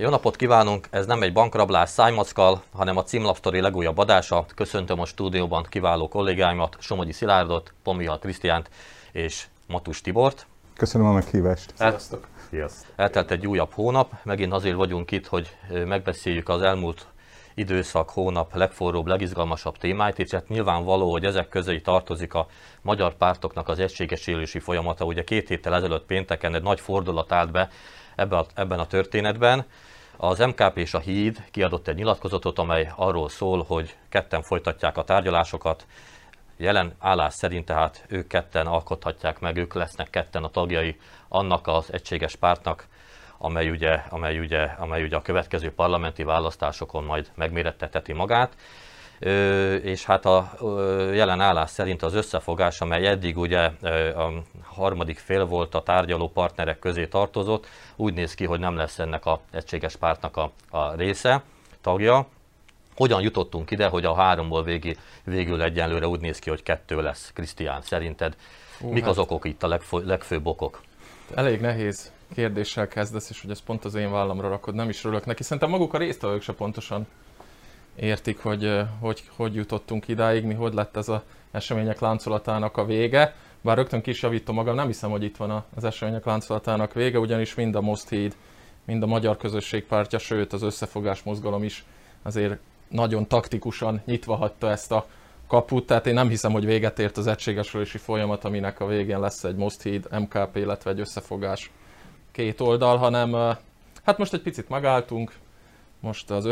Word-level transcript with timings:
Jó 0.00 0.08
napot 0.08 0.36
kívánunk! 0.36 0.86
Ez 0.90 1.06
nem 1.06 1.22
egy 1.22 1.32
bankrablás 1.32 1.88
szájmackkal, 1.88 2.62
hanem 2.72 2.96
a 2.96 3.02
címlapsztori 3.02 3.60
legújabb 3.60 3.98
adása. 3.98 4.46
Köszöntöm 4.54 5.00
a 5.00 5.04
stúdióban 5.04 5.66
kiváló 5.68 6.08
kollégáimat, 6.08 6.76
Somogyi 6.80 7.12
Szilárdot, 7.12 7.72
Pomihal 7.82 8.18
Krisztiánt 8.18 8.70
és 9.12 9.46
Matus 9.66 10.00
Tibort. 10.00 10.46
Köszönöm 10.76 11.06
a 11.06 11.12
meghívást. 11.12 11.72
Sziasztok! 11.76 12.26
Sziasztok. 12.48 12.92
Eltelt 12.96 13.30
egy 13.30 13.46
újabb 13.46 13.72
hónap, 13.72 14.12
megint 14.22 14.52
azért 14.52 14.76
vagyunk 14.76 15.10
itt, 15.10 15.26
hogy 15.26 15.56
megbeszéljük 15.86 16.48
az 16.48 16.62
elmúlt 16.62 17.06
időszak, 17.54 18.10
hónap 18.10 18.54
legforróbb, 18.54 19.06
legizgalmasabb 19.06 19.76
témáit, 19.76 20.18
és 20.18 20.30
hát 20.30 20.48
nyilvánvaló, 20.48 21.10
hogy 21.10 21.24
ezek 21.24 21.48
közé 21.48 21.78
tartozik 21.80 22.34
a 22.34 22.46
magyar 22.82 23.14
pártoknak 23.14 23.68
az 23.68 23.78
egységesülési 23.78 24.58
folyamata. 24.58 25.04
Ugye 25.04 25.24
két 25.24 25.48
héttel 25.48 25.74
ezelőtt 25.74 26.06
pénteken 26.06 26.54
egy 26.54 26.62
nagy 26.62 26.80
fordulat 26.80 27.32
állt 27.32 27.50
be 27.50 27.70
ebben 28.16 28.38
a, 28.38 28.46
ebben 28.54 28.78
a 28.78 28.86
történetben. 28.86 29.64
Az 30.20 30.38
MKP 30.38 30.76
és 30.76 30.94
a 30.94 30.98
Híd 30.98 31.44
kiadott 31.50 31.88
egy 31.88 31.94
nyilatkozatot, 31.94 32.58
amely 32.58 32.92
arról 32.96 33.28
szól, 33.28 33.64
hogy 33.68 33.96
ketten 34.08 34.42
folytatják 34.42 34.96
a 34.96 35.04
tárgyalásokat, 35.04 35.86
jelen 36.56 36.94
állás 36.98 37.34
szerint 37.34 37.64
tehát 37.64 38.04
ők 38.08 38.26
ketten 38.26 38.66
alkothatják 38.66 39.40
meg, 39.40 39.56
ők 39.56 39.74
lesznek 39.74 40.10
ketten 40.10 40.44
a 40.44 40.48
tagjai 40.48 40.96
annak 41.28 41.66
az 41.66 41.92
egységes 41.92 42.36
pártnak, 42.36 42.86
amely 43.38 43.70
ugye, 43.70 43.94
amely 44.08 44.38
ugye, 44.38 44.62
amely 44.62 45.02
ugye 45.02 45.16
a 45.16 45.22
következő 45.22 45.72
parlamenti 45.72 46.22
választásokon 46.22 47.04
majd 47.04 47.30
megméretteteti 47.34 48.12
magát. 48.12 48.56
És 49.82 50.04
hát 50.04 50.24
a 50.24 50.50
jelen 51.12 51.40
állás 51.40 51.70
szerint 51.70 52.02
az 52.02 52.14
összefogás, 52.14 52.80
amely 52.80 53.06
eddig 53.06 53.38
ugye 53.38 53.70
a 54.14 54.32
harmadik 54.62 55.18
fél 55.18 55.44
volt, 55.44 55.74
a 55.74 55.82
tárgyaló 55.82 56.28
partnerek 56.28 56.78
közé 56.78 57.06
tartozott, 57.06 57.66
úgy 57.96 58.14
néz 58.14 58.34
ki, 58.34 58.44
hogy 58.44 58.60
nem 58.60 58.76
lesz 58.76 58.98
ennek 58.98 59.26
a 59.26 59.40
egységes 59.50 59.96
pártnak 59.96 60.36
a, 60.36 60.50
a 60.70 60.94
része, 60.94 61.42
tagja. 61.80 62.26
Hogyan 62.96 63.20
jutottunk 63.20 63.70
ide, 63.70 63.86
hogy 63.86 64.04
a 64.04 64.14
háromból 64.14 64.62
végig, 64.62 64.98
végül 65.24 65.62
egyenlőre 65.62 66.06
úgy 66.06 66.20
néz 66.20 66.38
ki, 66.38 66.50
hogy 66.50 66.62
kettő 66.62 67.02
lesz, 67.02 67.30
Krisztián, 67.34 67.82
szerinted? 67.82 68.36
Hú, 68.80 68.90
Mik 68.90 69.02
hát 69.02 69.10
az 69.10 69.18
okok 69.18 69.44
itt, 69.44 69.62
a 69.62 69.68
legfő, 69.68 70.04
legfőbb 70.04 70.46
okok? 70.46 70.82
Elég 71.34 71.60
nehéz 71.60 72.12
kérdéssel 72.34 72.88
kezdesz, 72.88 73.30
és 73.30 73.40
hogy 73.40 73.50
ez 73.50 73.62
pont 73.62 73.84
az 73.84 73.94
én 73.94 74.10
vállamra 74.10 74.48
rakod, 74.48 74.74
nem 74.74 74.88
is 74.88 75.04
örülök 75.04 75.26
neki. 75.26 75.42
Szerintem 75.42 75.70
maguk 75.70 75.94
a 75.94 75.98
résztvevők 75.98 76.42
se 76.42 76.52
pontosan 76.52 77.06
értik, 78.00 78.38
hogy, 78.38 78.80
hogy 79.00 79.22
hogy 79.36 79.54
jutottunk 79.54 80.08
idáig, 80.08 80.44
mi 80.44 80.54
hogy 80.54 80.74
lett 80.74 80.96
ez 80.96 81.08
az 81.08 81.20
események 81.50 82.00
láncolatának 82.00 82.76
a 82.76 82.84
vége. 82.84 83.34
Bár 83.60 83.76
rögtön 83.76 84.00
kis 84.00 84.22
javítom 84.22 84.54
magam, 84.54 84.74
nem 84.74 84.86
hiszem, 84.86 85.10
hogy 85.10 85.22
itt 85.22 85.36
van 85.36 85.64
az 85.74 85.84
események 85.84 86.24
láncolatának 86.24 86.92
vége, 86.92 87.18
ugyanis 87.18 87.54
mind 87.54 87.74
a 87.74 87.80
Most 87.80 88.08
Híd, 88.08 88.36
mind 88.84 89.02
a 89.02 89.06
Magyar 89.06 89.36
Közösség 89.36 89.84
pártja, 89.84 90.18
sőt 90.18 90.52
az 90.52 90.62
összefogás 90.62 91.22
mozgalom 91.22 91.62
is 91.62 91.84
azért 92.22 92.58
nagyon 92.88 93.26
taktikusan 93.26 94.02
nyitva 94.04 94.34
hagyta 94.34 94.70
ezt 94.70 94.92
a 94.92 95.06
kaput, 95.46 95.86
tehát 95.86 96.06
én 96.06 96.14
nem 96.14 96.28
hiszem, 96.28 96.52
hogy 96.52 96.64
véget 96.64 96.98
ért 96.98 97.16
az 97.16 97.26
egységesülési 97.26 97.98
folyamat, 97.98 98.44
aminek 98.44 98.80
a 98.80 98.86
végén 98.86 99.20
lesz 99.20 99.44
egy 99.44 99.56
Most 99.56 99.82
Híd, 99.82 100.06
MKP, 100.10 100.56
illetve 100.56 100.90
egy 100.90 101.00
összefogás 101.00 101.70
két 102.32 102.60
oldal, 102.60 102.96
hanem 102.96 103.32
hát 104.04 104.18
most 104.18 104.32
egy 104.32 104.42
picit 104.42 104.68
megálltunk, 104.68 105.32
most 106.00 106.30
az 106.30 106.44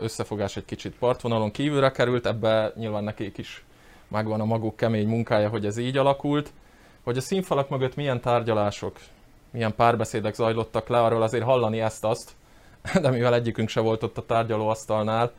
összefogás 0.00 0.56
egy 0.56 0.64
kicsit 0.64 0.94
partvonalon 0.98 1.50
kívülre 1.50 1.90
került, 1.90 2.26
ebbe 2.26 2.72
nyilván 2.76 3.04
nekik 3.04 3.38
is 3.38 3.64
megvan 4.08 4.40
a 4.40 4.44
maguk 4.44 4.76
kemény 4.76 5.08
munkája, 5.08 5.48
hogy 5.48 5.66
ez 5.66 5.76
így 5.76 5.96
alakult. 5.96 6.52
Hogy 7.04 7.16
a 7.16 7.20
színfalak 7.20 7.68
mögött 7.68 7.94
milyen 7.94 8.20
tárgyalások, 8.20 8.96
milyen 9.50 9.74
párbeszédek 9.74 10.34
zajlottak 10.34 10.88
le, 10.88 10.98
arról 10.98 11.22
azért 11.22 11.44
hallani 11.44 11.80
ezt-azt, 11.80 12.32
de 13.02 13.10
mivel 13.10 13.34
egyikünk 13.34 13.68
se 13.68 13.80
volt 13.80 14.02
ott 14.02 14.18
a 14.18 14.26
tárgyalóasztalnál, 14.26 15.32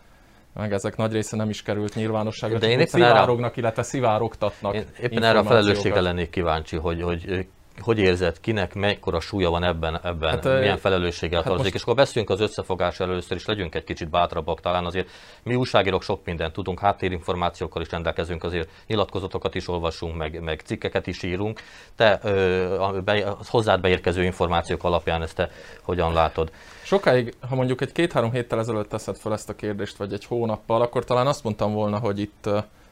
meg 0.54 0.74
ezek 0.74 0.96
nagy 0.96 1.12
része 1.12 1.36
nem 1.36 1.50
is 1.50 1.62
került 1.62 1.96
nyilvánosságra, 1.96 2.58
de 2.58 2.68
én 2.68 2.72
éppen 2.72 2.88
szivárognak, 2.88 3.52
erre, 3.52 3.62
illetve 3.62 3.84
szivárogtatnak. 3.84 4.76
Én 4.76 4.86
éppen 5.00 5.24
erre 5.24 5.40
a 5.40 5.44
felelősségre 5.44 6.02
lennék 6.02 6.30
kíváncsi, 6.30 6.76
hogy, 6.76 7.02
hogy 7.02 7.48
hogy 7.82 8.00
érzed, 8.00 8.40
kinek 8.40 8.74
mekkora 8.74 9.20
súlya 9.20 9.50
van 9.50 9.64
ebben, 9.64 10.00
ebben 10.04 10.30
hát, 10.30 10.44
milyen 10.44 10.78
felelősséggel 10.78 11.38
hát 11.38 11.48
tartozik, 11.48 11.72
most... 11.72 11.76
és 11.76 11.82
akkor 11.82 11.96
beszéljünk 11.96 12.34
az 12.34 12.40
összefogás 12.40 13.00
először 13.00 13.38
is, 13.38 13.46
legyünk 13.46 13.76
egy 13.76 13.84
kicsit 13.84 14.10
bátrabbak, 14.10 14.62
talán 14.62 14.86
azért 14.86 15.10
mi 15.44 15.56
újságírók 15.56 16.04
sok 16.04 16.26
mindent 16.26 16.54
tudunk, 16.54 16.80
háttérinformációkkal 16.80 17.82
is 17.82 17.92
rendelkezünk, 17.92 18.44
azért 18.44 18.70
nyilatkozatokat 18.88 19.56
is 19.56 19.68
olvasunk, 19.68 20.16
meg, 20.16 20.42
meg 20.42 20.62
cikkeket 20.66 21.08
is 21.08 21.24
írunk. 21.24 21.62
Te 21.96 22.20
ö, 22.24 22.82
a 22.82 23.02
be, 23.02 23.36
hozzád 23.48 23.82
beérkező 23.82 24.24
információk 24.24 24.84
alapján 24.84 25.22
ezt 25.22 25.36
te 25.36 25.50
hogyan 25.82 26.14
látod? 26.14 26.52
Sokáig, 26.84 27.34
ha 27.50 27.56
mondjuk 27.56 27.82
egy 27.82 27.92
két-három 27.92 28.32
héttel 28.32 28.60
ezelőtt 28.60 28.90
teszed 28.90 29.18
fel 29.18 29.34
ezt 29.34 29.50
a 29.50 29.56
kérdést, 29.56 29.98
vagy 29.98 30.14
egy 30.14 30.26
hónappal, 30.26 30.82
akkor 30.82 31.04
talán 31.04 31.28
azt 31.28 31.44
mondtam 31.44 31.74
volna, 31.74 32.00
hogy 32.00 32.20
itt 32.20 32.50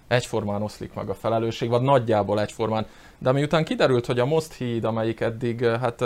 egyformán 0.07 0.61
oszlik 0.61 0.93
meg 0.93 1.09
a 1.09 1.13
felelősség, 1.13 1.69
vagy 1.69 1.81
nagyjából 1.81 2.41
egyformán. 2.41 2.85
De 3.17 3.31
miután 3.31 3.65
kiderült, 3.65 4.05
hogy 4.05 4.19
a 4.19 4.25
Most 4.25 4.53
híd, 4.53 4.83
amelyik 4.83 5.19
eddig 5.19 5.65
hát 5.65 6.03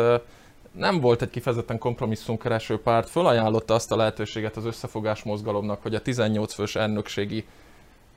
nem 0.72 1.00
volt 1.00 1.22
egy 1.22 1.30
kifejezetten 1.30 1.78
kompromisszumkereső 1.78 2.82
párt, 2.82 3.10
fölajánlotta 3.10 3.74
azt 3.74 3.92
a 3.92 3.96
lehetőséget 3.96 4.58
az 4.58 4.66
összefogás 4.66 5.24
mozgalomnak, 5.24 5.82
hogy 5.82 5.96
a 5.96 6.02
18 6.02 6.54
fős 6.54 6.76
elnökségi 6.76 7.46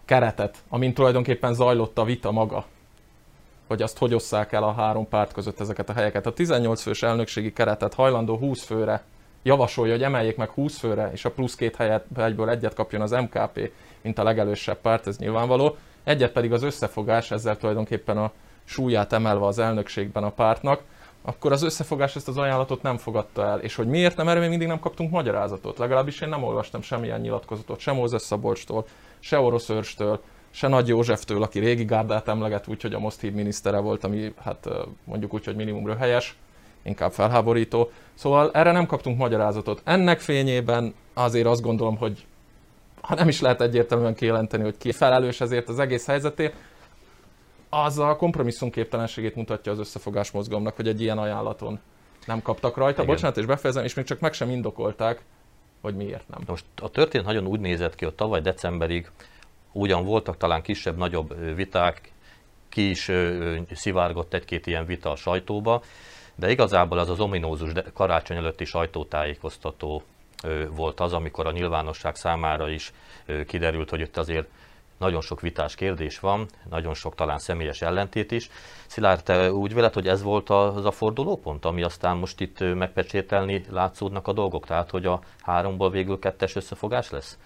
keretet, 0.05 0.59
amint 0.69 0.95
tulajdonképpen 0.95 1.55
zajlott 1.55 1.99
a 1.99 2.05
vita 2.05 2.31
maga, 2.31 2.65
hogy 3.67 3.83
azt 3.83 3.99
hogy 3.99 4.15
osszák 4.15 4.53
el 4.53 4.63
a 4.63 4.73
három 4.73 5.09
párt 5.09 5.33
között 5.33 5.61
ezeket 5.61 5.89
a 5.89 5.93
helyeket. 5.93 6.27
A 6.27 6.33
18 6.33 6.83
fős 6.83 7.03
elnökségi 7.03 7.53
keretet 7.53 7.95
hajlandó 7.95 8.37
20 8.37 8.65
főre 8.65 9.03
javasolja, 9.45 9.93
hogy 9.93 10.03
emeljék 10.03 10.37
meg 10.37 10.51
20 10.51 10.79
főre, 10.79 11.11
és 11.13 11.25
a 11.25 11.31
plusz 11.31 11.55
két 11.55 11.77
helyet, 11.77 12.05
egyből 12.17 12.51
egyet 12.51 12.75
kapjon 12.75 13.03
az 13.03 13.11
MKP, 13.11 13.71
mint 14.03 14.19
a 14.19 14.23
legelősebb 14.23 14.81
párt, 14.81 15.07
ez 15.07 15.19
nyilvánvaló. 15.19 15.77
Egyet 16.05 16.33
pedig 16.33 16.53
az 16.53 16.63
összefogás, 16.63 17.31
ezzel 17.31 17.57
tulajdonképpen 17.57 18.19
a 18.19 18.33
súlyát 18.65 19.13
emelve 19.13 19.47
az 19.47 19.59
elnökségben 19.59 20.25
a 20.25 20.31
pártnak, 20.31 20.81
akkor 21.23 21.53
az 21.53 21.63
összefogás 21.63 22.17
ezt 22.17 22.29
az 22.29 22.37
ajánlatot 22.37 22.83
nem 22.83 22.97
fogadta 22.97 23.47
el. 23.47 23.59
És 23.59 23.75
hogy 23.75 23.87
miért 23.87 24.17
nem, 24.17 24.29
erre 24.29 24.41
még 24.41 24.49
mindig 24.49 24.69
nem 24.69 24.81
kaptunk 24.81 25.11
magyarázatot. 25.11 25.79
Legalábbis 25.79 26.21
én 26.21 26.29
nem 26.29 26.43
olvastam 26.43 26.83
semmilyen 26.83 27.21
nyilatkozatot, 27.21 27.79
sem 27.79 27.95
Mózes 27.95 28.23
Szabolcstól, 28.23 28.87
se 29.19 29.39
Orosz 29.39 29.69
Őrstől, 29.69 30.21
se 30.51 30.69
Nagy 30.69 30.89
Józseftől, 30.89 31.43
aki 31.43 31.59
régi 31.59 31.85
gárdát 31.85 32.29
emleget 32.29 32.69
úgy, 32.69 32.83
hogy 32.83 32.95
a 32.95 32.99
Most 32.99 33.21
híd 33.21 33.35
minisztere 33.35 33.79
volt, 33.79 34.05
ami 34.05 34.35
hát 34.43 34.69
mondjuk 35.05 35.35
úgy, 35.35 35.45
hogy 35.45 35.57
minimum 35.57 35.97
helyes, 35.97 36.37
inkább 36.85 37.13
felháborító. 37.13 37.91
Szóval 38.15 38.51
erre 38.53 38.73
nem 38.73 38.87
kaptunk 38.87 39.19
magyarázatot. 39.19 39.81
Ennek 39.85 40.21
fényében 40.21 40.95
azért 41.15 41.47
azt 41.47 41.63
gondolom, 41.63 41.97
hogy 41.97 42.27
ha 43.01 43.15
nem 43.15 43.29
is 43.29 43.41
lehet 43.41 43.61
egyértelműen 43.61 44.15
kijelenteni, 44.15 44.63
hogy 44.63 44.77
ki 44.79 44.93
felelős 44.93 45.41
ezért 45.41 45.69
az 45.69 45.79
egész 45.79 46.07
helyzetért, 46.07 46.55
az 47.69 47.99
a 47.99 48.17
kompromisszumképtelenségét 48.17 49.35
mutatja 49.35 49.73
az 49.73 49.79
összefogás 49.79 50.31
mozgalomnak, 50.31 50.77
hogy 50.77 50.89
egy 50.89 51.01
ilyen 51.01 51.19
ajánlaton 51.19 51.79
nem 52.27 52.43
kaptak 52.43 52.77
rajta. 52.77 53.03
Igen. 53.03 53.15
Bocsánat, 53.15 53.37
és 53.37 53.47
befejezem, 53.47 53.85
és 53.85 53.95
még 53.95 54.05
csak 54.05 54.21
meg 54.21 54.33
sem 54.33 54.51
indokolták, 54.51 55.23
hogy 55.81 55.97
miért 55.97 56.29
nem. 56.29 56.41
Most 56.47 56.65
a 56.83 56.89
történet 56.89 57.27
nagyon 57.27 57.47
úgy 57.47 57.61
nézett 57.61 57.95
ki, 57.95 58.05
hogy 58.05 58.15
tavaly 58.15 58.41
decemberig 58.41 59.11
ugyan 59.73 60.05
voltak 60.05 60.37
talán 60.37 60.63
kisebb-nagyobb 60.63 61.55
viták, 61.55 62.13
ki 62.69 62.91
is 62.91 63.11
szivárgott 63.73 64.35
egy-két 64.35 64.67
ilyen 64.67 64.87
vita 64.87 65.11
a 65.11 65.17
sajtóba, 65.17 65.83
de 66.35 66.51
igazából 66.51 66.99
az 66.99 67.09
az 67.09 67.21
ominózus 67.21 67.73
karácsony 67.95 68.37
előtti 68.37 68.65
sajtótájékoztató 68.65 70.03
volt 70.71 71.01
az, 71.01 71.13
amikor 71.13 71.47
a 71.47 71.53
nyilvánosság 71.53 72.17
számára 72.17 72.69
is 72.69 72.93
kiderült, 73.47 73.91
hogy 73.91 74.01
itt 74.01 74.17
azért 74.17 74.47
nagyon 74.99 75.21
sok 75.21 75.41
vitás 75.41 75.75
kérdés 75.75 76.19
van, 76.19 76.47
nagyon 76.71 76.95
sok 76.95 77.15
talán 77.15 77.39
személyes 77.39 77.83
ellentét 77.83 78.31
is. 78.31 78.51
Szilárd, 78.87 79.23
te 79.23 79.53
úgy 79.53 79.75
véled, 79.75 79.93
hogy 79.93 80.09
ez 80.09 80.23
volt 80.23 80.51
az 80.51 80.85
a 80.85 80.91
fordulópont, 80.91 81.65
ami 81.65 81.83
aztán 81.83 82.17
most 82.17 82.41
itt 82.41 82.75
megpecsételni 82.75 83.65
látszódnak 83.71 84.29
a 84.29 84.33
dolgok, 84.33 84.67
tehát 84.67 84.91
hogy 84.91 85.07
a 85.07 85.21
háromból 85.43 85.91
végül 85.91 86.19
kettes 86.19 86.57
összefogás 86.57 87.11
lesz? 87.11 87.39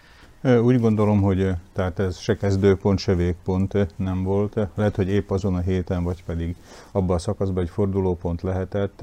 Úgy 0.42 0.80
gondolom, 0.80 1.20
hogy 1.20 1.54
tehát 1.72 1.98
ez 1.98 2.16
se 2.16 2.36
kezdőpont, 2.36 2.98
se 2.98 3.14
végpont 3.14 3.86
nem 3.96 4.22
volt. 4.22 4.68
Lehet, 4.74 4.96
hogy 4.96 5.08
épp 5.08 5.30
azon 5.30 5.54
a 5.54 5.60
héten, 5.60 6.02
vagy 6.02 6.24
pedig 6.24 6.56
abban 6.92 7.16
a 7.16 7.18
szakaszban 7.18 7.62
egy 7.62 7.70
fordulópont 7.70 8.42
lehetett. 8.42 8.96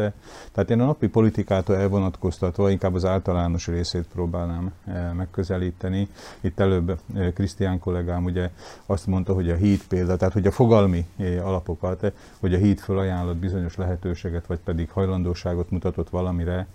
Tehát 0.51 0.69
én 0.69 0.79
a 0.79 0.85
napi 0.85 1.07
politikától 1.07 1.75
elvonatkoztatva 1.75 2.69
inkább 2.69 2.93
az 2.93 3.05
általános 3.05 3.67
részét 3.67 4.05
próbálnám 4.13 4.71
megközelíteni. 5.17 6.07
Itt 6.41 6.59
előbb 6.59 6.99
Krisztián 7.33 7.79
kollégám 7.79 8.23
ugye 8.23 8.49
azt 8.85 9.07
mondta, 9.07 9.33
hogy 9.33 9.49
a 9.49 9.55
híd 9.55 9.83
példa, 9.87 10.15
tehát 10.17 10.33
hogy 10.33 10.47
a 10.47 10.51
fogalmi 10.51 11.05
alapokat, 11.43 12.11
hogy 12.39 12.53
a 12.53 12.57
híd 12.57 12.79
fölajánlott 12.79 13.37
bizonyos 13.37 13.75
lehetőséget, 13.75 14.47
vagy 14.47 14.59
pedig 14.59 14.89
hajlandóságot 14.89 15.69
mutatott 15.69 16.09
valamire, 16.09 16.67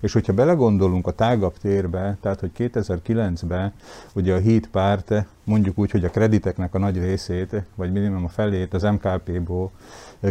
és 0.00 0.12
hogyha 0.12 0.32
belegondolunk 0.32 1.06
a 1.06 1.12
tágabb 1.12 1.58
térbe, 1.58 2.16
tehát 2.20 2.40
hogy 2.40 2.50
2009-ben 2.58 3.72
ugye 4.18 4.34
a 4.34 4.38
híd 4.38 4.66
párt 4.66 5.26
mondjuk 5.44 5.78
úgy, 5.78 5.90
hogy 5.90 6.04
a 6.04 6.10
krediteknek 6.10 6.74
a 6.74 6.78
nagy 6.78 6.98
részét, 6.98 7.62
vagy 7.74 7.92
minimum 7.92 8.24
a 8.24 8.28
felét 8.28 8.74
az 8.74 8.82
MKP-ból 8.82 9.70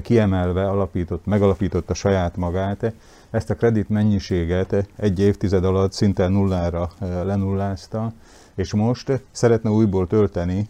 kiemelve 0.02 0.70
alapított, 0.70 1.26
megalapította 1.26 1.94
saját 1.94 2.38
magát, 2.38 2.94
ezt 3.32 3.50
a 3.50 3.56
kredit 3.56 3.90
mennyiséget 3.90 4.88
egy 4.96 5.20
évtized 5.20 5.64
alatt 5.64 5.92
szinte 5.92 6.28
nullára 6.28 6.90
lenullázta, 7.00 8.14
és 8.56 8.74
most 8.74 9.22
szeretne 9.32 9.70
újból 9.70 10.08
tölteni, 10.08 10.70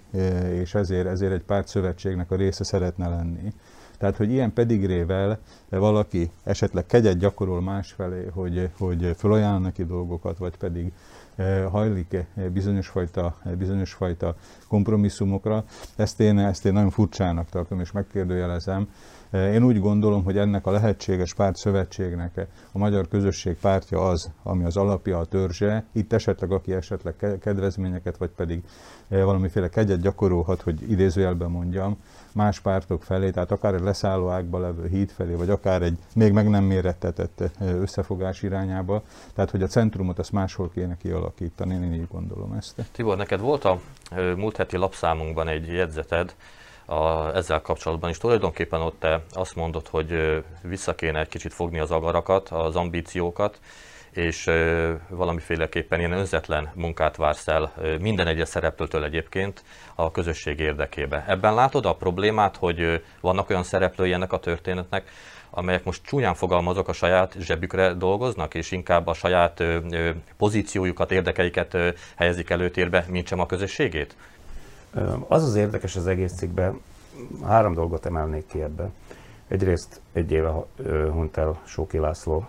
és 0.53 0.75
ezért, 0.75 1.07
ezért 1.07 1.33
egy 1.33 1.43
párt 1.43 1.67
szövetségnek 1.67 2.31
a 2.31 2.35
része 2.35 2.63
szeretne 2.63 3.07
lenni. 3.07 3.53
Tehát, 3.97 4.17
hogy 4.17 4.31
ilyen 4.31 4.53
pedigrével 4.53 5.39
valaki 5.69 6.31
esetleg 6.43 6.85
kegyet 6.85 7.17
gyakorol 7.17 7.61
másfelé, 7.61 8.25
hogy, 8.33 8.69
hogy 8.77 9.13
felajánl 9.17 9.59
neki 9.59 9.85
dolgokat, 9.85 10.37
vagy 10.37 10.57
pedig 10.57 10.91
hajlik 11.71 12.25
bizonyos 12.53 12.87
fajta, 12.87 13.35
bizonyos 13.57 13.93
fajta 13.93 14.35
kompromisszumokra, 14.67 15.63
ezt 15.95 16.19
én, 16.19 16.39
ezt 16.39 16.65
én 16.65 16.73
nagyon 16.73 16.89
furcsának 16.89 17.49
tartom, 17.49 17.79
és 17.79 17.91
megkérdőjelezem, 17.91 18.89
én 19.31 19.63
úgy 19.63 19.79
gondolom, 19.79 20.23
hogy 20.23 20.37
ennek 20.37 20.65
a 20.65 20.71
lehetséges 20.71 21.33
pártszövetségnek 21.33 22.47
a 22.71 22.77
magyar 22.77 23.07
közösség 23.07 23.57
pártja 23.57 24.07
az, 24.07 24.31
ami 24.43 24.63
az 24.63 24.77
alapja, 24.77 25.19
a 25.19 25.25
törzse. 25.25 25.85
Itt 25.91 26.13
esetleg, 26.13 26.51
aki 26.51 26.73
esetleg 26.73 27.37
kedvezményeket, 27.41 28.17
vagy 28.17 28.29
pedig 28.29 28.63
valamiféle 29.07 29.69
kegyet 29.69 30.01
gyakorolhat, 30.01 30.61
hogy 30.61 30.91
idézőjelben 30.91 31.51
mondjam, 31.51 31.97
más 32.31 32.59
pártok 32.59 33.03
felé, 33.03 33.29
tehát 33.29 33.51
akár 33.51 33.73
egy 33.73 33.81
leszálló 33.81 34.29
ágba 34.29 34.59
levő 34.59 34.87
híd 34.87 35.09
felé, 35.09 35.33
vagy 35.33 35.49
akár 35.49 35.81
egy 35.81 35.97
még 36.15 36.31
meg 36.31 36.49
nem 36.49 36.63
mérettetett 36.63 37.43
összefogás 37.59 38.43
irányába. 38.43 39.03
Tehát, 39.33 39.51
hogy 39.51 39.63
a 39.63 39.67
centrumot 39.67 40.19
azt 40.19 40.31
máshol 40.31 40.69
kéne 40.69 40.97
kialakítani, 40.97 41.73
én 41.73 41.93
így 41.93 42.07
gondolom 42.11 42.53
ezt. 42.53 42.85
Tibor, 42.91 43.17
neked 43.17 43.39
volt 43.39 43.65
a 43.65 43.79
múlt 44.35 44.57
heti 44.57 44.77
lapszámunkban 44.77 45.47
egy 45.47 45.67
jegyzeted, 45.67 46.35
a, 46.87 47.35
ezzel 47.35 47.61
kapcsolatban 47.61 48.09
is. 48.09 48.17
Tulajdonképpen 48.17 48.81
ott 48.81 48.99
te 48.99 49.21
azt 49.33 49.55
mondod, 49.55 49.87
hogy 49.87 50.43
vissza 50.61 50.95
kéne 50.95 51.19
egy 51.19 51.27
kicsit 51.27 51.53
fogni 51.53 51.79
az 51.79 51.91
agarakat, 51.91 52.49
az 52.49 52.75
ambíciókat, 52.75 53.59
és 54.11 54.49
valamiféleképpen 55.09 55.99
ilyen 55.99 56.11
önzetlen 56.11 56.71
munkát 56.73 57.15
vársz 57.15 57.47
el 57.47 57.73
minden 57.99 58.27
egyes 58.27 58.47
szereplőtől 58.47 59.03
egyébként 59.03 59.63
a 59.95 60.11
közösség 60.11 60.59
érdekébe. 60.59 61.25
Ebben 61.27 61.53
látod 61.53 61.85
a 61.85 61.95
problémát, 61.95 62.57
hogy 62.57 63.03
vannak 63.21 63.49
olyan 63.49 63.63
szereplői 63.63 64.13
ennek 64.13 64.33
a 64.33 64.39
történetnek, 64.39 65.11
amelyek 65.49 65.83
most 65.83 66.05
csúnyán 66.05 66.33
fogalmazok, 66.33 66.87
a 66.87 66.93
saját 66.93 67.35
zsebükre 67.39 67.93
dolgoznak, 67.93 68.53
és 68.53 68.71
inkább 68.71 69.07
a 69.07 69.13
saját 69.13 69.63
pozíciójukat, 70.37 71.11
érdekeiket 71.11 71.77
helyezik 72.15 72.49
előtérbe, 72.49 73.05
mint 73.09 73.27
sem 73.27 73.39
a 73.39 73.45
közösségét? 73.45 74.15
Az 75.27 75.43
az 75.43 75.55
érdekes 75.55 75.95
az 75.95 76.07
egész 76.07 76.33
cikkben, 76.33 76.81
három 77.43 77.73
dolgot 77.73 78.05
emelnék 78.05 78.45
ki 78.45 78.61
ebbe. 78.61 78.89
Egyrészt 79.47 80.01
egy 80.13 80.31
éve 80.31 80.51
hunyt 81.11 81.37
el 81.37 81.59
Sóki 81.63 81.97
László 81.97 82.47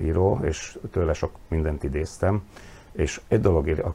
író, 0.00 0.40
és 0.42 0.78
tőle 0.90 1.12
sok 1.12 1.30
mindent 1.48 1.82
idéztem, 1.82 2.42
és 2.92 3.20
egy 3.28 3.40
dologért, 3.40 3.86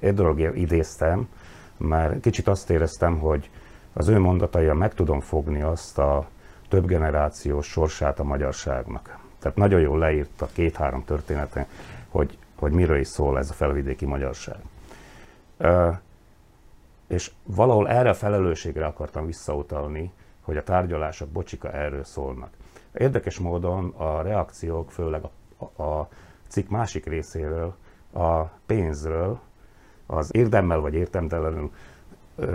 egy 0.00 0.14
dologért 0.14 0.56
idéztem, 0.56 1.28
mert 1.76 2.20
kicsit 2.20 2.48
azt 2.48 2.70
éreztem, 2.70 3.18
hogy 3.18 3.50
az 3.92 4.08
ő 4.08 4.18
mondataia 4.18 4.74
meg 4.74 4.94
tudom 4.94 5.20
fogni 5.20 5.62
azt 5.62 5.98
a 5.98 6.28
több 6.68 6.86
generációs 6.86 7.66
sorsát 7.66 8.18
a 8.18 8.24
magyarságnak. 8.24 9.18
Tehát 9.38 9.56
nagyon 9.56 9.80
jól 9.80 9.98
leírta 9.98 10.48
két-három 10.52 11.04
történeten, 11.04 11.66
hogy, 12.08 12.38
hogy 12.58 12.72
miről 12.72 12.98
is 12.98 13.08
szól 13.08 13.38
ez 13.38 13.50
a 13.50 13.52
felvidéki 13.52 14.06
magyarság 14.06 14.56
és 17.12 17.30
valahol 17.44 17.88
erre 17.88 18.08
a 18.08 18.14
felelősségre 18.14 18.84
akartam 18.84 19.26
visszautalni, 19.26 20.12
hogy 20.40 20.56
a 20.56 20.62
tárgyalások, 20.62 21.28
bocsika, 21.28 21.72
erről 21.72 22.04
szólnak. 22.04 22.50
Érdekes 22.92 23.38
módon 23.38 23.94
a 23.96 24.22
reakciók, 24.22 24.90
főleg 24.90 25.22
a, 25.56 25.82
a 25.82 26.08
cikk 26.48 26.68
másik 26.68 27.06
részéről, 27.06 27.74
a 28.12 28.42
pénzről, 28.66 29.40
az 30.06 30.34
érdemmel 30.34 30.80
vagy 30.80 30.94
értemtelenül 30.94 31.70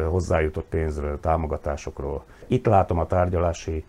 hozzájutott 0.10 0.66
pénzről, 0.66 1.20
támogatásokról. 1.20 2.24
Itt 2.48 2.66
látom 2.66 3.00
a 3.00 3.08
tárgyalási 3.08 3.86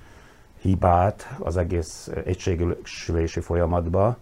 hibát 0.61 1.37
az 1.39 1.57
egész 1.57 2.11
egységülési 2.25 3.41
folyamatban, 3.41 4.17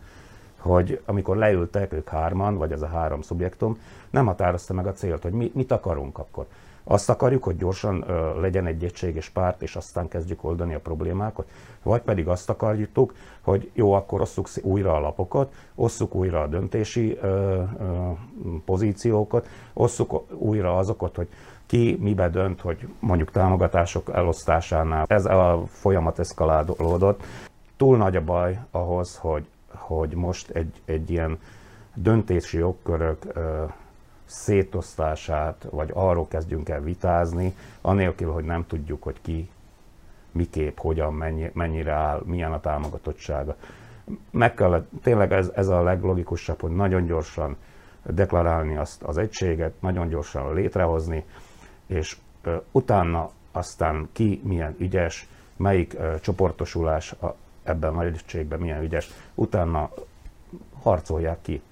hogy 0.66 1.00
amikor 1.04 1.36
leültek 1.36 1.92
ők 1.92 2.08
hárman, 2.08 2.56
vagy 2.56 2.72
ez 2.72 2.82
a 2.82 2.86
három 2.86 3.22
szubjektum, 3.22 3.78
nem 4.10 4.26
határozta 4.26 4.74
meg 4.74 4.86
a 4.86 4.92
célt, 4.92 5.22
hogy 5.22 5.32
mi, 5.32 5.50
mit 5.54 5.72
akarunk 5.72 6.18
akkor. 6.18 6.46
Azt 6.88 7.10
akarjuk, 7.10 7.44
hogy 7.44 7.56
gyorsan 7.56 8.04
ö, 8.06 8.40
legyen 8.40 8.66
egy 8.66 8.84
egységes 8.84 9.28
párt, 9.28 9.62
és 9.62 9.76
aztán 9.76 10.08
kezdjük 10.08 10.44
oldani 10.44 10.74
a 10.74 10.80
problémákat, 10.80 11.46
vagy 11.82 12.00
pedig 12.00 12.28
azt 12.28 12.50
akarjuk, 12.50 13.12
hogy 13.40 13.70
jó, 13.74 13.92
akkor 13.92 14.20
osszuk 14.20 14.48
újra 14.62 14.94
a 14.94 15.00
lapokat, 15.00 15.52
osszuk 15.74 16.14
újra 16.14 16.42
a 16.42 16.46
döntési 16.46 17.18
ö, 17.22 17.28
ö, 17.28 17.62
pozíciókat, 18.64 19.48
osszuk 19.72 20.32
újra 20.32 20.76
azokat, 20.76 21.16
hogy 21.16 21.28
ki 21.66 21.98
mibe 22.00 22.28
dönt, 22.28 22.60
hogy 22.60 22.88
mondjuk 22.98 23.30
támogatások 23.30 24.10
elosztásánál 24.14 25.04
ez 25.08 25.24
a 25.24 25.62
folyamat 25.68 26.18
eszkalálódott. 26.18 27.22
Túl 27.76 27.96
nagy 27.96 28.16
a 28.16 28.24
baj 28.24 28.58
ahhoz, 28.70 29.16
hogy 29.16 29.46
hogy 29.86 30.14
most 30.14 30.50
egy, 30.50 30.80
egy 30.84 31.10
ilyen 31.10 31.38
döntési 31.94 32.58
jogkörök 32.58 33.18
szétosztását, 34.24 35.66
vagy 35.70 35.90
arról 35.94 36.28
kezdjünk 36.28 36.68
el 36.68 36.80
vitázni, 36.80 37.54
anélkül, 37.80 38.32
hogy 38.32 38.44
nem 38.44 38.66
tudjuk, 38.66 39.02
hogy 39.02 39.20
ki 39.22 39.48
miképp, 40.32 40.78
hogyan, 40.78 41.14
mennyi, 41.14 41.50
mennyire 41.54 41.92
áll, 41.92 42.22
milyen 42.24 42.52
a 42.52 42.60
támogatottsága. 42.60 43.56
Meg 44.30 44.54
kell, 44.54 44.86
tényleg 45.02 45.32
ez, 45.32 45.50
ez 45.54 45.68
a 45.68 45.82
leglogikusabb, 45.82 46.60
hogy 46.60 46.70
nagyon 46.70 47.06
gyorsan 47.06 47.56
deklarálni 48.02 48.76
azt 48.76 49.02
az 49.02 49.18
egységet, 49.18 49.80
nagyon 49.80 50.08
gyorsan 50.08 50.54
létrehozni, 50.54 51.24
és 51.86 52.16
utána 52.72 53.30
aztán 53.52 54.08
ki 54.12 54.40
milyen 54.44 54.74
ügyes, 54.78 55.28
melyik 55.56 55.96
csoportosulás 56.20 57.14
ebben 57.68 57.96
a 57.96 58.04
egységben 58.04 58.60
milyen 58.60 58.82
ügyes, 58.82 59.10
utána 59.34 59.90
harcolják 60.82 61.38
ki. 61.42 61.62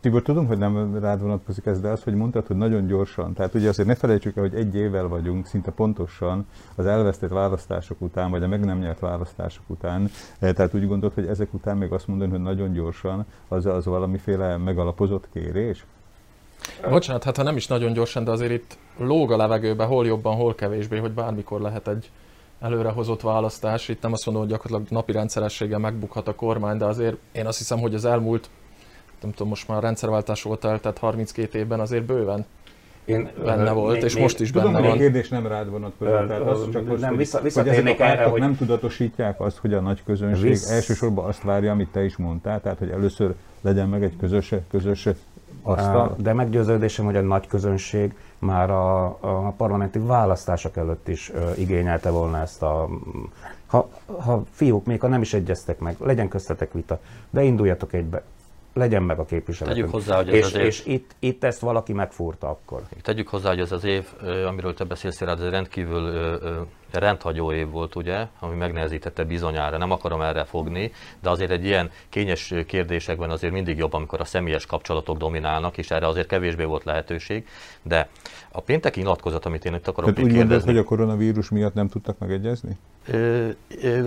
Tibor, 0.00 0.22
tudom, 0.22 0.46
hogy 0.46 0.58
nem 0.58 0.98
rád 0.98 1.20
vonatkozik 1.20 1.66
ez, 1.66 1.80
de 1.80 1.88
az, 1.88 2.02
hogy 2.02 2.14
mondtad, 2.14 2.46
hogy 2.46 2.56
nagyon 2.56 2.86
gyorsan. 2.86 3.32
Tehát 3.32 3.54
ugye 3.54 3.68
azért 3.68 3.88
ne 3.88 3.94
felejtsük 3.94 4.36
el, 4.36 4.42
hogy 4.42 4.54
egy 4.54 4.74
évvel 4.74 5.08
vagyunk 5.08 5.46
szinte 5.46 5.70
pontosan 5.70 6.46
az 6.74 6.86
elvesztett 6.86 7.30
választások 7.30 8.00
után, 8.00 8.30
vagy 8.30 8.42
a 8.42 8.46
meg 8.46 8.64
nem 8.64 8.78
nyert 8.78 9.00
választások 9.00 9.62
után. 9.66 10.10
Eh, 10.38 10.52
tehát 10.52 10.74
úgy 10.74 10.86
gondolod, 10.86 11.14
hogy 11.14 11.26
ezek 11.26 11.54
után 11.54 11.76
még 11.76 11.92
azt 11.92 12.06
mondani, 12.06 12.30
hogy 12.30 12.40
nagyon 12.40 12.72
gyorsan, 12.72 13.26
az, 13.48 13.66
az 13.66 13.84
valamiféle 13.84 14.56
megalapozott 14.56 15.28
kérés? 15.32 15.84
Bocsánat, 16.88 17.24
hát 17.24 17.36
ha 17.36 17.42
nem 17.42 17.56
is 17.56 17.66
nagyon 17.66 17.92
gyorsan, 17.92 18.24
de 18.24 18.30
azért 18.30 18.52
itt 18.52 18.78
lóg 18.98 19.32
a 19.32 19.36
levegőbe, 19.36 19.84
hol 19.84 20.06
jobban, 20.06 20.36
hol 20.36 20.54
kevésbé, 20.54 20.98
hogy 20.98 21.12
bármikor 21.12 21.60
lehet 21.60 21.88
egy 21.88 22.10
előrehozott 22.60 23.20
választás. 23.20 23.88
Itt 23.88 24.02
nem 24.02 24.12
azt 24.12 24.26
mondom, 24.26 24.42
hogy 24.42 24.52
gyakorlatilag 24.52 24.92
napi 24.92 25.12
rendszerességgel 25.12 25.78
megbukhat 25.78 26.28
a 26.28 26.34
kormány, 26.34 26.76
de 26.76 26.84
azért 26.84 27.16
én 27.32 27.46
azt 27.46 27.58
hiszem, 27.58 27.78
hogy 27.78 27.94
az 27.94 28.04
elmúlt, 28.04 28.50
nem 29.22 29.30
tudom, 29.30 29.48
most 29.48 29.68
már 29.68 29.78
a 29.78 29.80
rendszerváltás 29.80 30.44
óta 30.44 30.78
tehát 30.78 30.98
32 30.98 31.58
évben 31.58 31.80
azért 31.80 32.04
bőven 32.04 32.46
én, 33.04 33.30
benne 33.44 33.72
volt, 33.72 33.94
még, 33.94 34.02
és 34.02 34.14
még, 34.14 34.22
most 34.22 34.40
is 34.40 34.50
tudom, 34.50 34.72
benne 34.72 34.86
van. 34.86 34.96
a 34.96 34.98
kérdés 34.98 35.28
nem 35.28 35.46
rád 35.46 35.70
vonatkozik, 35.70 36.14
tehát 36.14 36.40
az 36.40 36.70
csak 36.72 36.86
most, 36.86 37.00
nem, 37.00 37.16
vissza, 37.16 37.40
visszatérnék 37.40 37.96
hogy 37.96 38.06
erre, 38.06 38.24
hogy 38.24 38.40
nem 38.40 38.56
tudatosítják 38.56 39.40
azt, 39.40 39.56
hogy 39.56 39.72
a 39.72 39.80
nagy 39.80 40.02
közönség 40.04 40.48
vissz... 40.48 40.70
elsősorban 40.70 41.24
azt 41.24 41.42
várja, 41.42 41.72
amit 41.72 41.88
te 41.88 42.04
is 42.04 42.16
mondtál, 42.16 42.60
tehát 42.60 42.78
hogy 42.78 42.90
először 42.90 43.34
legyen 43.60 43.88
meg 43.88 44.02
egy 44.02 44.16
közös, 44.16 44.54
közös 44.70 45.08
asztal. 45.62 46.14
De 46.18 46.32
meggyőződésem, 46.32 47.04
hogy 47.04 47.16
a 47.16 47.20
nagy 47.20 47.46
közönség 47.46 48.14
már 48.44 48.70
a, 48.70 49.04
a 49.20 49.54
parlamenti 49.56 49.98
választások 49.98 50.76
előtt 50.76 51.08
is 51.08 51.32
igényelte 51.56 52.10
volna 52.10 52.40
ezt 52.40 52.62
a... 52.62 52.88
Ha, 53.66 53.88
ha 54.18 54.42
fiúk, 54.50 54.84
még 54.86 55.00
ha 55.00 55.08
nem 55.08 55.20
is 55.20 55.34
egyeztek 55.34 55.78
meg, 55.78 55.96
legyen 55.98 56.28
köztetek 56.28 56.72
vita, 56.72 56.98
de 57.30 57.42
induljatok 57.42 57.92
egybe, 57.92 58.22
legyen 58.72 59.02
meg 59.02 59.18
a 59.18 59.24
képviselet. 59.24 59.74
Tegyük 59.74 59.90
hozzá, 59.90 60.16
hogy 60.16 60.28
ez 60.28 60.34
és, 60.34 60.44
az 60.44 60.54
év... 60.54 60.64
és 60.64 60.84
itt, 60.86 61.14
itt 61.18 61.44
ezt 61.44 61.60
valaki 61.60 61.92
megfúrta 61.92 62.48
akkor. 62.48 62.82
Tegyük 63.02 63.28
hozzá, 63.28 63.48
hogy 63.48 63.60
ez 63.60 63.72
az 63.72 63.84
év, 63.84 64.06
amiről 64.46 64.74
te 64.74 64.84
beszélsz, 64.84 65.20
ez 65.20 65.40
egy 65.40 65.50
rendkívül 65.50 66.38
rendhagyó 66.98 67.52
év 67.52 67.70
volt, 67.70 67.94
ugye, 67.94 68.26
ami 68.38 68.56
megnehezítette 68.56 69.24
bizonyára. 69.24 69.78
Nem 69.78 69.90
akarom 69.90 70.20
erre 70.20 70.44
fogni, 70.44 70.92
de 71.22 71.30
azért 71.30 71.50
egy 71.50 71.64
ilyen 71.64 71.90
kényes 72.08 72.54
kérdésekben 72.66 73.30
azért 73.30 73.52
mindig 73.52 73.78
jobb, 73.78 73.92
amikor 73.92 74.20
a 74.20 74.24
személyes 74.24 74.66
kapcsolatok 74.66 75.16
dominálnak, 75.16 75.78
és 75.78 75.90
erre 75.90 76.06
azért 76.06 76.26
kevésbé 76.26 76.64
volt 76.64 76.84
lehetőség. 76.84 77.46
De 77.82 78.08
a 78.52 78.60
pénteki 78.60 79.00
nyilatkozat, 79.00 79.46
amit 79.46 79.64
én 79.64 79.74
itt 79.74 79.88
akarok 79.88 80.14
Tehát 80.14 80.30
úgy 80.30 80.36
mondod, 80.36 80.62
hogy 80.62 80.76
a 80.76 80.84
koronavírus 80.84 81.50
miatt 81.50 81.74
nem 81.74 81.88
tudtak 81.88 82.18
megegyezni? 82.18 82.78
Ö, 83.06 83.48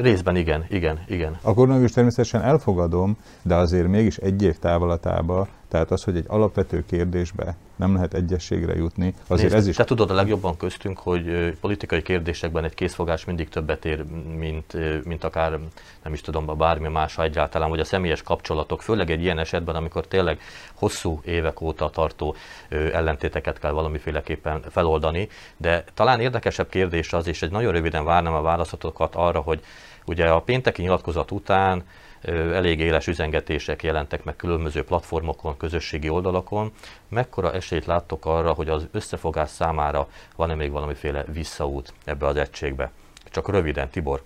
részben 0.02 0.36
igen, 0.36 0.66
igen, 0.70 1.04
igen. 1.08 1.38
A 1.42 1.54
koronavírus 1.54 1.92
természetesen 1.92 2.42
elfogadom, 2.42 3.18
de 3.42 3.56
azért 3.56 3.88
mégis 3.88 4.18
egy 4.18 4.44
év 4.44 4.58
távolatában 4.60 5.48
Tehát 5.68 5.92
az, 5.92 6.04
hogy 6.04 6.16
egy 6.16 6.26
alapvető 6.28 6.86
kérdésbe 6.86 7.56
nem 7.76 7.94
lehet 7.94 8.14
egyességre 8.14 8.76
jutni, 8.76 9.14
azért 9.28 9.52
Nézd, 9.52 9.56
ez 9.56 9.68
is... 9.68 9.76
Te 9.76 9.84
tudod 9.84 10.12
a 10.12 10.14
legjobban 10.14 10.58
köztünk, 10.58 11.00
hogy 11.00 11.58
politikai 11.62 12.02
kérdésekben 12.02 12.64
egy 12.64 12.74
készfogás 12.74 13.26
mindig 13.26 13.50
többet 13.50 13.86
ér, 13.86 14.04
mint, 14.38 14.78
mint 15.06 15.24
akár, 15.24 15.60
nem 16.04 16.14
is 16.14 16.22
tudom, 16.22 16.58
bármi 16.58 16.88
más, 16.88 17.18
egyáltalán, 17.18 17.70
vagy 17.70 17.80
a 17.80 17.84
személyes 17.84 18.22
kapcsolatok, 18.22 18.82
főleg 18.82 19.10
egy 19.10 19.22
ilyen 19.22 19.40
esetben, 19.40 19.76
amikor 19.76 20.08
tényleg 20.08 20.40
hosszú 20.74 21.22
évek 21.26 21.62
óta 21.62 21.90
tartó 21.90 22.36
ellentéteket 22.70 23.60
kell 23.60 23.72
valamiféleképpen 23.72 24.62
feloldani, 24.70 25.28
de 25.58 25.84
talán 25.94 26.20
érdekesebb 26.20 26.70
kérdés 26.70 27.14
az, 27.14 27.28
és 27.28 27.42
egy 27.42 27.52
nagyon 27.52 27.72
röviden 27.72 28.04
várnám 28.04 28.34
a 28.34 28.42
válaszatokat 28.42 29.16
arra, 29.16 29.40
hogy 29.40 29.60
ugye 30.06 30.30
a 30.30 30.42
pénteki 30.42 30.82
nyilatkozat 30.82 31.32
után 31.32 31.84
elég 32.22 32.80
éles 32.80 33.08
üzengetések 33.08 33.84
jelentek 33.84 34.24
meg 34.24 34.36
különböző 34.36 34.84
platformokon, 34.84 35.58
közösségi 35.58 36.10
oldalakon. 36.10 36.72
Mekkora 37.10 37.54
esélyt 37.54 37.86
láttok 37.86 38.26
arra, 38.26 38.54
hogy 38.54 38.70
az 38.70 38.88
összefogás 38.92 39.50
számára 39.50 40.08
van-e 40.36 40.56
még 40.56 40.72
valamiféle 40.72 41.24
visszaút 41.34 41.94
ebbe 42.06 42.26
az 42.26 42.36
egységbe? 42.36 42.92
Csak 43.32 43.50
röviden, 43.50 43.90
Tibor. 43.90 44.22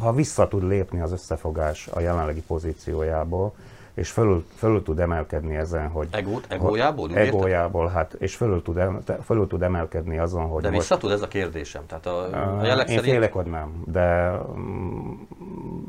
Ha 0.00 0.12
vissza 0.12 0.48
tud 0.48 0.68
lépni 0.68 1.00
az 1.00 1.12
összefogás 1.12 1.86
a 1.86 2.00
jelenlegi 2.00 2.42
pozíciójából, 2.42 3.54
és 3.94 4.10
fölül, 4.10 4.44
fölül 4.56 4.82
tud 4.82 4.98
emelkedni 4.98 5.56
ezen, 5.56 5.88
hogy... 5.88 6.08
Egót, 6.10 6.46
egójából? 6.48 7.10
Úgy 7.10 7.16
egójából, 7.16 7.88
hát, 7.88 8.12
és 8.12 8.36
fölül 8.36 8.62
tud, 8.62 8.80
fölül 9.24 9.46
tud 9.46 9.62
emelkedni 9.62 10.18
azon, 10.18 10.46
hogy... 10.46 10.62
De 10.62 10.70
most, 10.70 10.98
tud 10.98 11.10
ez 11.10 11.22
a 11.22 11.28
kérdésem? 11.28 11.82
Tehát 11.86 12.06
a, 12.06 12.24
a 12.58 12.64
jelek 12.64 12.88
én 12.88 12.96
szerint... 12.96 13.12
félek, 13.12 13.32
hogy 13.32 13.46
nem, 13.46 13.82
de 13.86 14.38
mm, 14.56 15.12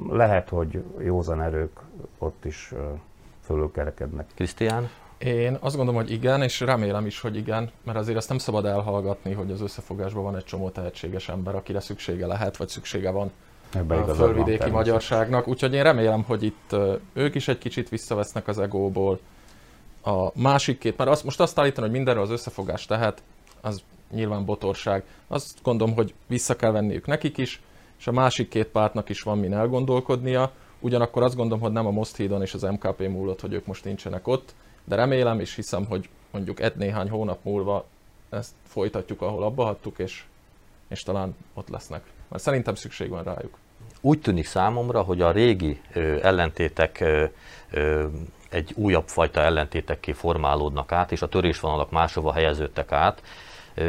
lehet, 0.09 0.49
hogy 0.49 0.83
józan 0.99 1.41
erők 1.41 1.79
ott 2.17 2.45
is 2.45 2.73
fölülkerekednek. 3.41 4.27
Krisztián? 4.35 4.89
Én 5.17 5.57
azt 5.59 5.75
gondolom, 5.75 6.01
hogy 6.01 6.11
igen, 6.11 6.41
és 6.41 6.59
remélem 6.59 7.05
is, 7.05 7.21
hogy 7.21 7.35
igen, 7.35 7.71
mert 7.83 7.97
azért 7.97 8.17
azt 8.17 8.29
nem 8.29 8.37
szabad 8.37 8.65
elhallgatni, 8.65 9.33
hogy 9.33 9.51
az 9.51 9.61
összefogásban 9.61 10.23
van 10.23 10.35
egy 10.35 10.43
csomó 10.43 10.69
tehetséges 10.69 11.29
ember, 11.29 11.55
akire 11.55 11.79
szüksége 11.79 12.25
lehet, 12.25 12.57
vagy 12.57 12.67
szüksége 12.67 13.09
van 13.09 13.31
Ebbe 13.73 13.95
a 13.95 14.13
fölvidéki 14.13 14.69
magyarságnak. 14.69 15.47
Úgyhogy 15.47 15.73
én 15.73 15.83
remélem, 15.83 16.23
hogy 16.23 16.43
itt 16.43 16.75
ők 17.13 17.35
is 17.35 17.47
egy 17.47 17.57
kicsit 17.57 17.89
visszavesznek 17.89 18.47
az 18.47 18.59
egóból. 18.59 19.19
A 20.03 20.39
másik 20.41 20.77
két, 20.77 20.97
mert 20.97 21.09
azt, 21.09 21.23
most 21.23 21.39
azt 21.39 21.59
állítani, 21.59 21.87
hogy 21.87 21.95
mindenről 21.95 22.23
az 22.23 22.29
összefogás 22.29 22.85
tehet, 22.85 23.23
az 23.61 23.81
nyilván 24.11 24.45
botorság. 24.45 25.03
Azt 25.27 25.57
gondolom, 25.63 25.95
hogy 25.95 26.13
vissza 26.27 26.55
kell 26.55 26.71
venniük 26.71 27.05
nekik 27.05 27.37
is, 27.37 27.61
és 27.99 28.07
a 28.07 28.11
másik 28.11 28.49
két 28.49 28.67
pártnak 28.67 29.09
is 29.09 29.21
van 29.21 29.37
min 29.37 29.53
elgondolkodnia. 29.53 30.51
Ugyanakkor 30.79 31.23
azt 31.23 31.35
gondolom, 31.35 31.63
hogy 31.63 31.71
nem 31.71 31.85
a 31.85 31.91
Most 31.91 32.15
hídon 32.15 32.41
és 32.41 32.53
az 32.53 32.61
MKP 32.61 32.99
múlott, 32.99 33.41
hogy 33.41 33.53
ők 33.53 33.65
most 33.65 33.83
nincsenek 33.83 34.27
ott, 34.27 34.53
de 34.83 34.95
remélem 34.95 35.39
és 35.39 35.55
hiszem, 35.55 35.85
hogy 35.85 36.09
mondjuk 36.31 36.59
egy 36.59 36.75
néhány 36.75 37.09
hónap 37.09 37.43
múlva 37.43 37.85
ezt 38.29 38.53
folytatjuk, 38.67 39.21
ahol 39.21 39.43
abba 39.43 39.63
hagytuk, 39.63 39.99
és, 39.99 40.23
és 40.87 41.03
talán 41.03 41.35
ott 41.53 41.69
lesznek. 41.69 42.03
Mert 42.27 42.43
szerintem 42.43 42.75
szükség 42.75 43.09
van 43.09 43.23
rájuk. 43.23 43.57
Úgy 44.01 44.19
tűnik 44.19 44.45
számomra, 44.45 45.01
hogy 45.01 45.21
a 45.21 45.31
régi 45.31 45.81
ellentétek 46.21 47.03
egy 48.49 48.71
újabb 48.75 49.07
fajta 49.07 49.41
ellentétekké 49.41 50.11
formálódnak 50.11 50.91
át, 50.91 51.11
és 51.11 51.21
a 51.21 51.29
törésvonalak 51.29 51.91
máshova 51.91 52.33
helyeződtek 52.33 52.91
át. 52.91 53.21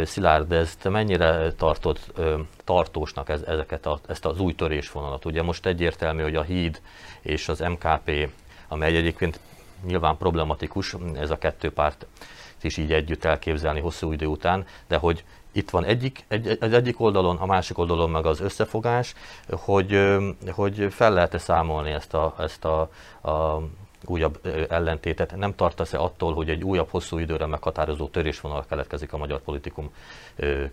Szilárd, 0.04 0.52
ezt 0.52 0.88
mennyire 0.88 1.52
tartod 1.52 1.98
tartósnak 2.64 3.28
ez, 3.28 3.42
ezeket 3.42 3.86
a, 3.86 4.00
ezt 4.08 4.24
az 4.24 4.40
új 4.40 4.54
törésvonalat? 4.54 5.24
Ugye 5.24 5.42
most 5.42 5.66
egyértelmű, 5.66 6.22
hogy 6.22 6.36
a 6.36 6.42
híd 6.42 6.80
és 7.20 7.48
az 7.48 7.60
MKP, 7.60 8.30
amely 8.68 8.96
egyébként 8.96 9.40
nyilván 9.86 10.16
problematikus, 10.16 10.96
ez 11.14 11.30
a 11.30 11.38
kettő 11.38 11.72
párt 11.72 12.06
is 12.64 12.76
így 12.76 12.92
együtt 12.92 13.24
elképzelni 13.24 13.80
hosszú 13.80 14.12
idő 14.12 14.26
után, 14.26 14.66
de 14.88 14.96
hogy 14.96 15.24
itt 15.52 15.70
van 15.70 15.84
egyik, 15.84 16.24
egy, 16.28 16.58
egy, 16.60 16.74
egyik 16.74 17.00
oldalon, 17.00 17.36
a 17.36 17.46
másik 17.46 17.78
oldalon 17.78 18.10
meg 18.10 18.26
az 18.26 18.40
összefogás, 18.40 19.14
hogy, 19.50 20.16
hogy 20.50 20.86
fel 20.90 21.12
lehet-e 21.12 21.38
számolni 21.38 21.90
ezt 21.90 22.14
a, 22.14 22.34
ezt 22.38 22.64
a, 22.64 22.80
a 23.30 23.62
újabb 24.04 24.40
ellentétet. 24.68 25.36
Nem 25.36 25.54
tartasz-e 25.54 25.98
attól, 25.98 26.34
hogy 26.34 26.50
egy 26.50 26.62
újabb 26.62 26.88
hosszú 26.90 27.18
időre 27.18 27.46
meghatározó 27.46 28.06
törésvonal 28.06 28.64
keletkezik 28.68 29.12
a 29.12 29.16
magyar 29.16 29.40
politikum 29.40 29.90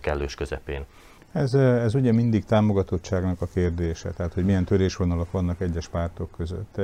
kellős 0.00 0.34
közepén? 0.34 0.84
Ez, 1.32 1.54
ez 1.54 1.94
ugye 1.94 2.12
mindig 2.12 2.44
támogatottságnak 2.44 3.40
a 3.40 3.46
kérdése, 3.54 4.10
tehát 4.10 4.32
hogy 4.32 4.44
milyen 4.44 4.64
törésvonalak 4.64 5.30
vannak 5.30 5.60
egyes 5.60 5.88
pártok 5.88 6.30
között. 6.36 6.80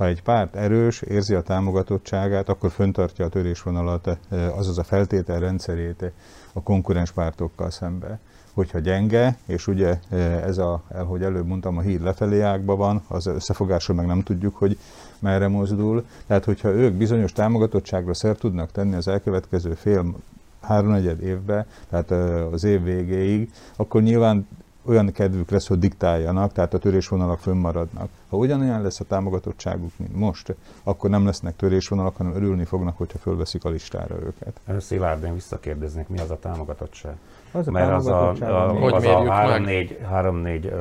Ha 0.00 0.06
egy 0.06 0.22
párt 0.22 0.54
erős, 0.56 1.00
érzi 1.02 1.34
a 1.34 1.42
támogatottságát, 1.42 2.48
akkor 2.48 2.70
föntartja 2.70 3.24
a 3.24 3.28
törésvonalat, 3.28 4.18
azaz 4.56 4.78
a 4.78 4.82
feltételrendszerét 4.82 6.12
a 6.52 6.62
konkurens 6.62 7.10
pártokkal 7.10 7.70
szembe. 7.70 8.18
Hogyha 8.54 8.78
gyenge, 8.78 9.36
és 9.46 9.66
ugye 9.66 9.98
ez 10.44 10.58
a, 10.58 10.82
ahogy 10.88 11.22
előbb 11.22 11.46
mondtam, 11.46 11.76
a 11.76 11.80
híd 11.80 12.02
lefelé 12.02 12.40
ágban 12.40 12.76
van, 12.76 13.02
az 13.08 13.26
összefogásról 13.26 13.96
meg 13.96 14.06
nem 14.06 14.22
tudjuk, 14.22 14.56
hogy 14.56 14.78
merre 15.18 15.48
mozdul. 15.48 16.06
Tehát, 16.26 16.44
hogyha 16.44 16.68
ők 16.68 16.92
bizonyos 16.92 17.32
támogatottságra 17.32 18.14
szert 18.14 18.38
tudnak 18.38 18.72
tenni 18.72 18.94
az 18.94 19.08
elkövetkező 19.08 19.74
fél 19.74 20.14
háromnegyed 20.60 21.22
évbe, 21.22 21.66
tehát 21.90 22.10
az 22.52 22.64
év 22.64 22.82
végéig, 22.82 23.52
akkor 23.76 24.02
nyilván 24.02 24.48
olyan 24.84 25.12
kedvük 25.12 25.50
lesz, 25.50 25.66
hogy 25.66 25.78
diktáljanak, 25.78 26.52
tehát 26.52 26.74
a 26.74 26.78
törésvonalak 26.78 27.38
fönnmaradnak. 27.38 28.08
Ha 28.28 28.36
ugyanolyan 28.36 28.82
lesz 28.82 29.00
a 29.00 29.04
támogatottságuk, 29.04 29.90
mint 29.96 30.16
most, 30.16 30.54
akkor 30.82 31.10
nem 31.10 31.24
lesznek 31.24 31.56
törésvonalak, 31.56 32.16
hanem 32.16 32.34
örülni 32.34 32.64
fognak, 32.64 32.96
hogyha 32.96 33.18
fölveszik 33.18 33.64
a 33.64 33.68
listára 33.68 34.14
őket. 34.14 34.80
Szilárd, 34.82 35.24
én 35.24 35.34
visszakérdeznék, 35.34 36.08
mi 36.08 36.18
az 36.18 36.30
a 36.30 36.38
támogatottság? 36.38 37.16
Az 37.52 37.68
a 37.68 37.70
Mert 37.70 37.92
az 37.92 38.06
a, 38.06 38.28
a, 38.28 38.84
az 38.84 39.04
a 39.04 39.32
három-négy, 39.32 39.98
három-négy 40.08 40.66
uh, 40.66 40.72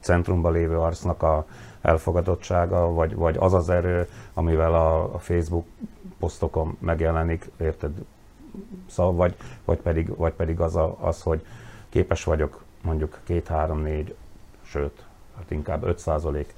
centrumban 0.00 0.52
lévő 0.52 0.78
arcnak 0.78 1.22
a 1.22 1.46
elfogadottsága, 1.80 2.92
vagy, 2.92 3.14
vagy 3.14 3.36
az 3.38 3.54
az 3.54 3.68
erő, 3.68 4.08
amivel 4.34 4.74
a, 4.74 5.14
a 5.14 5.18
Facebook 5.18 5.66
posztokon 6.18 6.76
megjelenik, 6.78 7.50
érted? 7.60 7.92
Szóval, 8.86 9.12
vagy, 9.12 9.34
vagy, 9.64 9.78
pedig, 9.78 10.16
vagy 10.16 10.32
pedig 10.32 10.60
az, 10.60 10.76
a, 10.76 10.96
az, 11.00 11.22
hogy 11.22 11.44
képes 11.88 12.24
vagyok 12.24 12.62
mondjuk 12.82 13.20
két, 13.24 13.48
három, 13.48 13.80
négy, 13.80 14.14
sőt, 14.62 15.04
hát 15.36 15.50
inkább 15.50 15.82
5 15.82 15.98
százalék 15.98 16.54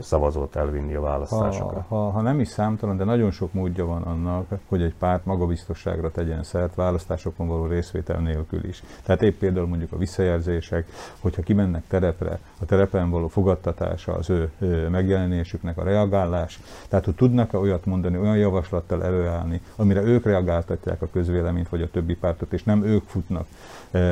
szavazót 0.00 0.56
elvinni 0.56 0.94
a 0.94 1.00
választásokra. 1.00 1.84
Ha, 1.88 1.96
ha, 1.96 2.10
ha 2.10 2.20
nem 2.20 2.40
is 2.40 2.48
számtalan, 2.48 2.96
de 2.96 3.04
nagyon 3.04 3.30
sok 3.30 3.52
módja 3.52 3.86
van 3.86 4.02
annak, 4.02 4.46
hogy 4.68 4.82
egy 4.82 4.94
párt 4.98 5.24
magabiztosságra 5.24 6.10
tegyen 6.10 6.42
szert 6.42 6.74
választásokon 6.74 7.48
való 7.48 7.66
részvétel 7.66 8.20
nélkül 8.20 8.64
is. 8.64 8.82
Tehát 9.02 9.22
épp 9.22 9.38
például 9.38 9.66
mondjuk 9.66 9.92
a 9.92 9.96
visszajelzések, 9.96 10.86
hogyha 11.20 11.42
kimennek 11.42 11.82
terepre, 11.88 12.38
a 12.60 12.64
terepen 12.64 13.10
való 13.10 13.28
fogadtatása, 13.28 14.12
az 14.14 14.30
ő, 14.30 14.50
megjelenésüknek 14.90 15.78
a 15.78 15.82
reagálás, 15.82 16.60
tehát 16.88 17.04
hogy 17.04 17.14
tudnak-e 17.14 17.58
olyat 17.58 17.84
mondani, 17.84 18.18
olyan 18.18 18.36
javaslattal 18.36 19.04
előállni, 19.04 19.60
amire 19.76 20.02
ők 20.02 20.24
reagáltatják 20.24 21.02
a 21.02 21.08
közvéleményt 21.12 21.68
vagy 21.68 21.82
a 21.82 21.90
többi 21.90 22.14
pártot, 22.14 22.52
és 22.52 22.62
nem 22.64 22.84
ők 22.84 23.02
futnak 23.06 23.46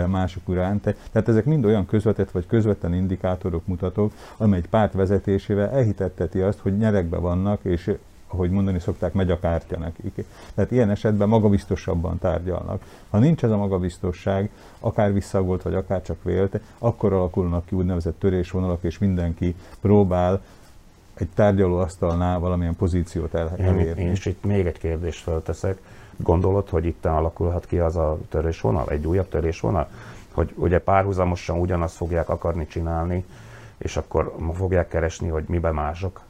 mások 0.07 0.43
iránt. 0.47 0.97
Tehát 1.13 1.29
ezek 1.29 1.45
mind 1.45 1.65
olyan 1.65 1.87
közvetett 1.87 2.31
vagy 2.31 2.47
közvetlen 2.47 2.95
indikátorok, 2.95 3.67
mutatók, 3.67 4.13
amely 4.37 4.59
egy 4.59 4.69
párt 4.69 4.93
vezetésével 5.55 5.79
elhitetteti 5.79 6.41
azt, 6.41 6.59
hogy 6.59 6.77
nyerekbe 6.77 7.17
vannak, 7.17 7.61
és 7.63 7.97
ahogy 8.33 8.51
mondani 8.51 8.79
szokták, 8.79 9.13
megy 9.13 9.31
a 9.31 9.39
kártya 9.39 9.79
nekik. 9.79 10.25
Tehát 10.55 10.71
ilyen 10.71 10.91
esetben 10.91 11.29
magabiztosabban 11.29 12.19
tárgyalnak. 12.19 12.83
Ha 13.11 13.19
nincs 13.19 13.45
ez 13.45 13.51
a 13.51 13.57
magabiztosság, 13.57 14.51
akár 14.81 15.13
visszagolt, 15.13 15.63
vagy 15.63 15.75
akár 15.75 16.03
csak 16.03 16.23
vélt, 16.23 16.61
akkor 16.79 17.13
alakulnak 17.13 17.67
ki 17.67 17.77
úgynevezett 17.77 18.19
törésvonalak, 18.19 18.83
és 18.83 18.99
mindenki 18.99 19.55
próbál 19.81 20.43
egy 21.15 21.29
tárgyalóasztalnál 21.35 22.39
valamilyen 22.39 22.77
pozíciót 22.77 23.35
elérni. 23.35 24.03
Én, 24.03 24.11
és 24.11 24.27
itt 24.27 24.45
még 24.45 24.67
egy 24.67 24.79
kérdést 24.79 25.23
felteszek. 25.23 25.79
Gondolod, 26.17 26.69
hogy 26.69 26.85
itt 26.85 27.05
alakulhat 27.05 27.67
ki 27.67 27.79
az 27.79 27.97
a 27.97 28.19
törésvonal, 28.29 28.89
egy 28.89 29.07
újabb 29.07 29.29
törésvonal? 29.29 29.89
Hogy 30.33 30.53
ugye 30.57 30.79
párhuzamosan 30.79 31.59
ugyanazt 31.59 31.97
fogják 31.97 32.29
akarni 32.29 32.67
csinálni, 32.67 33.25
és 33.81 33.97
akkor 33.97 34.35
fogják 34.53 34.89
keresni, 34.89 35.29
hogy 35.29 35.45
miben 35.49 35.75
mások? 35.75 36.21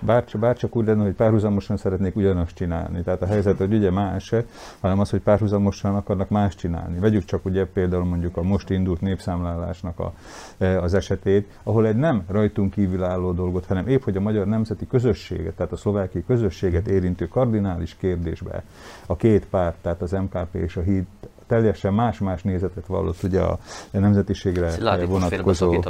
bár, 0.00 0.24
bár 0.38 0.56
csak 0.56 0.76
úgy 0.76 0.86
lenne, 0.86 1.02
hogy 1.02 1.12
párhuzamosan 1.12 1.76
szeretnék 1.76 2.16
ugyanazt 2.16 2.54
csinálni. 2.54 3.02
Tehát 3.02 3.22
a 3.22 3.26
helyzet, 3.26 3.56
hogy 3.56 3.72
ugye 3.72 3.90
más, 3.90 4.34
hanem 4.80 4.98
az, 4.98 5.10
hogy 5.10 5.20
párhuzamosan 5.20 5.94
akarnak 5.94 6.28
más 6.28 6.54
csinálni. 6.54 6.98
Vegyük 6.98 7.24
csak 7.24 7.44
ugye 7.44 7.66
például 7.66 8.04
mondjuk 8.04 8.36
a 8.36 8.42
most 8.42 8.70
indult 8.70 9.00
népszámlálásnak 9.00 9.98
a, 9.98 10.12
e, 10.58 10.80
az 10.80 10.94
esetét, 10.94 11.58
ahol 11.62 11.86
egy 11.86 11.96
nem 11.96 12.24
rajtunk 12.28 12.70
kívül 12.70 13.04
álló 13.04 13.32
dolgot, 13.32 13.66
hanem 13.66 13.88
épp, 13.88 14.02
hogy 14.02 14.16
a 14.16 14.20
magyar 14.20 14.46
nemzeti 14.46 14.86
közösséget, 14.86 15.54
tehát 15.54 15.72
a 15.72 15.76
szlovákiai 15.76 16.24
közösséget 16.26 16.88
érintő 16.88 17.28
kardinális 17.28 17.96
kérdésbe 17.96 18.62
a 19.06 19.16
két 19.16 19.46
párt, 19.46 19.76
tehát 19.82 20.02
az 20.02 20.10
MKP 20.10 20.54
és 20.54 20.76
a 20.76 20.80
HID 20.80 21.06
teljesen 21.50 21.94
más-más 21.94 22.42
nézetet 22.42 22.86
vallott 22.86 23.22
ugye 23.22 23.40
a 23.40 23.58
nemzetiségre 23.90 24.70
Szilárdi, 24.70 25.04
vonatkozó 25.04 25.80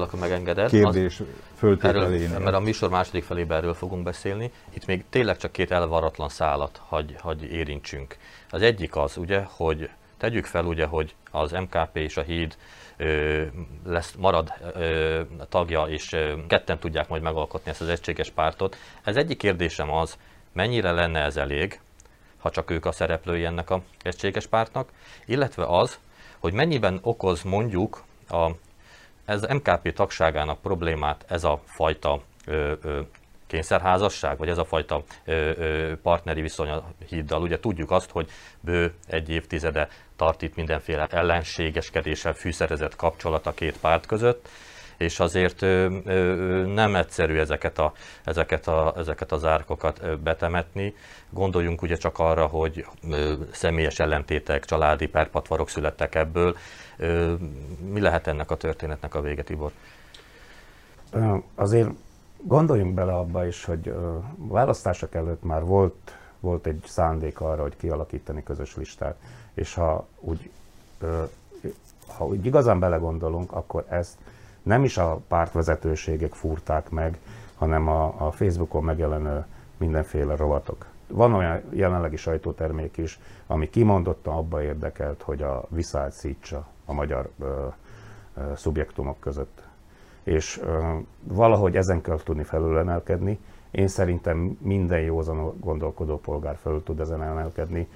kérdés 0.68 1.22
föltételénél. 1.54 2.38
Mert 2.38 2.56
a 2.56 2.60
műsor 2.60 2.90
második 2.90 3.24
felében 3.24 3.58
erről 3.58 3.74
fogunk 3.74 4.02
beszélni. 4.02 4.50
Itt 4.74 4.86
még 4.86 5.04
tényleg 5.10 5.36
csak 5.36 5.52
két 5.52 5.70
elvaratlan 5.70 6.28
szálat 6.28 6.80
hagy, 6.86 7.14
hagy 7.18 7.42
érintsünk. 7.42 8.16
Az 8.50 8.62
egyik 8.62 8.96
az, 8.96 9.16
ugye, 9.16 9.42
hogy 9.46 9.90
tegyük 10.16 10.44
fel, 10.44 10.64
ugye, 10.64 10.86
hogy 10.86 11.14
az 11.30 11.50
MKP 11.50 11.96
és 11.96 12.16
a 12.16 12.22
híd 12.22 12.56
ö, 12.96 13.42
lesz, 13.86 14.14
marad 14.18 14.52
ö, 14.74 15.20
tagja, 15.48 15.82
és 15.82 16.12
ö, 16.12 16.32
ketten 16.46 16.78
tudják 16.78 17.08
majd 17.08 17.22
megalkotni 17.22 17.70
ezt 17.70 17.80
az 17.80 17.88
egységes 17.88 18.30
pártot. 18.30 18.76
Ez 19.04 19.16
egyik 19.16 19.38
kérdésem 19.38 19.90
az, 19.90 20.16
mennyire 20.52 20.90
lenne 20.90 21.20
ez 21.20 21.36
elég, 21.36 21.80
ha 22.40 22.50
csak 22.50 22.70
ők 22.70 22.84
a 22.84 22.92
szereplői 22.92 23.44
ennek 23.44 23.70
a 23.70 23.82
egységes 24.02 24.46
pártnak, 24.46 24.88
illetve 25.26 25.64
az, 25.66 25.98
hogy 26.38 26.52
mennyiben 26.52 26.98
okoz 27.02 27.42
mondjuk 27.42 28.02
a, 28.28 28.50
ez 29.24 29.42
MKP 29.42 29.92
tagságának 29.92 30.60
problémát 30.60 31.24
ez 31.28 31.44
a 31.44 31.60
fajta 31.64 32.20
ö, 32.46 32.72
ö, 32.82 33.00
kényszerházasság, 33.46 34.38
vagy 34.38 34.48
ez 34.48 34.58
a 34.58 34.64
fajta 34.64 35.02
ö, 35.24 35.32
ö, 35.56 35.92
partneri 36.02 36.40
viszony 36.40 36.68
a 36.68 36.84
híddal. 37.08 37.42
Ugye 37.42 37.60
tudjuk 37.60 37.90
azt, 37.90 38.10
hogy 38.10 38.30
bő 38.60 38.94
egy 39.06 39.30
évtizede 39.30 39.88
tart 40.16 40.42
itt 40.42 40.54
mindenféle 40.54 41.06
ellenségeskedéssel 41.06 42.32
fűszerezett 42.32 42.96
kapcsolat 42.96 43.46
a 43.46 43.54
két 43.54 43.78
párt 43.78 44.06
között, 44.06 44.48
és 45.00 45.20
azért 45.20 45.60
nem 46.74 46.94
egyszerű 46.94 47.38
ezeket, 47.38 47.78
a, 47.78 47.92
ezeket, 48.24 48.66
a, 48.66 48.94
ezeket 48.96 49.32
az 49.32 49.44
árkokat 49.44 50.20
betemetni. 50.20 50.94
Gondoljunk 51.30 51.82
ugye 51.82 51.96
csak 51.96 52.18
arra, 52.18 52.46
hogy 52.46 52.86
személyes 53.52 53.98
ellentétek, 53.98 54.64
családi 54.64 55.06
perpatvarok 55.06 55.68
születtek 55.68 56.14
ebből. 56.14 56.56
Mi 57.92 58.00
lehet 58.00 58.26
ennek 58.26 58.50
a 58.50 58.56
történetnek 58.56 59.14
a 59.14 59.20
vége, 59.20 59.42
Tibor? 59.42 59.72
Azért 61.54 61.88
gondoljunk 62.42 62.94
bele 62.94 63.12
abba 63.12 63.46
is, 63.46 63.64
hogy 63.64 63.94
választások 64.36 65.14
előtt 65.14 65.42
már 65.42 65.64
volt, 65.64 66.14
volt 66.40 66.66
egy 66.66 66.82
szándék 66.86 67.40
arra, 67.40 67.62
hogy 67.62 67.76
kialakítani 67.76 68.42
közös 68.42 68.76
listát, 68.76 69.16
és 69.54 69.74
ha 69.74 70.06
úgy, 70.18 70.50
ha 72.06 72.26
úgy 72.26 72.46
igazán 72.46 72.78
belegondolunk, 72.78 73.52
akkor 73.52 73.84
ezt 73.88 74.16
nem 74.62 74.84
is 74.84 74.98
a 74.98 75.20
pártvezetőségek 75.28 76.32
fúrták 76.32 76.90
meg, 76.90 77.18
hanem 77.54 77.88
a, 77.88 78.26
a 78.26 78.30
Facebookon 78.30 78.84
megjelenő 78.84 79.44
mindenféle 79.76 80.36
rovatok. 80.36 80.86
Van 81.06 81.32
olyan 81.34 81.60
jelenlegi 81.70 82.16
sajtótermék 82.16 82.96
is, 82.96 83.20
ami 83.46 83.70
kimondottan 83.70 84.34
abba 84.34 84.62
érdekelt, 84.62 85.22
hogy 85.22 85.42
a 85.42 85.64
viszályt 85.68 86.12
szítsa 86.12 86.66
a 86.84 86.92
magyar 86.92 87.28
ö, 87.38 87.66
ö, 88.36 88.40
szubjektumok 88.56 89.20
között. 89.20 89.62
És 90.22 90.60
ö, 90.64 90.96
valahogy 91.22 91.76
ezen 91.76 92.00
kell 92.00 92.18
tudni 92.24 92.42
felülemelkedni. 92.42 93.38
Én 93.70 93.88
szerintem 93.88 94.58
minden 94.60 95.00
józan 95.00 95.58
gondolkodó 95.60 96.18
polgár 96.18 96.56
felül 96.62 96.82
tud 96.82 97.00
ezen 97.00 97.22
emelkedni. 97.22 97.88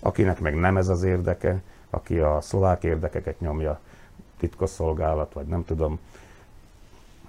Akinek 0.00 0.40
meg 0.40 0.54
nem 0.54 0.76
ez 0.76 0.88
az 0.88 1.02
érdeke, 1.02 1.62
aki 1.90 2.18
a 2.18 2.40
szolák 2.40 2.84
érdekeket 2.84 3.40
nyomja, 3.40 3.80
titkosszolgálat, 4.38 5.32
vagy 5.32 5.46
nem 5.46 5.64
tudom, 5.64 5.98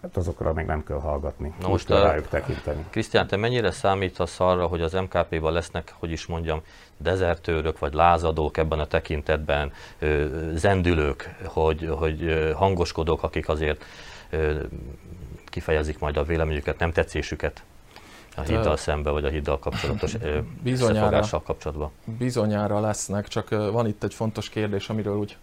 hát 0.02 0.18
azokra 0.18 0.54
még 0.54 0.66
nem 0.66 0.84
kell 0.84 1.00
hallgatni. 1.00 1.54
Na 1.60 1.68
most 1.68 1.86
kell 1.86 2.02
rájuk 2.02 2.28
tekinteni. 2.28 2.86
Krisztián, 2.90 3.28
te 3.28 3.36
mennyire 3.36 3.72
számítasz 3.72 4.40
arra, 4.40 4.68
hogy 4.68 4.82
az 4.82 4.94
MKP-ban 4.94 5.54
lesznek, 5.54 5.94
hogy 6.00 6.12
is 6.12 6.26
mondjam, 6.26 6.62
dezertőrök 6.98 7.80
vagy 7.80 7.94
lázadók 7.94 8.58
ebben 8.58 8.80
a 8.80 8.86
tekintetben, 8.86 9.72
zendülők, 10.54 11.36
hogy, 11.46 11.90
hogy 11.98 12.52
hangoskodók, 12.56 13.24
akik 13.24 13.50
azért 13.50 13.86
kifejezik 15.46 16.00
majd 16.00 16.18
a 16.18 16.24
véleményüket, 16.24 16.80
nem 16.80 16.92
tetszésüket 16.92 17.64
a 18.36 18.42
hiddal 18.42 18.78
szembe, 18.78 19.10
vagy 19.10 19.26
a 19.26 19.30
hiddal 19.30 19.60
kapcsolatos 19.60 20.16
bizonyára, 20.64 21.42
kapcsolatban? 21.44 21.92
Bizonyára 22.04 22.80
lesznek, 22.80 23.28
csak 23.28 23.50
van 23.50 23.88
itt 23.88 24.04
egy 24.04 24.14
fontos 24.14 24.50
kérdés, 24.50 24.90
amiről 24.90 25.18
úgy 25.18 25.38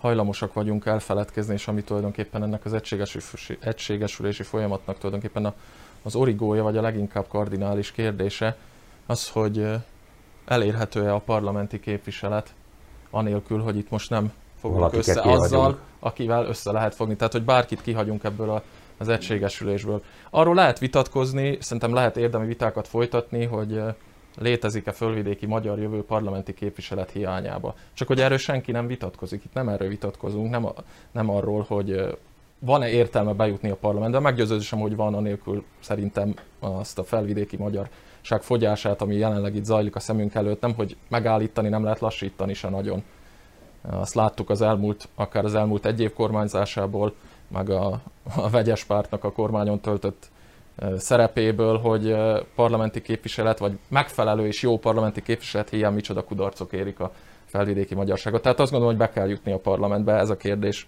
hajlamosak 0.00 0.52
vagyunk 0.52 0.86
elfeledkezni, 0.86 1.54
és 1.54 1.68
ami 1.68 1.82
tulajdonképpen 1.82 2.42
ennek 2.42 2.64
az 2.64 2.76
egységesülési 3.60 4.42
folyamatnak 4.42 4.96
tulajdonképpen 4.96 5.44
a, 5.44 5.54
az 6.02 6.14
origója, 6.14 6.62
vagy 6.62 6.76
a 6.76 6.80
leginkább 6.80 7.28
kardinális 7.28 7.92
kérdése, 7.92 8.56
az, 9.06 9.28
hogy 9.28 9.68
elérhető-e 10.44 11.14
a 11.14 11.18
parlamenti 11.18 11.80
képviselet, 11.80 12.54
anélkül, 13.10 13.62
hogy 13.62 13.76
itt 13.76 13.90
most 13.90 14.10
nem 14.10 14.32
fogunk 14.60 14.92
össze 14.92 15.20
azzal, 15.20 15.78
akivel 15.98 16.46
össze 16.46 16.70
lehet 16.72 16.94
fogni. 16.94 17.16
Tehát, 17.16 17.32
hogy 17.32 17.44
bárkit 17.44 17.82
kihagyunk 17.82 18.24
ebből 18.24 18.50
a, 18.50 18.62
az 18.98 19.08
egységesülésből. 19.08 20.02
Arról 20.30 20.54
lehet 20.54 20.78
vitatkozni, 20.78 21.58
szerintem 21.60 21.94
lehet 21.94 22.16
érdemi 22.16 22.46
vitákat 22.46 22.88
folytatni, 22.88 23.44
hogy 23.44 23.80
létezik-e 24.38 24.92
fölvidéki 24.92 25.46
magyar 25.46 25.78
jövő 25.78 26.02
parlamenti 26.02 26.54
képviselet 26.54 27.10
hiányába. 27.10 27.74
Csak 27.92 28.08
hogy 28.08 28.20
erről 28.20 28.38
senki 28.38 28.72
nem 28.72 28.86
vitatkozik, 28.86 29.44
itt 29.44 29.52
nem 29.52 29.68
erről 29.68 29.88
vitatkozunk, 29.88 30.50
nem, 30.50 30.64
a, 30.64 30.72
nem 31.12 31.30
arról, 31.30 31.64
hogy 31.68 32.16
van-e 32.58 32.88
értelme 32.88 33.32
bejutni 33.32 33.70
a 33.70 33.76
parlamentbe. 33.76 34.18
Meggyőződésem, 34.18 34.78
hogy 34.78 34.96
van, 34.96 35.14
anélkül 35.14 35.64
szerintem 35.80 36.34
azt 36.58 36.98
a 36.98 37.04
felvidéki 37.04 37.56
magyarság 37.56 38.42
fogyását, 38.42 39.02
ami 39.02 39.14
jelenleg 39.14 39.54
itt 39.54 39.64
zajlik 39.64 39.96
a 39.96 40.00
szemünk 40.00 40.34
előtt, 40.34 40.60
nem 40.60 40.74
hogy 40.74 40.96
megállítani, 41.08 41.68
nem 41.68 41.82
lehet 41.82 42.00
lassítani 42.00 42.54
se 42.54 42.68
nagyon. 42.68 43.02
Azt 43.90 44.14
láttuk 44.14 44.50
az 44.50 44.62
elmúlt, 44.62 45.08
akár 45.14 45.44
az 45.44 45.54
elmúlt 45.54 45.86
egy 45.86 46.00
év 46.00 46.12
kormányzásából, 46.12 47.14
meg 47.48 47.70
a, 47.70 48.00
a 48.36 48.50
vegyes 48.50 48.84
pártnak 48.84 49.24
a 49.24 49.32
kormányon 49.32 49.80
töltött 49.80 50.30
szerepéből, 50.96 51.78
hogy 51.78 52.16
parlamenti 52.54 53.02
képviselet, 53.02 53.58
vagy 53.58 53.78
megfelelő 53.88 54.46
és 54.46 54.62
jó 54.62 54.78
parlamenti 54.78 55.22
képviselet 55.22 55.68
hiány 55.68 55.94
micsoda 55.94 56.24
kudarcok 56.24 56.72
érik 56.72 57.00
a 57.00 57.12
felvidéki 57.44 57.94
magyarságot. 57.94 58.42
Tehát 58.42 58.60
azt 58.60 58.70
gondolom, 58.70 58.96
hogy 58.96 59.06
be 59.06 59.12
kell 59.12 59.28
jutni 59.28 59.52
a 59.52 59.58
parlamentbe, 59.58 60.12
ez 60.12 60.30
a 60.30 60.36
kérdés. 60.36 60.86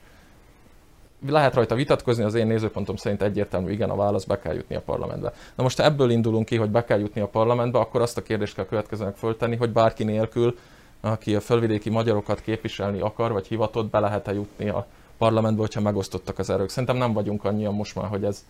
Lehet 1.28 1.54
rajta 1.54 1.74
vitatkozni, 1.74 2.22
az 2.22 2.34
én 2.34 2.46
nézőpontom 2.46 2.96
szerint 2.96 3.22
egyértelmű, 3.22 3.70
igen, 3.70 3.90
a 3.90 3.96
válasz 3.96 4.24
be 4.24 4.38
kell 4.38 4.54
jutni 4.54 4.74
a 4.74 4.80
parlamentbe. 4.80 5.32
Na 5.54 5.62
most 5.62 5.78
ha 5.78 5.84
ebből 5.84 6.10
indulunk 6.10 6.44
ki, 6.44 6.56
hogy 6.56 6.70
be 6.70 6.84
kell 6.84 6.98
jutni 6.98 7.20
a 7.20 7.26
parlamentbe, 7.26 7.78
akkor 7.78 8.00
azt 8.00 8.16
a 8.16 8.22
kérdést 8.22 8.54
kell 8.54 8.66
következőnek 8.66 9.16
föltenni, 9.16 9.56
hogy 9.56 9.70
bárki 9.70 10.04
nélkül, 10.04 10.58
aki 11.00 11.34
a 11.34 11.40
felvidéki 11.40 11.90
magyarokat 11.90 12.40
képviselni 12.40 13.00
akar, 13.00 13.32
vagy 13.32 13.46
hivatott, 13.46 13.90
be 13.90 13.98
lehet-e 13.98 14.32
jutni 14.32 14.68
a 14.68 14.86
parlamentbe, 15.18 15.60
hogyha 15.60 15.80
megosztottak 15.80 16.38
az 16.38 16.50
erők. 16.50 16.68
Szerintem 16.68 16.96
nem 16.96 17.12
vagyunk 17.12 17.44
annyian 17.44 17.74
most 17.74 17.94
már, 17.94 18.08
hogy 18.08 18.24
ez, 18.24 18.44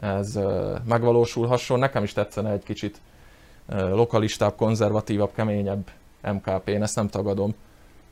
ez 0.00 0.38
megvalósulhasson. 0.88 1.78
Nekem 1.78 2.02
is 2.02 2.12
tetszene 2.12 2.50
egy 2.50 2.62
kicsit 2.62 3.00
lokalistább, 3.68 4.56
konzervatívabb, 4.56 5.32
keményebb 5.34 5.90
MKP, 6.32 6.68
én 6.68 6.82
ezt 6.82 6.96
nem 6.96 7.08
tagadom. 7.08 7.54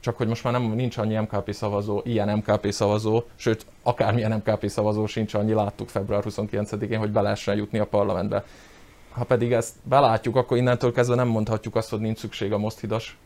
Csak 0.01 0.17
hogy 0.17 0.27
most 0.29 0.45
már 0.45 0.53
nem, 0.53 0.63
nincs 0.63 0.97
annyi 0.97 1.17
MKP 1.17 1.53
szavazó, 1.53 2.01
ilyen 2.05 2.37
MKP 2.37 2.71
szavazó, 2.73 3.23
sőt, 3.35 3.67
akármilyen 3.83 4.33
MKP 4.33 4.69
szavazó 4.69 5.07
sincs 5.07 5.35
annyi, 5.35 5.53
láttuk 5.53 5.89
február 5.89 6.23
29-én, 6.27 6.99
hogy 6.99 7.11
be 7.11 7.21
lehessen 7.21 7.57
jutni 7.57 7.79
a 7.79 7.87
parlamentbe. 7.87 8.45
Ha 9.11 9.25
pedig 9.25 9.53
ezt 9.53 9.75
belátjuk, 9.83 10.37
akkor 10.37 10.57
innentől 10.57 10.93
kezdve 10.93 11.15
nem 11.15 11.29
mondhatjuk 11.29 11.77
azt, 11.77 11.91
hogy 11.91 12.01
nincs 12.01 12.19
szükség 12.19 12.53
a 12.53 12.59
Mosthidas 12.59 13.19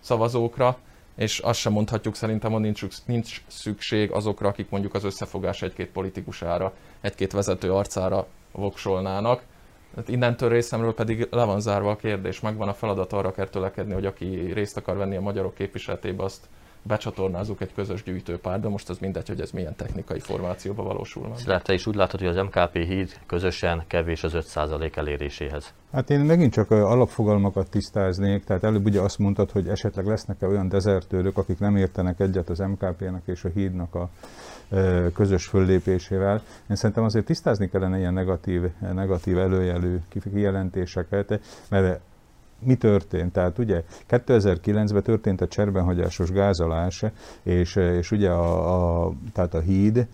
szavazókra, 0.00 0.78
és 1.18 1.38
azt 1.38 1.58
sem 1.58 1.72
mondhatjuk 1.72 2.14
szerintem, 2.14 2.52
hogy 2.52 2.60
nincs, 2.60 2.84
nincs 3.04 3.42
szükség 3.46 4.10
azokra, 4.10 4.48
akik 4.48 4.70
mondjuk 4.70 4.94
az 4.94 5.04
összefogás 5.04 5.62
egy-két 5.62 5.90
politikusára, 5.90 6.72
egy-két 7.00 7.32
vezető 7.32 7.72
arcára 7.72 8.26
voksolnának. 8.52 9.42
Hát 9.96 10.08
innentől 10.08 10.48
részemről 10.48 10.94
pedig 10.94 11.28
le 11.30 11.44
van 11.44 11.60
zárva 11.60 11.90
a 11.90 11.96
kérdés, 11.96 12.40
megvan 12.40 12.68
a 12.68 12.74
feladat 12.74 13.12
arra 13.12 13.32
kell 13.32 13.46
tölekedni, 13.48 13.92
hogy 13.92 14.06
aki 14.06 14.52
részt 14.52 14.76
akar 14.76 14.96
venni 14.96 15.16
a 15.16 15.20
magyarok 15.20 15.54
képviseletébe, 15.54 16.22
azt 16.22 16.48
becsatornázunk 16.82 17.60
egy 17.60 17.74
közös 17.74 18.02
gyűjtőpár, 18.02 18.60
de 18.60 18.68
most 18.68 18.88
az 18.88 18.98
mindegy, 18.98 19.28
hogy 19.28 19.40
ez 19.40 19.50
milyen 19.50 19.76
technikai 19.76 20.20
formációba 20.20 20.82
valósul 20.82 21.28
meg. 21.28 21.38
Szilárd, 21.38 21.62
te 21.62 21.72
is 21.72 21.86
úgy 21.86 21.94
látod, 21.94 22.20
hogy 22.20 22.28
az 22.28 22.36
MKP 22.36 22.72
híd 22.72 23.18
közösen 23.26 23.84
kevés 23.86 24.24
az 24.24 24.32
5% 24.34 24.96
eléréséhez. 24.96 25.72
Hát 25.92 26.10
én 26.10 26.20
megint 26.20 26.52
csak 26.52 26.70
alapfogalmakat 26.70 27.70
tisztáznék, 27.70 28.44
tehát 28.44 28.64
előbb 28.64 28.84
ugye 28.84 29.00
azt 29.00 29.18
mondtad, 29.18 29.50
hogy 29.50 29.68
esetleg 29.68 30.06
lesznek-e 30.06 30.46
olyan 30.46 30.68
dezertőrök, 30.68 31.36
akik 31.36 31.58
nem 31.58 31.76
értenek 31.76 32.20
egyet 32.20 32.48
az 32.48 32.58
MKP-nek 32.58 33.22
és 33.24 33.44
a 33.44 33.48
hídnak 33.48 33.94
a 33.94 34.10
közös 35.14 35.46
föllépésével. 35.46 36.42
Én 36.70 36.76
szerintem 36.76 37.04
azért 37.04 37.24
tisztázni 37.24 37.68
kellene 37.68 37.98
ilyen 37.98 38.12
negatív, 38.12 38.62
negatív 38.92 39.38
előjelű 39.38 39.96
kijelentéseket, 40.32 41.40
mert 41.68 42.00
mi 42.58 42.74
történt? 42.74 43.32
Tehát 43.32 43.58
ugye 43.58 43.82
2009-ben 44.08 45.02
történt 45.02 45.40
a 45.40 45.48
cserbenhagyásos 45.48 46.30
gázolás, 46.30 47.04
és, 47.42 47.76
és 47.76 48.10
ugye 48.10 48.30
a, 48.30 49.06
a, 49.06 49.12
tehát 49.32 49.54
a 49.54 49.60
híd 49.60 50.06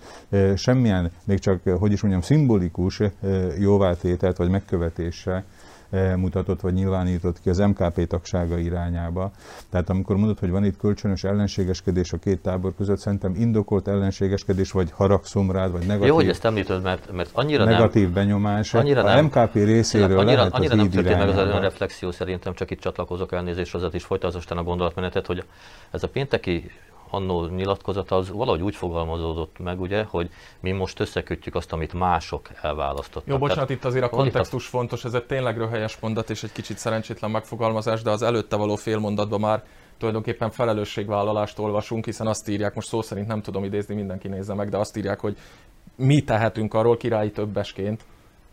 semmilyen, 0.56 1.10
még 1.24 1.38
csak, 1.38 1.62
hogy 1.78 1.92
is 1.92 2.00
mondjam, 2.00 2.22
szimbolikus 2.22 3.02
jóváltételt 3.58 4.36
vagy 4.36 4.50
megkövetésre 4.50 5.44
mutatott 6.16 6.60
vagy 6.60 6.72
nyilvánított 6.72 7.40
ki 7.40 7.48
az 7.48 7.58
MKP 7.58 8.06
tagsága 8.06 8.58
irányába. 8.58 9.30
Tehát 9.70 9.90
amikor 9.90 10.16
mondod, 10.16 10.38
hogy 10.38 10.50
van 10.50 10.64
itt 10.64 10.76
kölcsönös 10.76 11.24
ellenségeskedés 11.24 12.12
a 12.12 12.16
két 12.16 12.42
tábor 12.42 12.74
között, 12.76 12.98
szerintem 12.98 13.34
indokolt 13.38 13.88
ellenségeskedés, 13.88 14.70
vagy 14.70 14.90
haragszom 14.92 15.50
rád, 15.50 15.72
vagy 15.72 15.86
negatív, 15.86 16.06
Jó, 16.06 16.14
hogy 16.14 16.28
ezt 16.28 16.44
említed, 16.44 16.82
mert, 16.82 17.12
mert 17.12 17.30
annyira 17.32 17.64
negatív 17.64 18.04
nem, 18.04 18.12
benyomás. 18.12 18.74
Annyira 18.74 19.02
a 19.02 19.14
nem. 19.14 19.24
MKP 19.24 19.54
részéről 19.54 20.18
annyira, 20.18 20.36
lehet 20.36 20.52
annyira 20.52 20.72
az 20.72 20.78
nem 20.78 20.90
történt 20.90 21.18
meg 21.18 21.28
az 21.28 21.36
a 21.36 21.58
reflexió 21.58 22.10
szerintem, 22.10 22.54
csak 22.54 22.70
itt 22.70 22.80
csatlakozok 22.80 23.32
elnézést, 23.32 23.74
azért 23.74 23.94
is 23.94 24.04
folytasd 24.04 24.36
aztán 24.36 24.58
a 24.58 24.62
gondolatmenetet, 24.62 25.26
hogy 25.26 25.44
ez 25.90 26.02
a 26.02 26.08
pénteki 26.08 26.70
annó 27.14 27.46
nyilatkozat 27.46 28.10
az 28.10 28.30
valahogy 28.30 28.62
úgy 28.62 28.76
fogalmazódott 28.76 29.58
meg, 29.58 29.80
ugye, 29.80 30.04
hogy 30.04 30.30
mi 30.60 30.72
most 30.72 31.00
összekötjük 31.00 31.54
azt, 31.54 31.72
amit 31.72 31.92
mások 31.92 32.48
elválasztottak. 32.62 33.26
Jó, 33.26 33.38
bocsánat, 33.38 33.70
itt 33.70 33.84
azért 33.84 34.04
a 34.04 34.08
kontextus 34.08 34.66
fontos, 34.66 35.04
ez 35.04 35.14
egy 35.14 35.24
tényleg 35.24 35.56
röhelyes 35.56 35.96
mondat 36.00 36.30
és 36.30 36.42
egy 36.42 36.52
kicsit 36.52 36.78
szerencsétlen 36.78 37.30
megfogalmazás, 37.30 38.02
de 38.02 38.10
az 38.10 38.22
előtte 38.22 38.56
való 38.56 38.74
félmondatban 38.74 39.40
már 39.40 39.62
tulajdonképpen 39.98 40.50
felelősségvállalást 40.50 41.58
olvasunk, 41.58 42.04
hiszen 42.04 42.26
azt 42.26 42.48
írják, 42.48 42.74
most 42.74 42.88
szó 42.88 43.02
szerint 43.02 43.26
nem 43.26 43.42
tudom 43.42 43.64
idézni, 43.64 43.94
mindenki 43.94 44.28
nézze 44.28 44.54
meg, 44.54 44.68
de 44.68 44.76
azt 44.76 44.96
írják, 44.96 45.20
hogy 45.20 45.36
mi 45.96 46.22
tehetünk 46.22 46.74
arról 46.74 46.96
királyi 46.96 47.30
többesként, 47.30 48.04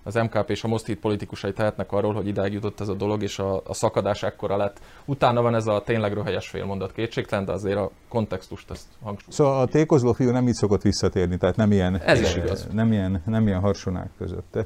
az 0.03 0.15
MKP 0.15 0.49
és 0.49 0.63
a 0.63 0.67
Most 0.67 0.85
Híd 0.85 0.97
politikusai 0.97 1.53
tehetnek 1.53 1.91
arról, 1.91 2.13
hogy 2.13 2.27
idáig 2.27 2.53
jutott 2.53 2.79
ez 2.79 2.87
a 2.87 2.93
dolog, 2.93 3.23
és 3.23 3.39
a, 3.39 3.61
a 3.65 3.73
szakadás 3.73 4.23
ekkora 4.23 4.57
lett. 4.57 4.79
Utána 5.05 5.41
van 5.41 5.55
ez 5.55 5.67
a 5.67 5.81
tényleg 5.85 6.13
röhelyes 6.13 6.47
félmondat 6.47 6.91
kétségtelen, 6.91 7.45
de 7.45 7.51
azért 7.51 7.77
a 7.77 7.91
kontextust 8.07 8.71
ezt 8.71 8.85
hangsúlyozom. 9.03 9.45
Szóval 9.45 9.61
a 9.61 9.65
tékozló 9.65 10.13
fiú 10.13 10.31
nem 10.31 10.47
így 10.47 10.53
szokott 10.53 10.81
visszatérni, 10.81 11.37
tehát 11.37 11.55
nem 11.55 11.71
ilyen, 11.71 11.99
Ez 12.01 12.19
is 12.19 12.35
igaz. 12.35 12.67
Nem 12.71 12.91
ilyen, 12.91 13.21
nem 13.25 13.47
ilyen 13.47 13.59
harsonák 13.59 14.09
között. 14.17 14.57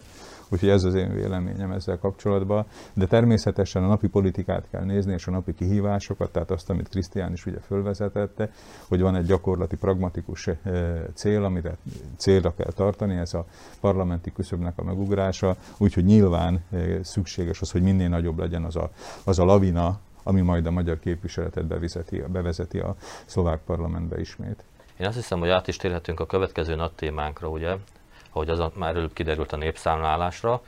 Úgyhogy 0.50 0.70
ez 0.70 0.84
az 0.84 0.94
én 0.94 1.14
véleményem 1.14 1.72
ezzel 1.72 1.98
kapcsolatban. 1.98 2.66
De 2.94 3.06
természetesen 3.06 3.84
a 3.84 3.88
napi 3.88 4.08
politikát 4.08 4.68
kell 4.72 4.84
nézni, 4.84 5.14
és 5.14 5.28
a 5.28 5.32
napi 5.32 5.54
kihívásokat, 5.54 6.32
tehát 6.32 6.52
azt, 6.52 6.70
amit 6.70 6.90
Krisztián 6.90 7.34
is 7.34 7.46
ugye 7.46 7.60
fölvezetette, 7.60 8.52
hogy 8.88 9.02
van 9.02 9.16
egy 9.16 9.26
gyakorlati, 9.26 9.76
pragmatikus 9.76 10.48
eh, 10.48 10.58
cél, 11.14 11.44
amire 11.44 11.78
célra 12.18 12.54
kell 12.56 12.72
tartani, 12.72 13.16
ez 13.16 13.34
a 13.34 13.46
parlamenti 13.80 14.32
küszöbnek 14.32 14.74
a 14.76 14.84
megugrása, 14.84 15.56
úgyhogy 15.78 16.06
nyilván 16.06 16.64
eh, 16.72 17.00
szükséges 17.04 17.62
az, 17.62 17.72
hogy 17.72 17.82
minél 17.82 18.10
nagyobb 18.10 18.40
legyen 18.40 18.64
az 18.64 18.76
a, 18.76 18.90
az 19.24 19.40
a 19.40 19.46
lavina, 19.46 20.00
ami 20.24 20.42
majd 20.42 20.66
a 20.66 20.72
magyar 20.72 21.00
képviseletet 21.00 21.66
bevezeti, 21.66 22.24
bevezeti 22.28 22.80
a 22.80 22.96
szlovák 23.26 23.60
parlamentbe 23.66 24.20
ismét. 24.20 24.64
Én 25.00 25.08
azt 25.08 25.16
hiszem, 25.16 25.40
hogy 25.40 25.50
át 25.50 25.68
is 25.68 25.78
térhetünk 25.78 26.20
a 26.20 26.26
következő 26.26 26.76
nagy 26.76 26.92
témánkra, 26.92 27.50
ugye, 27.50 27.76
ahogy 28.36 28.50
az 28.50 28.72
már 28.74 28.96
előbb 28.96 29.14
kiderült 29.14 29.52
a 29.52 29.58
népszámlálásra, 29.58 30.62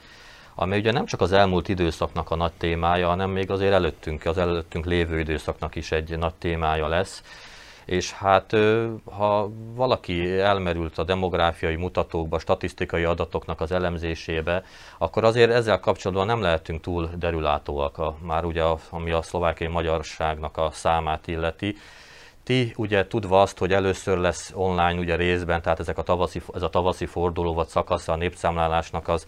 ami 0.56 0.77
ugye 0.77 0.91
nem 0.91 1.06
csak 1.06 1.21
az 1.21 1.32
elmúlt 1.32 1.69
időszaknak 1.69 2.32
a 2.32 2.36
nagy 2.36 2.51
témája, 2.58 3.08
hanem 3.08 3.30
még 3.30 3.51
azért 3.51 3.73
előttünk, 3.73 4.25
az 4.25 4.38
előttünk 4.38 4.86
lévő 4.86 5.19
időszaknak 5.19 5.75
is 5.75 5.91
egy 5.91 6.17
nagy 6.17 6.34
témája 6.34 6.88
lesz. 6.88 7.23
És 7.86 8.12
hát 8.12 8.56
ha 9.06 9.49
valaki 9.73 10.39
elmerült 10.39 10.97
a 10.97 11.03
demográfiai 11.03 11.75
mutatókba, 11.75 12.39
statisztikai 12.39 13.03
adatoknak 13.03 13.62
az 13.62 13.71
elemzésébe, 13.71 14.63
akkor 14.97 15.23
azért 15.23 15.51
ezzel 15.51 15.80
kapcsolatban 15.80 16.25
nem 16.25 16.41
lehetünk 16.41 16.82
túl 16.82 17.10
derülátóak, 17.15 17.97
a, 17.97 18.15
már 18.21 18.45
ugye 18.45 18.63
ami 18.89 19.12
a 19.12 19.21
szlovákiai 19.21 19.71
magyarságnak 19.71 20.58
a 20.58 20.69
számát 20.71 21.27
illeti. 21.27 21.77
Ti 22.47 22.73
ugye 22.75 23.07
tudva 23.07 23.41
azt, 23.41 23.57
hogy 23.57 23.73
először 23.73 24.17
lesz 24.17 24.51
online 24.55 24.99
ugye 24.99 25.15
részben, 25.15 25.62
tehát 25.62 25.79
ezek 25.79 25.97
a 25.97 26.01
tavaszi, 26.01 26.41
ez 26.53 26.62
a 26.62 26.69
tavaszi 26.69 27.05
forduló 27.05 27.53
vagy 27.53 27.67
szakasza 27.67 28.13
a 28.13 28.15
népszámlálásnak 28.15 29.07
az 29.07 29.27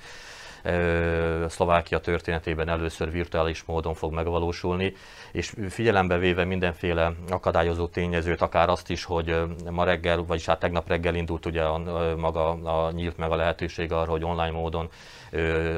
Szlovákia 1.48 2.00
történetében 2.00 2.70
először 2.70 3.12
virtuális 3.12 3.64
módon 3.64 3.94
fog 3.94 4.14
megvalósulni, 4.14 4.94
és 5.32 5.54
figyelembe 5.70 6.18
véve 6.18 6.44
mindenféle 6.44 7.14
akadályozó 7.30 7.88
tényezőt, 7.88 8.42
akár 8.42 8.70
azt 8.70 8.90
is, 8.90 9.04
hogy 9.04 9.36
ma 9.70 9.84
reggel, 9.84 10.24
vagyis 10.24 10.46
hát 10.46 10.60
tegnap 10.60 10.88
reggel 10.88 11.16
indult 11.16 11.46
ugye 11.46 11.64
a, 11.64 11.78
maga 12.18 12.50
a, 12.50 12.92
nyílt 12.92 13.18
meg 13.18 13.32
a 13.32 13.36
lehetőség 13.36 13.92
arra, 13.92 14.12
hogy 14.12 14.24
online 14.24 14.52
módon 14.52 14.90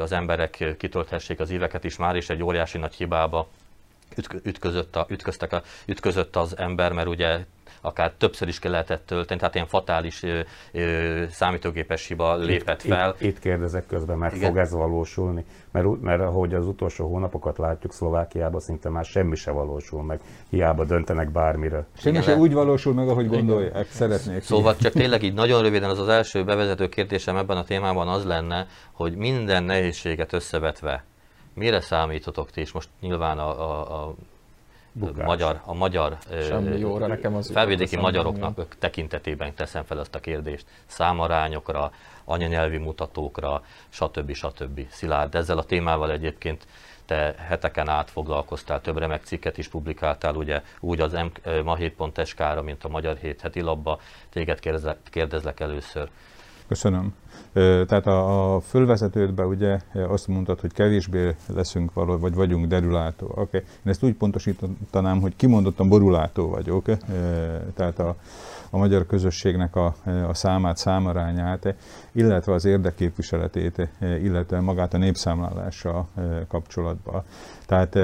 az 0.02 0.12
emberek 0.12 0.76
kitölthessék 0.78 1.40
az 1.40 1.52
éveket 1.52 1.84
is, 1.84 1.98
már 1.98 2.16
is 2.16 2.30
egy 2.30 2.44
óriási 2.44 2.78
nagy 2.78 2.94
hibába 2.94 3.48
ütközött, 4.44 4.96
a, 4.96 5.06
ütköztek 5.10 5.54
a, 5.54 5.62
ütközött 5.86 6.36
az 6.36 6.58
ember, 6.58 6.92
mert 6.92 7.08
ugye 7.08 7.46
akár 7.82 8.12
többször 8.18 8.48
is 8.48 8.60
lehetett 8.64 9.06
tölteni, 9.06 9.40
tehát 9.40 9.56
ilyen 9.56 9.68
fatális 9.68 10.24
ö, 10.24 10.40
ö, 10.72 11.24
számítógépes 11.30 12.08
hiba 12.08 12.36
lépett 12.36 12.82
fel. 12.82 13.16
Itt, 13.20 13.28
itt 13.28 13.40
kérdezek 13.40 13.86
közben, 13.86 14.18
mert 14.18 14.36
Igen. 14.36 14.48
fog 14.48 14.58
ez 14.58 14.72
valósulni? 14.72 15.46
Mert, 15.72 16.02
mert 16.02 16.22
ahogy 16.22 16.54
az 16.54 16.68
utolsó 16.68 17.08
hónapokat 17.08 17.58
látjuk 17.58 17.94
Szlovákiában, 17.94 18.60
szinte 18.60 18.90
már 18.90 19.06
semmi 19.06 19.36
se 19.36 19.52
valósul 19.52 20.04
meg, 20.04 20.20
hiába 20.50 20.86
döntenek 20.86 21.32
bármiről. 21.32 21.86
Semmi 21.98 22.18
Igen, 22.18 22.28
se 22.28 22.36
úgy 22.36 22.54
valósul 22.54 22.94
meg, 22.94 23.10
ahogy 23.10 23.28
gondolják, 23.28 23.92
szeretnék. 23.92 24.42
Szóval 24.42 24.76
csak 24.76 24.94
tényleg 24.94 25.24
így 25.24 25.34
nagyon 25.34 25.62
röviden 25.62 25.90
az 25.90 26.00
az 26.00 26.08
első 26.08 26.44
bevezető 26.44 26.90
kérdésem 26.90 27.38
ebben 27.38 27.58
a 27.58 27.64
témában 27.64 28.08
az 28.08 28.26
lenne, 28.26 28.68
hogy 28.92 29.16
minden 29.16 29.64
nehézséget 29.64 30.34
összevetve, 30.34 31.04
mire 31.62 31.82
számítotok 31.82 32.52
ti, 32.52 32.62
és 32.62 32.72
most 32.72 32.90
nyilván 33.00 33.40
a, 33.40 33.50
a, 33.50 34.08
a 34.08 34.14
Bukásra. 34.92 35.26
magyar, 35.26 35.62
a 35.66 35.74
magyar 35.74 36.18
Semmi 36.48 36.80
jóra, 36.80 37.08
nekem 37.08 37.36
az 37.36 37.52
felvidéki 37.52 37.96
magyaroknak 37.96 38.76
tekintetében 38.80 39.54
teszem 39.54 39.84
fel 39.84 40.00
ezt 40.00 40.16
a 40.16 40.20
kérdést. 40.20 40.66
Számarányokra, 40.86 41.92
anyanyelvi 42.24 42.78
mutatókra, 42.78 43.64
stb. 43.90 44.34
stb. 44.34 44.88
Szilárd, 44.90 45.36
ezzel 45.36 45.58
a 45.58 45.64
témával 45.64 46.12
egyébként 46.12 46.68
te 47.06 47.36
heteken 47.38 47.90
át 47.90 48.10
foglalkoztál, 48.10 48.82
több 48.82 48.98
remek 48.98 49.24
cikket 49.24 49.58
is 49.58 49.68
publikáltál, 49.68 50.36
ugye 50.36 50.62
úgy 50.80 51.00
az 51.00 51.14
M, 51.14 51.26
ö, 51.44 51.64
ma 51.64 51.78
7.sk-ra, 51.78 52.62
mint 52.62 52.84
a 52.84 52.90
Magyar 52.90 53.18
Hét 53.18 53.42
heti 53.42 53.62
labba. 53.62 54.00
Téged 54.30 54.60
kérdezlek, 54.60 54.98
kérdezlek 55.10 55.60
először. 55.60 56.10
Köszönöm. 56.72 57.14
Tehát 57.88 58.08
a, 58.08 58.56
a 58.56 58.60
fölvezetődben 58.60 59.46
ugye 59.46 59.80
azt 59.94 60.28
mondtad, 60.28 60.60
hogy 60.60 60.74
kevésbé 60.74 61.36
leszünk 61.56 61.94
való, 61.94 62.18
vagy 62.18 62.34
vagyunk 62.34 62.66
derülátó. 62.66 63.26
Okay. 63.36 63.60
Én 63.60 63.92
ezt 63.92 64.04
úgy 64.04 64.14
pontosítanám, 64.14 65.22
hogy 65.22 65.36
kimondottan 65.36 65.90
borulátó 65.90 66.50
vagyok. 66.50 66.86
Tehát 67.74 68.00
a, 68.00 68.16
a 68.70 68.78
magyar 68.78 69.06
közösségnek 69.06 69.76
a, 69.76 69.96
a 70.28 70.34
számát, 70.34 70.78
számarányát, 70.78 71.76
illetve 72.12 72.54
az 72.54 72.66
érdekképviseletét, 72.66 73.90
illetve 74.00 74.60
magát 74.60 74.94
a 74.94 74.98
népszámlálással 74.98 76.08
kapcsolatban. 76.48 77.24
Tehát 77.66 77.98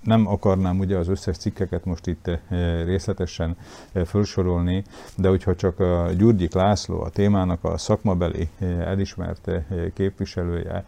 nem 0.00 0.26
akarnám 0.26 0.78
ugye 0.78 0.96
az 0.96 1.08
összes 1.08 1.36
cikkeket 1.36 1.84
most 1.84 2.06
itt 2.06 2.26
eh, 2.26 2.38
részletesen 2.84 3.56
eh, 3.92 4.04
felsorolni, 4.04 4.84
de 5.16 5.28
hogyha 5.28 5.54
csak 5.54 5.80
a 5.80 6.10
Gyurgyik 6.16 6.54
László, 6.54 7.00
a 7.00 7.08
témának 7.08 7.64
a 7.64 7.78
szakmabeli 7.78 8.48
eh, 8.58 8.86
elismert 8.86 9.50
képviselője, 9.94 10.84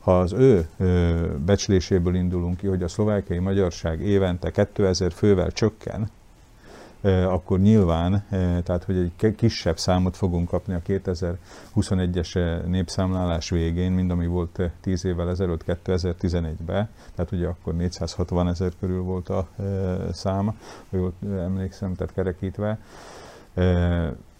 ha 0.00 0.18
az 0.18 0.32
ő 0.32 0.66
becsléséből 1.44 2.14
indulunk 2.14 2.56
ki, 2.56 2.66
hogy 2.66 2.82
a 2.82 2.88
szlovákiai 2.88 3.38
magyarság 3.38 4.00
évente 4.00 4.50
2000 4.50 5.12
fővel 5.12 5.50
csökken, 5.50 6.10
akkor 7.10 7.60
nyilván, 7.60 8.24
tehát 8.64 8.84
hogy 8.84 8.96
egy 8.96 9.34
kisebb 9.34 9.78
számot 9.78 10.16
fogunk 10.16 10.48
kapni 10.48 10.74
a 10.74 10.82
2021-es 10.86 12.36
ö, 12.36 12.66
népszámlálás 12.66 13.50
végén, 13.50 13.92
mint 13.92 14.10
ami 14.10 14.26
volt 14.26 14.58
ö, 14.58 14.66
10 14.80 15.04
évvel 15.04 15.28
ezelőtt 15.28 15.64
2011-ben, 15.66 16.88
tehát 17.14 17.32
ugye 17.32 17.46
akkor 17.46 17.74
460 17.74 18.48
ezer 18.48 18.72
körül 18.80 19.02
volt 19.02 19.28
a 19.28 19.48
szám, 20.12 20.46
ha 20.90 20.96
jól 20.96 21.12
emlékszem, 21.22 21.94
tehát 21.94 22.14
kerekítve. 22.14 22.78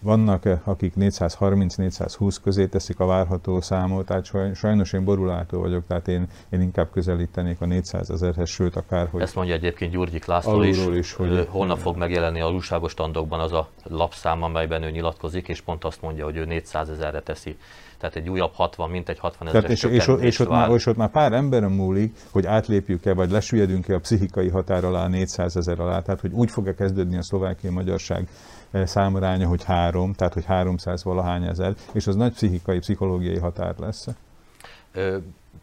Vannak, 0.02 0.42
akik 0.64 0.92
430-420 0.98 2.36
közé 2.42 2.66
teszik 2.66 3.00
a 3.00 3.06
várható 3.06 3.60
számot, 3.60 4.06
tehát 4.06 4.24
saj- 4.24 4.54
sajnos 4.54 4.92
én 4.92 5.04
borulátó 5.04 5.60
vagyok, 5.60 5.86
tehát 5.86 6.08
én, 6.08 6.26
én 6.50 6.60
inkább 6.60 6.90
közelítenék 6.90 7.60
a 7.60 7.66
400 7.66 8.10
ezerhez, 8.10 8.48
sőt 8.48 8.76
akár, 8.76 9.08
hogy 9.10 9.22
Ezt 9.22 9.34
mondja 9.34 9.54
egyébként 9.54 9.92
Gyurgyik 9.92 10.24
László 10.24 10.62
is, 10.62 10.86
is, 10.86 11.12
hogy- 11.12 11.46
holnap 11.50 11.78
fog 11.78 11.96
megjelenni 11.96 12.40
a 12.40 12.50
újságos 12.50 12.90
standokban 12.90 13.40
az 13.40 13.52
a 13.52 13.68
lapszám, 13.82 14.42
amelyben 14.42 14.82
ő 14.82 14.90
nyilatkozik, 14.90 15.48
és 15.48 15.60
pont 15.60 15.84
azt 15.84 16.02
mondja, 16.02 16.24
hogy 16.24 16.36
ő 16.36 16.44
400 16.44 16.88
ezerre 16.88 17.20
teszi. 17.20 17.56
Tehát 17.98 18.16
egy 18.16 18.28
újabb 18.28 18.52
60, 18.54 18.90
mint 18.90 19.08
egy 19.08 19.18
60 19.18 19.48
Tehát 19.48 19.64
ezeres 19.64 19.82
és, 19.82 19.90
és, 19.90 20.08
ott- 20.08 20.20
és, 20.20 20.38
ott 20.38 20.48
már, 20.48 20.70
és 20.70 20.86
ott 20.86 20.96
már 20.96 21.10
pár 21.10 21.32
emberen 21.32 21.70
múlik, 21.70 22.16
hogy 22.30 22.46
átlépjük-e, 22.46 23.14
vagy 23.14 23.30
lesüllyedünk-e 23.30 23.94
a 23.94 23.98
pszichikai 23.98 24.48
határ 24.48 24.84
alá, 24.84 25.06
400 25.08 25.56
ezer 25.56 25.80
alá. 25.80 26.00
Tehát, 26.00 26.20
hogy 26.20 26.32
úgy 26.32 26.50
fog-e 26.50 26.74
kezdődni 26.74 27.16
a 27.16 27.22
szlovákiai 27.22 27.72
magyarság 27.72 28.28
számaránya, 28.72 29.48
hogy 29.48 29.64
három, 29.64 30.12
tehát, 30.12 30.32
hogy 30.32 30.44
300 30.44 31.04
valahány 31.04 31.44
ezer, 31.44 31.74
és 31.92 32.06
az 32.06 32.16
nagy 32.16 32.32
pszichikai, 32.32 32.78
pszichológiai 32.78 33.38
határ 33.38 33.74
lesz. 33.78 34.06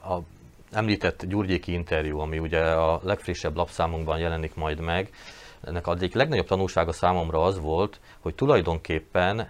A 0.03 0.17
említett 0.71 1.25
Gyurgyéki 1.25 1.73
interjú, 1.73 2.19
ami 2.19 2.39
ugye 2.39 2.61
a 2.61 2.99
legfrissebb 3.03 3.55
lapszámunkban 3.55 4.19
jelenik 4.19 4.55
majd 4.55 4.79
meg, 4.79 5.09
ennek 5.61 5.87
az 5.87 5.95
egyik 5.95 6.13
legnagyobb 6.13 6.47
tanulsága 6.47 6.91
számomra 6.91 7.43
az 7.43 7.59
volt, 7.59 7.99
hogy 8.19 8.35
tulajdonképpen 8.35 9.49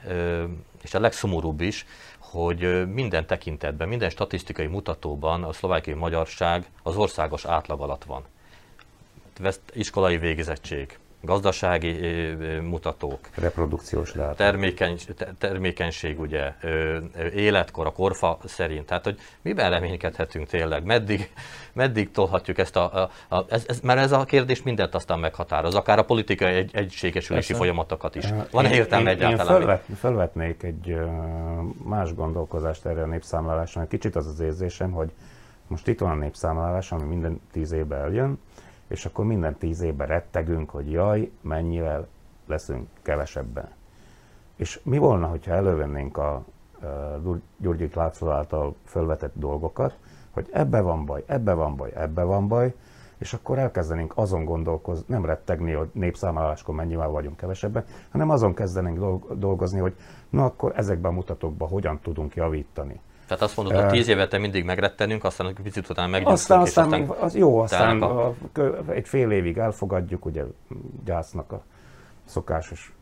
és 0.81 0.93
a 0.93 0.99
legszomorúbb 0.99 1.61
is, 1.61 1.85
hogy 2.17 2.87
minden 2.93 3.25
tekintetben, 3.25 3.87
minden 3.87 4.09
statisztikai 4.09 4.65
mutatóban 4.65 5.43
a 5.43 5.53
szlovákiai 5.53 5.97
magyarság 5.97 6.69
az 6.83 6.95
országos 6.95 7.45
átlag 7.45 7.81
alatt 7.81 8.03
van. 8.03 8.23
Iskolai 9.73 10.17
végezettség, 10.17 10.99
gazdasági 11.21 11.99
mutatók, 12.61 13.19
reprodukciós 13.35 14.11
dátum. 14.11 14.35
Termékeny, 14.35 14.97
termékenység, 15.37 16.19
ugye, 16.19 16.53
életkor, 17.35 17.85
a 17.85 17.91
korfa 17.91 18.37
szerint. 18.45 18.85
Tehát, 18.85 19.03
hogy 19.03 19.17
miben 19.41 19.69
reménykedhetünk 19.69 20.47
tényleg, 20.47 20.83
meddig, 20.83 21.31
meddig 21.73 22.11
tolhatjuk 22.11 22.57
ezt 22.57 22.75
a, 22.75 23.09
a, 23.29 23.35
a 23.35 23.45
ez, 23.49 23.63
ez, 23.67 23.79
mert 23.79 23.99
ez 23.99 24.11
a 24.11 24.23
kérdés 24.23 24.63
mindent 24.63 24.95
aztán 24.95 25.19
meghatároz, 25.19 25.75
akár 25.75 25.99
a 25.99 26.03
politikai 26.03 26.53
egy, 26.53 26.69
egységesülési 26.73 27.47
Persze. 27.47 27.63
folyamatokat 27.63 28.15
is. 28.15 28.25
Van-e 28.51 28.73
értelme 28.73 29.09
egyáltalán? 29.09 29.53
Én 29.53 29.59
felvet, 29.59 29.83
felvetnék 29.97 30.63
egy 30.63 30.97
más 31.83 32.13
gondolkozást 32.13 32.85
erre 32.85 33.01
a 33.01 33.05
népszámlálásra, 33.05 33.87
kicsit 33.87 34.15
az 34.15 34.27
az 34.27 34.39
érzésem, 34.39 34.91
hogy 34.91 35.11
most 35.67 35.87
itt 35.87 35.99
van 35.99 36.11
a 36.11 36.15
népszámlálás, 36.15 36.91
ami 36.91 37.03
minden 37.03 37.41
tíz 37.51 37.71
évben 37.71 38.01
eljön, 38.01 38.39
és 38.89 39.05
akkor 39.05 39.25
minden 39.25 39.57
tíz 39.57 39.81
évben 39.81 40.07
rettegünk, 40.07 40.69
hogy 40.69 40.91
jaj, 40.91 41.31
mennyivel 41.41 42.07
leszünk 42.45 42.87
kevesebben. 43.01 43.69
És 44.55 44.79
mi 44.83 44.97
volna, 44.97 45.27
hogyha 45.27 45.53
elővennénk 45.53 46.17
a 46.17 46.43
Gyurgyik 47.57 47.93
Látszó 47.93 48.29
által 48.29 48.75
felvetett 48.83 49.33
dolgokat, 49.35 49.97
hogy 50.31 50.47
ebbe 50.51 50.81
van 50.81 51.05
baj, 51.05 51.23
ebbe 51.25 51.53
van 51.53 51.75
baj, 51.75 51.91
ebbe 51.95 52.23
van 52.23 52.47
baj, 52.47 52.73
és 53.17 53.33
akkor 53.33 53.57
elkezdenénk 53.57 54.13
azon 54.15 54.45
gondolkozni, 54.45 55.05
nem 55.07 55.25
rettegni, 55.25 55.71
hogy 55.71 55.89
népszámláláskor 55.93 56.75
mennyivel 56.75 57.09
vagyunk 57.09 57.37
kevesebben, 57.37 57.85
hanem 58.11 58.29
azon 58.29 58.53
kezdenénk 58.53 59.23
dolgozni, 59.33 59.79
hogy 59.79 59.95
na 60.29 60.45
akkor 60.45 60.73
ezekben 60.75 61.11
a 61.11 61.15
mutatókban 61.15 61.69
hogyan 61.69 61.99
tudunk 61.99 62.35
javítani. 62.35 62.99
Tehát 63.29 63.43
azt 63.43 63.57
mondod, 63.57 63.75
hogy 63.75 63.89
tíz 63.89 64.07
évet 64.07 64.39
mindig 64.39 64.63
megrettenünk, 64.63 65.23
aztán 65.23 65.47
egy 65.47 65.59
picit 65.63 65.89
utána 65.89 66.07
meggyőztünk, 66.07 66.39
aztán, 66.39 66.59
aztán, 66.59 66.85
aztán 66.85 66.99
még, 66.99 67.09
az 67.09 67.35
jó, 67.35 67.59
aztán 67.59 68.01
a... 68.01 68.33
egy 68.87 69.07
fél 69.07 69.31
évig 69.31 69.57
elfogadjuk, 69.57 70.25
ugye 70.25 70.43
gyásznak 71.05 71.51
a 71.51 71.63
szokásos 72.25 72.93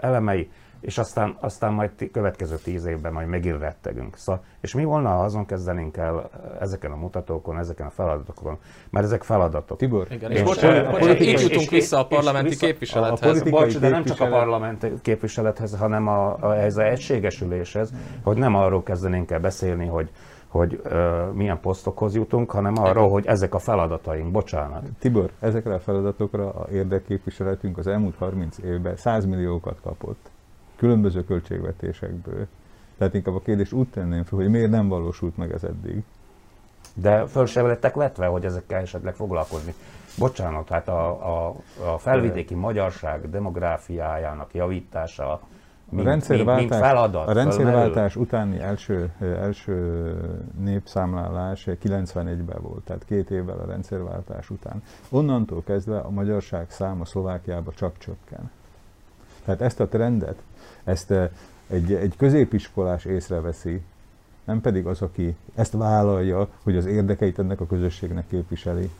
elemei, 0.00 0.50
és 0.82 0.98
aztán, 0.98 1.36
aztán 1.40 1.72
majd 1.72 1.90
t- 1.90 2.10
következő 2.10 2.56
tíz 2.56 2.84
évben 2.84 3.12
majd 3.12 3.28
megint 3.28 3.58
rettegünk. 3.58 4.16
Szóval, 4.16 4.42
és 4.60 4.74
mi 4.74 4.84
volna, 4.84 5.08
ha 5.08 5.22
azon 5.22 5.46
kezdenénk 5.46 5.96
el 5.96 6.30
ezeken 6.60 6.92
a 6.92 6.96
mutatókon, 6.96 7.58
ezeken 7.58 7.86
a 7.86 7.90
feladatokon, 7.90 8.58
mert 8.90 9.04
ezek 9.04 9.22
feladatok. 9.22 9.78
Tibor, 9.78 10.06
Igen, 10.10 10.30
és, 10.30 10.38
és, 10.38 10.44
bocsánat, 10.44 10.90
bocsánat, 10.90 11.20
így 11.20 11.40
jutunk 11.40 11.70
vissza 11.70 11.98
a 11.98 12.06
parlamenti 12.06 12.56
képviselethez. 12.56 13.40
A, 13.40 13.44
a 13.46 13.50
Bocs, 13.50 13.78
de 13.78 13.88
nem 13.88 14.04
csak 14.04 14.20
a 14.20 14.28
parlamenti 14.28 14.92
képviselethez, 15.02 15.76
hanem 15.76 16.08
a, 16.08 16.36
a, 16.40 16.56
ez 16.56 16.76
a 16.76 16.82
egységesüléshez, 16.82 17.92
hogy 18.22 18.36
nem 18.36 18.54
arról 18.54 18.82
kezdenénk 18.82 19.30
el 19.30 19.40
beszélni, 19.40 19.86
hogy 19.86 20.10
hogy 20.48 20.80
uh, 20.84 21.32
milyen 21.32 21.60
posztokhoz 21.60 22.14
jutunk, 22.14 22.50
hanem 22.50 22.74
arról, 22.76 23.10
hogy 23.10 23.26
ezek 23.26 23.54
a 23.54 23.58
feladataink, 23.58 24.30
bocsánat. 24.30 24.82
Tibor, 24.98 25.30
ezekre 25.40 25.74
a 25.74 25.78
feladatokra 25.78 26.50
a 26.50 26.68
érdekképviseletünk 26.72 27.78
az 27.78 27.86
elmúlt 27.86 28.14
30 28.18 28.58
évben 28.58 28.96
100 28.96 29.24
milliókat 29.24 29.80
kapott 29.82 30.30
különböző 30.82 31.24
költségvetésekből. 31.24 32.46
Tehát 32.98 33.14
inkább 33.14 33.34
a 33.34 33.40
kérdés 33.40 33.72
úgy 33.72 33.88
tenném 33.88 34.24
fel, 34.24 34.38
hogy 34.38 34.48
miért 34.48 34.70
nem 34.70 34.88
valósult 34.88 35.36
meg 35.36 35.52
ez 35.52 35.64
eddig. 35.64 36.02
De 36.94 37.26
föl 37.26 37.46
sem 37.46 37.66
lettek 37.66 37.94
vetve, 37.94 38.26
hogy 38.26 38.44
ezekkel 38.44 38.80
esetleg 38.80 39.14
foglalkozni. 39.14 39.74
Bocsánat, 40.18 40.68
hát 40.68 40.88
a, 40.88 41.08
a, 41.08 41.54
a 41.92 41.98
felvidéki 41.98 42.54
magyarság 42.54 43.30
demográfiájának 43.30 44.54
javítása, 44.54 45.40
mint, 45.88 46.06
a 46.06 46.10
rendszerváltás, 46.10 46.58
mint, 46.58 46.70
mint 46.70 46.82
feladat, 46.82 47.28
a 47.28 47.32
rendszerváltás 47.32 48.16
utáni 48.16 48.58
első, 48.58 49.12
első 49.20 50.16
népszámlálás 50.58 51.66
91-ben 51.66 52.62
volt, 52.62 52.84
tehát 52.84 53.04
két 53.04 53.30
évvel 53.30 53.58
a 53.58 53.66
rendszerváltás 53.66 54.50
után. 54.50 54.82
Onnantól 55.10 55.62
kezdve 55.62 55.98
a 55.98 56.10
magyarság 56.10 56.70
száma 56.70 57.04
Szlovákiába 57.04 57.72
csak 57.72 57.98
csökken. 57.98 58.50
Tehát 59.44 59.60
ezt 59.60 59.80
a 59.80 59.88
trendet 59.88 60.42
ezt 60.84 61.10
eh, 61.10 61.28
egy, 61.68 61.92
egy 61.92 62.14
középiskolás 62.16 63.04
észreveszi, 63.04 63.80
nem 64.44 64.60
pedig 64.60 64.86
az, 64.86 65.02
aki 65.02 65.36
ezt 65.54 65.72
vállalja, 65.72 66.48
hogy 66.62 66.76
az 66.76 66.86
érdekeit 66.86 67.38
ennek 67.38 67.60
a 67.60 67.66
közösségnek 67.66 68.28
képviseli. 68.28 68.90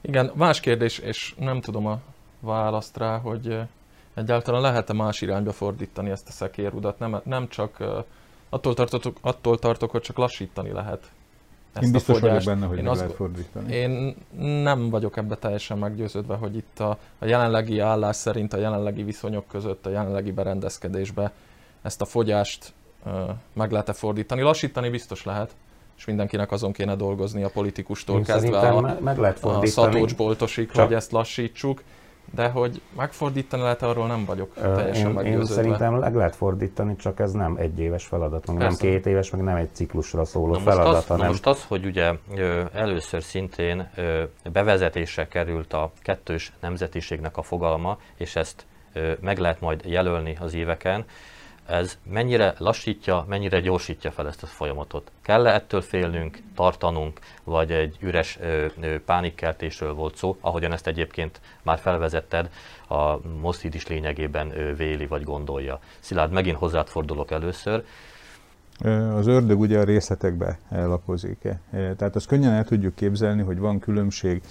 Igen, 0.00 0.30
más 0.34 0.60
kérdés, 0.60 0.98
és 0.98 1.34
nem 1.38 1.60
tudom 1.60 1.86
a 1.86 2.00
választ 2.40 2.96
rá, 2.96 3.18
hogy 3.18 3.48
eh, 3.48 3.66
egyáltalán 4.14 4.60
lehet-e 4.60 4.92
más 4.92 5.20
irányba 5.20 5.52
fordítani 5.52 6.10
ezt 6.10 6.28
a 6.28 6.32
szekérudat. 6.32 6.98
Nem, 6.98 7.20
nem 7.24 7.48
csak 7.48 7.76
eh, 7.80 7.88
attól 8.48 8.74
tartok, 8.74 9.16
attól 9.20 9.58
tartok, 9.58 9.90
hogy 9.90 10.00
csak 10.00 10.16
lassítani 10.16 10.72
lehet 10.72 11.10
ezt 11.72 11.84
Én 11.84 11.92
biztos 11.92 12.16
a 12.16 12.20
fogyást. 12.20 12.44
vagyok 12.44 12.60
benne, 12.60 12.68
hogy 12.68 12.76
én 12.78 12.82
meg 12.82 12.92
azt, 12.92 13.00
lehet 13.00 13.16
fordítani. 13.16 13.74
Én 13.74 14.16
nem 14.62 14.90
vagyok 14.90 15.16
ebbe 15.16 15.36
teljesen 15.36 15.78
meggyőződve, 15.78 16.34
hogy 16.34 16.56
itt 16.56 16.80
a, 16.80 16.98
a 17.18 17.24
jelenlegi 17.24 17.78
állás 17.78 18.16
szerint, 18.16 18.52
a 18.52 18.56
jelenlegi 18.56 19.02
viszonyok 19.02 19.48
között, 19.48 19.86
a 19.86 19.90
jelenlegi 19.90 20.32
berendezkedésbe 20.32 21.32
ezt 21.82 22.00
a 22.00 22.04
fogyást 22.04 22.72
uh, 23.06 23.12
meg 23.52 23.70
lehet-e 23.70 23.92
fordítani. 23.92 24.40
Lassítani 24.40 24.88
biztos 24.88 25.24
lehet, 25.24 25.54
és 25.96 26.04
mindenkinek 26.04 26.52
azon 26.52 26.72
kéne 26.72 26.94
dolgozni 26.94 27.42
a 27.42 27.48
politikustól 27.48 28.18
Én 28.18 28.24
kezdve 28.24 28.58
a, 28.58 28.96
meg 29.00 29.18
lehet 29.18 29.38
fordítani. 29.38 29.68
a 29.68 29.70
Szatócs-Boltosig, 29.70 30.70
hogy 30.70 30.92
ezt 30.94 31.12
lassítsuk 31.12 31.82
de 32.34 32.48
hogy 32.48 32.82
megfordítani 32.96 33.62
lehet, 33.62 33.82
arról 33.82 34.06
nem 34.06 34.24
vagyok 34.24 34.54
teljesen 34.54 35.08
én, 35.08 35.14
meggyőződve. 35.14 35.40
Én 35.40 35.46
szerintem 35.46 35.94
meg 35.94 36.14
lehet 36.14 36.36
fordítani, 36.36 36.96
csak 36.96 37.20
ez 37.20 37.32
nem 37.32 37.56
egy 37.56 37.78
éves 37.80 38.04
feladat, 38.04 38.46
meg 38.46 38.56
nem 38.56 38.74
két 38.76 39.06
éves, 39.06 39.30
meg 39.30 39.42
nem 39.42 39.56
egy 39.56 39.68
ciklusra 39.72 40.24
szóló 40.24 40.52
na 40.52 40.58
feladat. 40.58 40.94
Az, 40.94 41.06
hanem... 41.06 41.26
Most 41.26 41.46
az, 41.46 41.64
hogy 41.64 41.84
ugye 41.84 42.12
először 42.72 43.22
szintén 43.22 43.90
bevezetésre 44.52 45.28
került 45.28 45.72
a 45.72 45.92
kettős 46.02 46.52
nemzetiségnek 46.60 47.36
a 47.36 47.42
fogalma, 47.42 47.98
és 48.16 48.36
ezt 48.36 48.66
meg 49.20 49.38
lehet 49.38 49.60
majd 49.60 49.84
jelölni 49.84 50.36
az 50.40 50.54
éveken, 50.54 51.04
ez 51.70 51.98
mennyire 52.02 52.54
lassítja, 52.58 53.24
mennyire 53.28 53.60
gyorsítja 53.60 54.10
fel 54.10 54.26
ezt 54.26 54.42
a 54.42 54.46
folyamatot? 54.46 55.10
Kell-e 55.22 55.54
ettől 55.54 55.80
félnünk, 55.80 56.38
tartanunk, 56.54 57.18
vagy 57.44 57.72
egy 57.72 57.96
üres 58.00 58.38
ö, 58.40 58.66
ö, 58.80 59.00
pánikkeltésről 59.04 59.94
volt 59.94 60.16
szó, 60.16 60.36
ahogyan 60.40 60.72
ezt 60.72 60.86
egyébként 60.86 61.40
már 61.62 61.78
felvezetted, 61.78 62.50
a 62.88 63.28
Moszid 63.40 63.74
is 63.74 63.86
lényegében 63.86 64.58
ö, 64.58 64.74
véli 64.74 65.06
vagy 65.06 65.24
gondolja. 65.24 65.80
Szilárd, 66.00 66.32
megint 66.32 66.56
hozzád 66.56 66.88
fordulok 66.88 67.30
először. 67.30 67.84
Az 69.14 69.26
ördög 69.26 69.60
ugye 69.60 69.78
a 69.78 69.84
részletekbe 69.84 70.58
lakozik. 70.70 71.38
Tehát 71.70 72.16
azt 72.16 72.26
könnyen 72.26 72.52
el 72.52 72.64
tudjuk 72.64 72.94
képzelni, 72.94 73.42
hogy 73.42 73.58
van 73.58 73.78
különbség 73.78 74.42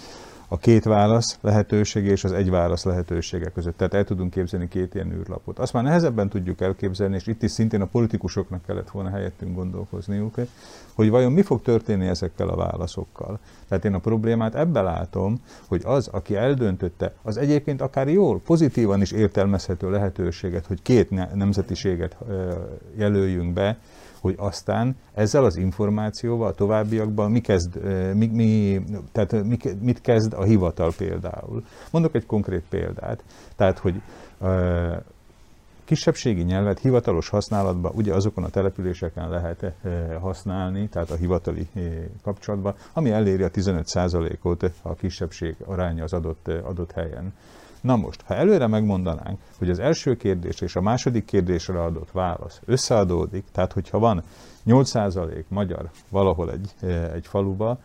a 0.52 0.58
két 0.58 0.84
válasz 0.84 1.38
lehetősége 1.42 2.12
és 2.12 2.24
az 2.24 2.32
egy 2.32 2.50
válasz 2.50 2.84
lehetősége 2.84 3.50
között. 3.50 3.78
Tehát 3.78 3.94
el 3.94 4.04
tudunk 4.04 4.32
képzelni 4.32 4.68
két 4.68 4.96
ilyen 4.96 5.12
űrlapot. 5.12 5.60
Azt 5.60 5.74
már 5.74 5.84
nehezebben 5.84 6.30
tudjuk 6.30 6.62
elképzelni, 6.62 7.16
és 7.16 7.28
itt 7.28 7.44
is 7.44 7.52
szintén 7.52 7.82
a 7.82 7.86
politikusoknak 7.86 8.66
kellett 8.66 8.90
volna 8.90 9.10
helyettünk 9.10 9.56
gondolkozniuk, 9.56 10.36
hogy 10.94 11.10
vajon 11.10 11.32
mi 11.32 11.42
fog 11.42 11.62
történni 11.62 12.08
ezekkel 12.08 12.48
a 12.48 12.56
válaszokkal. 12.56 13.40
Tehát 13.68 13.86
én 13.86 13.94
a 13.94 14.00
problémát 14.00 14.56
ebben 14.56 14.84
látom, 14.84 15.42
hogy 15.68 15.82
az, 15.86 16.08
aki 16.08 16.36
eldöntötte, 16.36 17.14
az 17.22 17.38
egyébként 17.38 17.82
akár 17.82 18.08
jól, 18.08 18.40
pozitívan 18.40 19.02
is 19.02 19.12
értelmezhető 19.12 19.90
lehetőséget, 19.90 20.66
hogy 20.66 20.82
két 20.82 21.34
nemzetiséget 21.36 22.18
jelöljünk 22.96 23.54
be, 23.54 23.78
hogy 24.22 24.36
aztán 24.38 24.96
ezzel 25.14 25.44
az 25.44 25.56
információval 25.56 26.48
a 26.48 26.54
továbbiakban 26.54 27.32
mi 27.32 27.42
kezd, 27.42 27.84
mi, 28.14 28.28
mi, 28.28 28.82
tehát 29.12 29.44
mi, 29.44 29.58
mit 29.82 30.02
kezd 30.02 30.34
a 30.34 30.44
hivatal 30.44 30.94
például. 30.98 31.66
Mondok 31.92 32.16
egy 32.16 32.26
konkrét 32.26 32.64
példát. 32.70 33.24
Tehát, 33.56 33.78
hogy 33.78 34.02
kisebbségi 35.90 36.42
nyelvet 36.42 36.80
hivatalos 36.80 37.30
használatban 37.30 37.92
ugye 37.96 38.14
azokon 38.14 38.44
a 38.44 38.50
településeken 38.50 39.30
lehet 39.30 39.74
használni, 40.22 40.88
tehát 40.88 41.10
a 41.10 41.16
hivatali 41.16 41.68
kapcsolatban, 42.24 42.76
ami 42.94 43.12
eléri 43.12 43.44
a 43.44 43.50
15%-ot 43.50 44.72
a 44.82 44.94
kisebbség 44.96 45.56
aránya 45.66 46.04
az 46.04 46.14
adott, 46.14 46.48
adott 46.48 46.92
helyen. 46.92 47.34
Na 47.82 47.96
most, 47.96 48.22
ha 48.22 48.36
előre 48.36 48.68
megmondanánk, 48.68 49.40
hogy 49.58 49.70
az 49.70 49.80
első 49.80 50.16
kérdés 50.16 50.62
és 50.62 50.76
a 50.76 50.82
második 50.82 51.26
kérdésre 51.26 51.84
adott 51.84 52.12
válasz 52.12 52.62
összeadódik, 52.66 53.46
tehát 53.52 53.74
hogyha 53.74 54.00
van 54.00 54.24
8% 54.66 55.44
magyar 55.48 55.90
valahol 56.10 56.52
egy, 56.52 56.72
eh, 56.82 57.14
egy 57.14 57.28
faluba, 57.28 57.70
eh, 57.70 57.78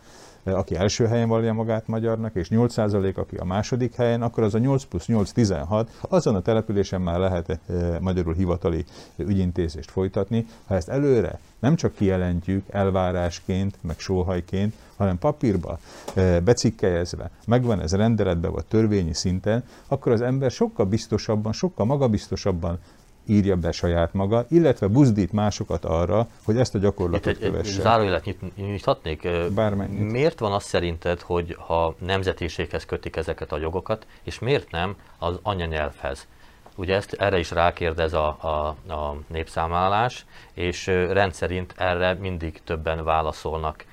aki 0.53 0.75
első 0.75 1.05
helyen 1.05 1.27
valja 1.27 1.53
magát 1.53 1.87
magyarnak, 1.87 2.35
és 2.35 2.47
8% 2.51 3.15
aki 3.15 3.35
a 3.35 3.43
második 3.43 3.95
helyen, 3.95 4.21
akkor 4.21 4.43
az 4.43 4.53
a 4.53 4.57
8 4.57 4.83
plusz 4.83 5.05
8, 5.05 5.31
16, 5.31 5.89
azon 6.01 6.35
a 6.35 6.41
településen 6.41 7.01
már 7.01 7.19
lehet 7.19 7.49
e, 7.49 7.59
magyarul 7.99 8.33
hivatali 8.33 8.85
ügyintézést 9.17 9.91
folytatni. 9.91 10.45
Ha 10.67 10.75
ezt 10.75 10.89
előre 10.89 11.39
nem 11.59 11.75
csak 11.75 11.95
kijelentjük 11.95 12.65
elvárásként, 12.69 13.77
meg 13.81 13.99
sóhajként, 13.99 14.73
hanem 14.95 15.17
papírba 15.17 15.79
becikkelyezve, 16.43 17.29
megvan 17.45 17.79
ez 17.81 17.95
rendeletben 17.95 18.51
vagy 18.51 18.65
törvényi 18.65 19.13
szinten, 19.13 19.63
akkor 19.87 20.11
az 20.11 20.21
ember 20.21 20.51
sokkal 20.51 20.85
biztosabban, 20.85 21.53
sokkal 21.53 21.85
magabiztosabban 21.85 22.79
írja 23.27 23.55
be 23.55 23.71
saját 23.71 24.13
maga, 24.13 24.45
illetve 24.49 24.87
buzdít 24.87 25.31
másokat 25.31 25.85
arra, 25.85 26.27
hogy 26.43 26.57
ezt 26.57 26.75
a 26.75 26.77
gyakorlatot 26.77 27.31
Itt 27.31 27.41
egy, 27.41 27.49
kövesse. 27.49 27.75
egy 27.75 27.81
zárójelet 27.81 28.25
nyit, 28.25 28.55
nyithatnék? 28.55 29.27
Bármennyit. 29.53 30.11
Miért 30.11 30.39
van 30.39 30.51
az 30.51 30.63
szerinted, 30.63 31.21
hogy 31.21 31.55
ha 31.59 31.95
nemzetiséghez 31.99 32.85
kötik 32.85 33.15
ezeket 33.15 33.51
a 33.51 33.57
jogokat, 33.57 34.05
és 34.23 34.39
miért 34.39 34.71
nem 34.71 34.95
az 35.17 35.39
anyanyelvhez? 35.41 36.27
Ugye 36.75 36.95
ezt, 36.95 37.13
erre 37.13 37.39
is 37.39 37.51
rákérdez 37.51 38.13
a, 38.13 38.27
a, 38.27 38.91
a 38.93 39.17
népszámlálás, 39.27 40.25
és 40.53 40.87
rendszerint 40.87 41.73
erre 41.77 42.13
mindig 42.13 42.61
többen 42.63 43.03
válaszolnak, 43.03 43.85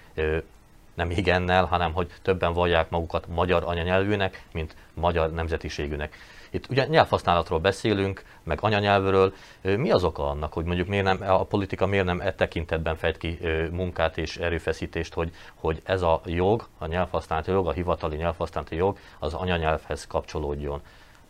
nem 0.95 1.11
igennel, 1.11 1.65
hanem 1.65 1.93
hogy 1.93 2.11
többen 2.23 2.53
vallják 2.53 2.91
magukat 2.91 3.27
magyar 3.29 3.63
anyanyelvűnek, 3.65 4.45
mint 4.53 4.77
magyar 4.95 5.33
nemzetiségűnek. 5.33 6.17
Itt 6.55 6.71
ugye 6.71 6.87
nyelvhasználatról 6.87 7.59
beszélünk, 7.59 8.25
meg 8.43 8.59
anyanyelvről. 8.61 9.35
Mi 9.63 9.91
az 9.91 10.05
oka 10.05 10.29
annak, 10.29 10.53
hogy 10.53 10.65
mondjuk 10.65 10.89
miért 10.89 11.05
nem, 11.05 11.23
a 11.31 11.45
politika 11.45 11.87
miért 11.87 12.05
nem 12.05 12.21
e 12.21 12.35
tekintetben 12.35 12.97
fejt 12.97 13.19
ki 13.19 13.39
munkát 13.71 14.19
és 14.19 14.37
erőfeszítést, 14.37 15.15
hogy, 15.15 15.33
hogy 15.55 15.81
ez 15.85 16.03
a 16.03 16.21
jog, 16.25 16.67
a 16.79 16.87
nyelvhasználati 16.87 17.51
jog, 17.51 17.67
a 17.67 17.73
hivatali 17.73 18.17
nyelvhasználati 18.17 18.77
jog 18.77 18.99
az 19.19 19.35
anyanyelvhez 19.35 20.07
kapcsolódjon, 20.07 20.81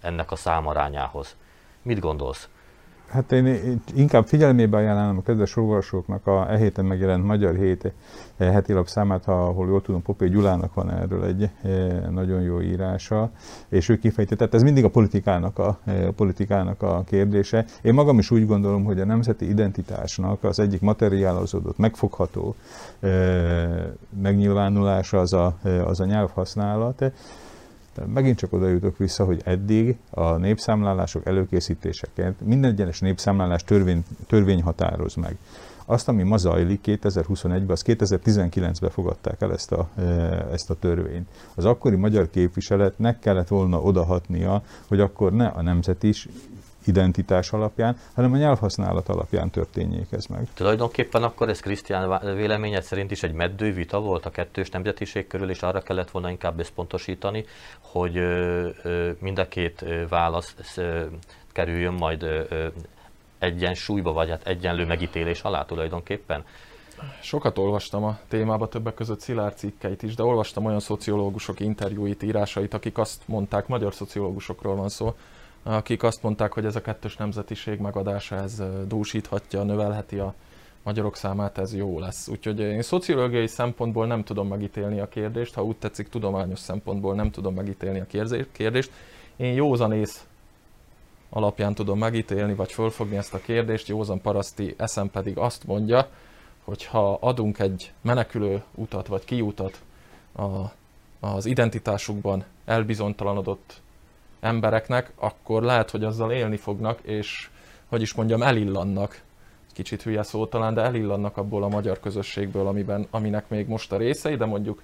ennek 0.00 0.30
a 0.30 0.36
számarányához. 0.36 1.36
Mit 1.82 1.98
gondolsz? 1.98 2.48
Hát 3.12 3.32
én 3.32 3.80
inkább 3.94 4.26
figyelmébe 4.26 4.76
ajánlom 4.76 5.16
a 5.16 5.22
kedves 5.22 5.56
olvasóknak 5.56 6.26
a 6.26 6.52
e 6.52 6.56
héten 6.56 6.84
megjelent 6.84 7.24
Magyar 7.24 7.54
Hét 7.54 7.92
eh, 8.36 8.52
heti 8.52 8.72
lap 8.72 8.88
számát, 8.88 9.28
ahol 9.28 9.68
jól 9.68 9.82
tudom, 9.82 10.02
Popé 10.02 10.28
Gyulának 10.28 10.74
van 10.74 10.90
erről 10.90 11.24
egy 11.24 11.42
eh, 11.42 11.50
nagyon 12.10 12.40
jó 12.40 12.60
írása, 12.60 13.30
és 13.68 13.88
ő 13.88 13.98
kifejtette, 13.98 14.36
tehát 14.36 14.54
ez 14.54 14.62
mindig 14.62 14.84
a 14.84 14.90
politikának 14.90 15.58
a, 15.58 15.78
a 15.86 16.12
politikának 16.16 16.82
a 16.82 17.02
kérdése. 17.06 17.64
Én 17.82 17.94
magam 17.94 18.18
is 18.18 18.30
úgy 18.30 18.46
gondolom, 18.46 18.84
hogy 18.84 19.00
a 19.00 19.04
nemzeti 19.04 19.48
identitásnak 19.48 20.44
az 20.44 20.58
egyik 20.58 20.80
materiálozódott, 20.80 21.78
megfogható 21.78 22.54
megnyilvánulása 24.22 25.18
az 25.18 25.32
a, 25.32 25.58
az 25.84 26.00
a 26.00 26.04
nyelvhasználat. 26.04 27.12
De 27.94 28.04
megint 28.06 28.38
csak 28.38 28.52
oda 28.52 28.68
jutok 28.68 28.98
vissza, 28.98 29.24
hogy 29.24 29.40
eddig 29.44 29.96
a 30.10 30.36
népszámlálások 30.36 31.26
előkészítéseket 31.26 32.34
minden 32.44 32.70
egyes 32.70 33.00
népszámlálás 33.00 33.64
törvény, 33.64 34.04
törvény 34.26 34.62
határoz 34.62 35.14
meg. 35.14 35.36
Azt, 35.84 36.08
ami 36.08 36.22
ma 36.22 36.36
zajlik 36.36 36.80
2021-ben, 36.84 37.70
az 37.70 37.82
2019-ben 37.86 38.90
fogadták 38.90 39.40
el 39.40 39.52
ezt 39.52 39.72
a, 39.72 39.88
e, 39.96 40.02
ezt 40.52 40.70
a 40.70 40.74
törvényt. 40.74 41.28
Az 41.54 41.64
akkori 41.64 41.96
magyar 41.96 42.30
képviseletnek 42.30 43.18
kellett 43.18 43.48
volna 43.48 43.80
odahatnia, 43.80 44.62
hogy 44.88 45.00
akkor 45.00 45.32
ne 45.32 45.46
a 45.46 45.62
nemzetis 45.62 46.28
identitás 46.86 47.52
alapján, 47.52 47.96
hanem 48.14 48.32
a 48.32 48.36
nyelvhasználat 48.36 49.08
alapján 49.08 49.50
történjék 49.50 50.06
ez 50.10 50.26
meg. 50.26 50.48
Tulajdonképpen 50.54 51.22
akkor 51.22 51.48
ez 51.48 51.60
Krisztián 51.60 52.34
véleményed 52.36 52.82
szerint 52.82 53.10
is 53.10 53.22
egy 53.22 53.32
meddő 53.32 53.72
vita 53.72 54.00
volt 54.00 54.26
a 54.26 54.30
kettős 54.30 54.70
nemzetiség 54.70 55.26
körül, 55.26 55.50
és 55.50 55.62
arra 55.62 55.80
kellett 55.80 56.10
volna 56.10 56.30
inkább 56.30 56.58
összpontosítani, 56.58 57.44
hogy 57.80 58.12
mind 59.18 59.38
a 59.38 59.48
két 59.48 59.84
válasz 60.08 60.54
kerüljön 61.52 61.94
majd 61.94 62.46
egyensúlyba, 63.38 64.12
vagy 64.12 64.30
hát 64.30 64.46
egyenlő 64.46 64.86
megítélés 64.86 65.42
alá 65.42 65.64
tulajdonképpen. 65.64 66.44
Sokat 67.20 67.58
olvastam 67.58 68.04
a 68.04 68.18
témába, 68.28 68.68
többek 68.68 68.94
között 68.94 69.20
Szilárd 69.20 69.56
cikkeit 69.56 70.02
is, 70.02 70.14
de 70.14 70.22
olvastam 70.22 70.64
olyan 70.64 70.80
szociológusok 70.80 71.60
interjúit, 71.60 72.22
írásait, 72.22 72.74
akik 72.74 72.98
azt 72.98 73.22
mondták, 73.26 73.66
magyar 73.66 73.94
szociológusokról 73.94 74.76
van 74.76 74.88
szó, 74.88 75.14
akik 75.62 76.02
azt 76.02 76.22
mondták, 76.22 76.52
hogy 76.52 76.64
ez 76.64 76.76
a 76.76 76.80
kettős 76.80 77.16
nemzetiség 77.16 77.78
megadása, 77.80 78.36
ez 78.36 78.62
dúsíthatja, 78.86 79.62
növelheti 79.62 80.18
a 80.18 80.34
magyarok 80.82 81.16
számát, 81.16 81.58
ez 81.58 81.74
jó 81.74 81.98
lesz. 81.98 82.28
Úgyhogy 82.28 82.60
én 82.60 82.82
szociológiai 82.82 83.46
szempontból 83.46 84.06
nem 84.06 84.24
tudom 84.24 84.48
megítélni 84.48 85.00
a 85.00 85.08
kérdést, 85.08 85.54
ha 85.54 85.64
úgy 85.64 85.76
tetszik, 85.76 86.08
tudományos 86.08 86.58
szempontból 86.58 87.14
nem 87.14 87.30
tudom 87.30 87.54
megítélni 87.54 88.00
a 88.00 88.06
kérdést. 88.52 88.90
Én 89.36 89.52
józanész 89.52 90.26
alapján 91.30 91.74
tudom 91.74 91.98
megítélni, 91.98 92.54
vagy 92.54 92.72
fölfogni 92.72 93.16
ezt 93.16 93.34
a 93.34 93.40
kérdést, 93.40 93.88
józan 93.88 94.20
paraszti 94.20 94.74
eszem 94.78 95.10
pedig 95.10 95.38
azt 95.38 95.64
mondja, 95.64 96.08
hogy 96.64 96.84
ha 96.84 97.14
adunk 97.20 97.58
egy 97.58 97.92
menekülő 98.00 98.62
utat, 98.74 99.06
vagy 99.06 99.24
kiutat 99.24 99.80
az 101.20 101.46
identitásukban 101.46 102.44
elbizonytalanodott 102.64 103.80
embereknek, 104.42 105.12
akkor 105.16 105.62
lehet, 105.62 105.90
hogy 105.90 106.04
azzal 106.04 106.32
élni 106.32 106.56
fognak, 106.56 107.00
és 107.02 107.48
hogy 107.88 108.02
is 108.02 108.14
mondjam, 108.14 108.42
elillannak, 108.42 109.20
kicsit 109.72 110.02
hülye 110.02 110.22
szó 110.22 110.46
talán, 110.46 110.74
de 110.74 110.80
elillannak 110.80 111.36
abból 111.36 111.62
a 111.62 111.68
magyar 111.68 112.00
közösségből, 112.00 112.66
amiben, 112.66 113.06
aminek 113.10 113.48
még 113.48 113.68
most 113.68 113.92
a 113.92 113.96
részei, 113.96 114.36
de 114.36 114.44
mondjuk 114.44 114.82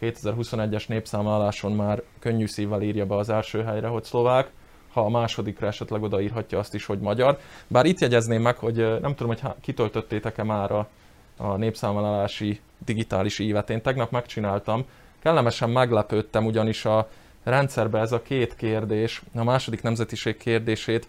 2021-es 0.00 0.88
népszámláláson 0.88 1.72
már 1.72 2.02
könnyű 2.18 2.46
szívvel 2.46 2.82
írja 2.82 3.06
be 3.06 3.16
az 3.16 3.28
első 3.28 3.62
helyre, 3.62 3.86
hogy 3.88 4.04
szlovák, 4.04 4.50
ha 4.92 5.04
a 5.04 5.08
másodikra 5.08 5.66
esetleg 5.66 6.02
odaírhatja 6.02 6.58
azt 6.58 6.74
is, 6.74 6.86
hogy 6.86 6.98
magyar. 6.98 7.38
Bár 7.66 7.84
itt 7.84 8.00
jegyezném 8.00 8.42
meg, 8.42 8.56
hogy 8.56 8.76
nem 8.76 9.14
tudom, 9.14 9.36
hogy 9.36 9.50
kitöltöttétek-e 9.60 10.42
már 10.42 10.72
a, 10.72 10.88
a 11.36 11.56
népszámlálási 11.56 12.60
digitális 12.84 13.38
ívet. 13.38 13.70
Én 13.70 13.82
tegnap 13.82 14.10
megcsináltam, 14.10 14.84
kellemesen 15.18 15.70
meglepődtem, 15.70 16.46
ugyanis 16.46 16.84
a 16.84 17.08
rendszerbe 17.46 17.98
ez 17.98 18.12
a 18.12 18.22
két 18.22 18.56
kérdés, 18.56 19.22
a 19.34 19.44
második 19.44 19.82
nemzetiség 19.82 20.36
kérdését 20.36 21.08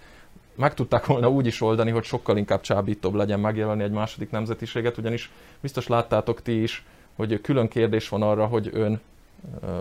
meg 0.55 0.73
tudták 0.73 1.05
volna 1.05 1.29
úgy 1.29 1.45
is 1.45 1.61
oldani, 1.61 1.91
hogy 1.91 2.03
sokkal 2.03 2.37
inkább 2.37 2.61
csábítóbb 2.61 3.13
legyen 3.13 3.39
megjelölni 3.39 3.83
egy 3.83 3.91
második 3.91 4.29
nemzetiséget, 4.29 4.97
ugyanis 4.97 5.31
biztos 5.59 5.87
láttátok 5.87 6.41
ti 6.41 6.61
is, 6.61 6.85
hogy 7.15 7.41
külön 7.41 7.67
kérdés 7.67 8.09
van 8.09 8.21
arra, 8.21 8.45
hogy 8.45 8.69
ön 8.73 8.99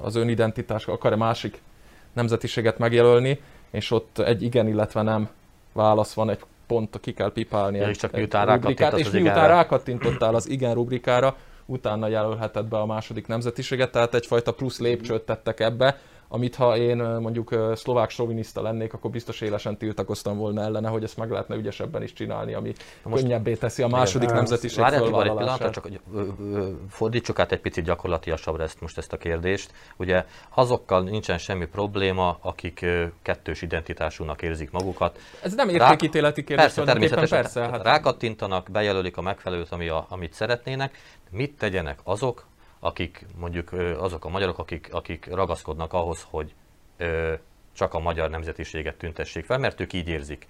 az 0.03 0.15
ön 0.15 0.29
identitás 0.29 0.87
akar-e 0.87 1.17
másik 1.17 1.61
nemzetiséget 2.13 2.79
megjelölni, 2.79 3.41
és 3.71 3.91
ott 3.91 4.19
egy 4.19 4.43
igen, 4.43 4.69
illetve 4.69 5.03
nem 5.03 5.29
válasz 5.73 6.13
van, 6.13 6.31
egy 6.31 6.41
pont 6.67 7.01
ki 7.01 7.13
kell 7.13 7.33
pipálni 7.33 7.79
Ja, 7.79 7.89
és 7.89 7.97
csak 7.97 8.13
miután 8.13 8.47
rubrikát, 8.47 8.99
és 8.99 9.11
miután 9.11 9.49
rákattintottál 9.49 10.35
az 10.35 10.49
igen 10.49 10.75
rubrikára, 10.75 11.37
utána 11.67 12.09
jelölheted 12.09 12.65
be 12.65 12.79
a 12.79 12.87
második 12.87 13.27
nemzetiséget, 13.27 13.93
tehát 13.93 14.15
egyfajta 14.15 14.53
plusz 14.53 14.79
lépcsőt 14.79 15.23
tettek 15.23 15.61
ebbe, 15.61 15.99
amit 16.29 16.55
ha 16.55 16.77
én 16.77 16.97
mondjuk 16.97 17.73
szlovák 17.75 18.11
soviniszta 18.11 18.63
lennék, 18.63 18.93
akkor 18.93 19.11
biztos 19.11 19.41
élesen 19.41 19.77
tiltakoztam 19.77 20.37
volna 20.37 20.63
ellene, 20.63 20.89
hogy 20.89 21.03
ezt 21.03 21.17
meg 21.17 21.31
lehetne 21.31 21.57
ügyesebben 21.57 22.03
is 22.03 22.13
csinálni, 22.13 22.55
ami 22.55 22.73
most- 23.03 23.23
könnyebbé 23.23 23.55
teszi 23.55 23.83
a 23.83 23.89
második 23.89 24.23
Igen, 24.29 24.37
nemzetiség 24.37 24.85
Tibor, 24.85 24.93
egy 24.93 25.01
pillanatra, 25.03 25.27
fölvállalását. 25.29 25.73
csak 25.73 25.83
hogy 25.83 26.01
fordítsuk 26.91 27.39
át 27.39 27.53
egy 27.53 27.61
picit 27.61 27.85
gyakorlatiasabbra 27.85 28.63
ezt 28.63 28.81
most 28.81 28.99
ezt 28.99 29.13
a 29.13 29.17
kérdést. 29.17 29.71
Ugye 29.97 30.25
azokkal 30.55 31.03
nincsen 31.03 31.39
semmi 31.39 31.67
probléma, 31.67 32.39
akik 32.41 32.87
kettős 33.23 33.63
identitásúnak 33.63 34.43
érzik 34.43 34.71
magukat. 34.71 35.19
Ez 35.43 35.55
nem 35.55 35.69
értékíteleti 35.69 36.45
kérdés, 36.45 36.65
Persze, 36.65 36.83
természetesen. 36.83 37.41
persze. 37.43 37.61
Hát 37.61 37.83
Rákattintanak, 37.83 38.71
bejelölik 38.71 39.17
a 39.17 39.21
megfelelőt, 39.23 39.71
ami 39.71 39.89
a, 39.89 40.07
amit 40.09 40.33
szeretnének. 40.33 40.99
Mit 41.31 41.57
tegyenek 41.59 41.99
azok, 42.05 42.45
akik 42.81 43.27
mondjuk 43.37 43.73
azok 43.99 44.25
a 44.25 44.29
magyarok, 44.29 44.59
akik, 44.59 44.89
akik 44.91 45.29
ragaszkodnak 45.31 45.93
ahhoz, 45.93 46.27
hogy 46.31 46.55
csak 47.73 47.95
a 47.95 47.99
magyar 47.99 48.31
nemzetiséget 48.31 48.97
tüntessék 48.97 49.45
fel, 49.45 49.59
mert 49.59 49.81
ők 49.81 49.93
így 49.93 50.09
érzik. 50.09 50.49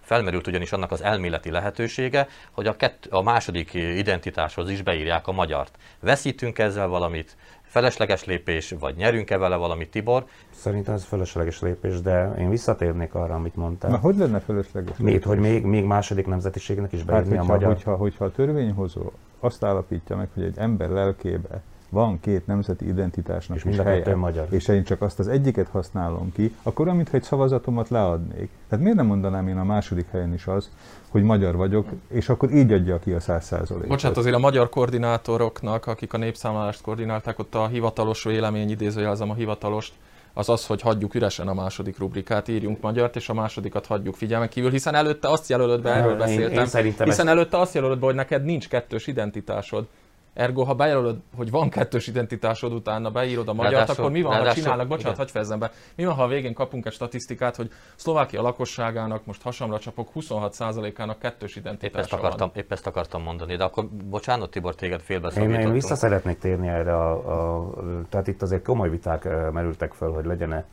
Felmerült 0.00 0.46
ugyanis 0.46 0.72
annak 0.72 0.90
az 0.90 1.02
elméleti 1.02 1.50
lehetősége, 1.50 2.28
hogy 2.50 2.66
a, 2.66 2.76
kett, 2.76 3.06
a 3.10 3.22
második 3.22 3.74
identitáshoz 3.74 4.70
is 4.70 4.82
beírják 4.82 5.26
a 5.26 5.32
magyart. 5.32 5.76
Veszítünk 6.00 6.58
ezzel 6.58 6.88
valamit, 6.88 7.36
felesleges 7.62 8.24
lépés, 8.24 8.74
vagy 8.78 8.96
nyerünk-e 8.96 9.38
vele 9.38 9.56
valamit, 9.56 9.90
Tibor? 9.90 10.24
Szerintem 10.50 10.94
ez 10.94 11.04
felesleges 11.04 11.60
lépés, 11.60 12.00
de 12.00 12.34
én 12.38 12.50
visszatérnék 12.50 13.14
arra, 13.14 13.34
amit 13.34 13.56
mondtál. 13.56 13.90
Na, 13.90 13.96
hogy 13.96 14.16
lenne 14.16 14.40
felesleges? 14.40 14.96
Mit, 14.96 15.24
hogy 15.24 15.38
még, 15.38 15.64
még 15.64 15.84
második 15.84 16.26
nemzetiségnek 16.26 16.92
is 16.92 16.98
Hát, 16.98 17.08
beírni 17.08 17.36
a 17.36 17.38
hogyha, 17.38 17.52
magyar? 17.52 17.72
hogyha, 17.72 17.96
hogyha 17.96 18.24
a 18.24 18.30
törvényhozó 18.30 19.10
azt 19.42 19.64
állapítja 19.64 20.16
meg, 20.16 20.28
hogy 20.34 20.42
egy 20.42 20.58
ember 20.58 20.88
lelkébe 20.88 21.62
van 21.92 22.20
két 22.20 22.46
nemzeti 22.46 22.86
identitásnak 22.86 23.56
És 23.56 23.64
is 23.64 23.76
helye, 23.76 24.14
magyar. 24.14 24.46
és 24.50 24.68
én 24.68 24.84
csak 24.84 25.02
azt 25.02 25.18
az 25.18 25.28
egyiket 25.28 25.68
használom 25.68 26.32
ki, 26.32 26.54
akkor 26.62 26.84
olyan, 26.84 26.96
mintha 26.96 27.16
egy 27.16 27.22
szavazatomat 27.22 27.88
leadnék. 27.88 28.50
Tehát 28.68 28.84
miért 28.84 28.98
nem 28.98 29.06
mondanám 29.06 29.48
én 29.48 29.58
a 29.58 29.64
második 29.64 30.10
helyen 30.10 30.32
is 30.32 30.46
az, 30.46 30.70
hogy 31.08 31.22
magyar 31.22 31.56
vagyok, 31.56 31.86
és 32.08 32.28
akkor 32.28 32.52
így 32.52 32.72
adja 32.72 32.98
ki 32.98 33.12
a 33.12 33.20
száz 33.20 33.44
százalékot. 33.44 33.88
Bocsánat, 33.88 34.16
azért 34.16 34.34
a 34.34 34.38
magyar 34.38 34.68
koordinátoroknak, 34.68 35.86
akik 35.86 36.12
a 36.12 36.16
népszámlálást 36.16 36.82
koordinálták, 36.82 37.38
ott 37.38 37.54
a 37.54 37.66
hivatalos 37.66 38.24
vélemény, 38.24 38.70
idézőjelzem 38.70 39.30
a 39.30 39.34
hivatalost, 39.34 39.92
az 40.34 40.48
az, 40.48 40.66
hogy 40.66 40.80
hagyjuk 40.80 41.14
üresen 41.14 41.48
a 41.48 41.54
második 41.54 41.98
rubrikát, 41.98 42.48
írjunk 42.48 42.80
magyart, 42.80 43.16
és 43.16 43.28
a 43.28 43.34
másodikat 43.34 43.86
hagyjuk 43.86 44.14
figyelmen 44.14 44.48
kívül, 44.48 44.70
hiszen 44.70 44.94
előtte 44.94 45.28
azt 45.28 45.48
jelölöd 45.48 45.82
be, 45.82 45.90
erről 45.94 46.12
Én- 46.12 46.18
beszéltem, 46.18 46.58
én 46.58 46.66
szerintem 46.66 47.06
hiszen 47.06 47.26
ezt- 47.28 47.36
előtte 47.36 47.58
azt 47.58 47.74
jelölöd 47.74 47.98
be, 47.98 48.06
hogy 48.06 48.14
neked 48.14 48.44
nincs 48.44 48.68
kettős 48.68 49.06
identitásod. 49.06 49.86
Ergo, 50.34 50.64
ha 50.64 50.74
bejelölöd, 50.74 51.20
hogy 51.36 51.50
van 51.50 51.68
kettős 51.70 52.06
identitásod, 52.06 52.72
utána 52.72 53.10
beírod 53.10 53.48
a 53.48 53.52
magyart, 53.52 53.74
Ráadásul- 53.74 53.98
akkor 53.98 54.10
mi 54.10 54.22
van, 54.22 54.32
ha 54.32 54.38
ráadásul- 54.38 54.62
csinálnak, 54.62 54.88
bocsánat, 54.88 55.16
hagyj 55.16 55.30
fejezzem 55.30 55.58
be, 55.58 55.70
mi 55.96 56.04
van, 56.04 56.14
ha 56.14 56.22
a 56.22 56.28
végén 56.28 56.54
kapunk 56.54 56.86
egy 56.86 56.92
statisztikát, 56.92 57.56
hogy 57.56 57.70
Szlovákia 57.96 58.42
lakosságának, 58.42 59.26
most 59.26 59.42
hasamra 59.42 59.78
csapok, 59.78 60.08
26%-ának 60.14 61.18
kettős 61.18 61.56
Épp 61.56 61.62
identitása 61.64 61.98
ezt, 61.98 62.12
akartam, 62.12 62.50
épp 62.54 62.72
ezt 62.72 62.86
akartam 62.86 63.22
mondani, 63.22 63.56
de 63.56 63.64
akkor 63.64 63.88
bocsánat 63.88 64.50
Tibor, 64.50 64.74
téged 64.74 64.98
Én, 64.98 65.04
félbeszakítottunk. 65.04 65.64
én 65.66 65.72
vissza 65.72 65.94
szeretnék 65.94 66.38
térni 66.38 66.68
erre, 66.68 66.94
a, 66.94 67.12
a, 67.12 67.70
tehát 68.08 68.26
itt 68.26 68.42
azért 68.42 68.64
komoly 68.64 68.90
viták 68.90 69.24
merültek 69.52 69.92
föl, 69.92 70.12
hogy 70.12 70.24
legyen-e 70.24 70.64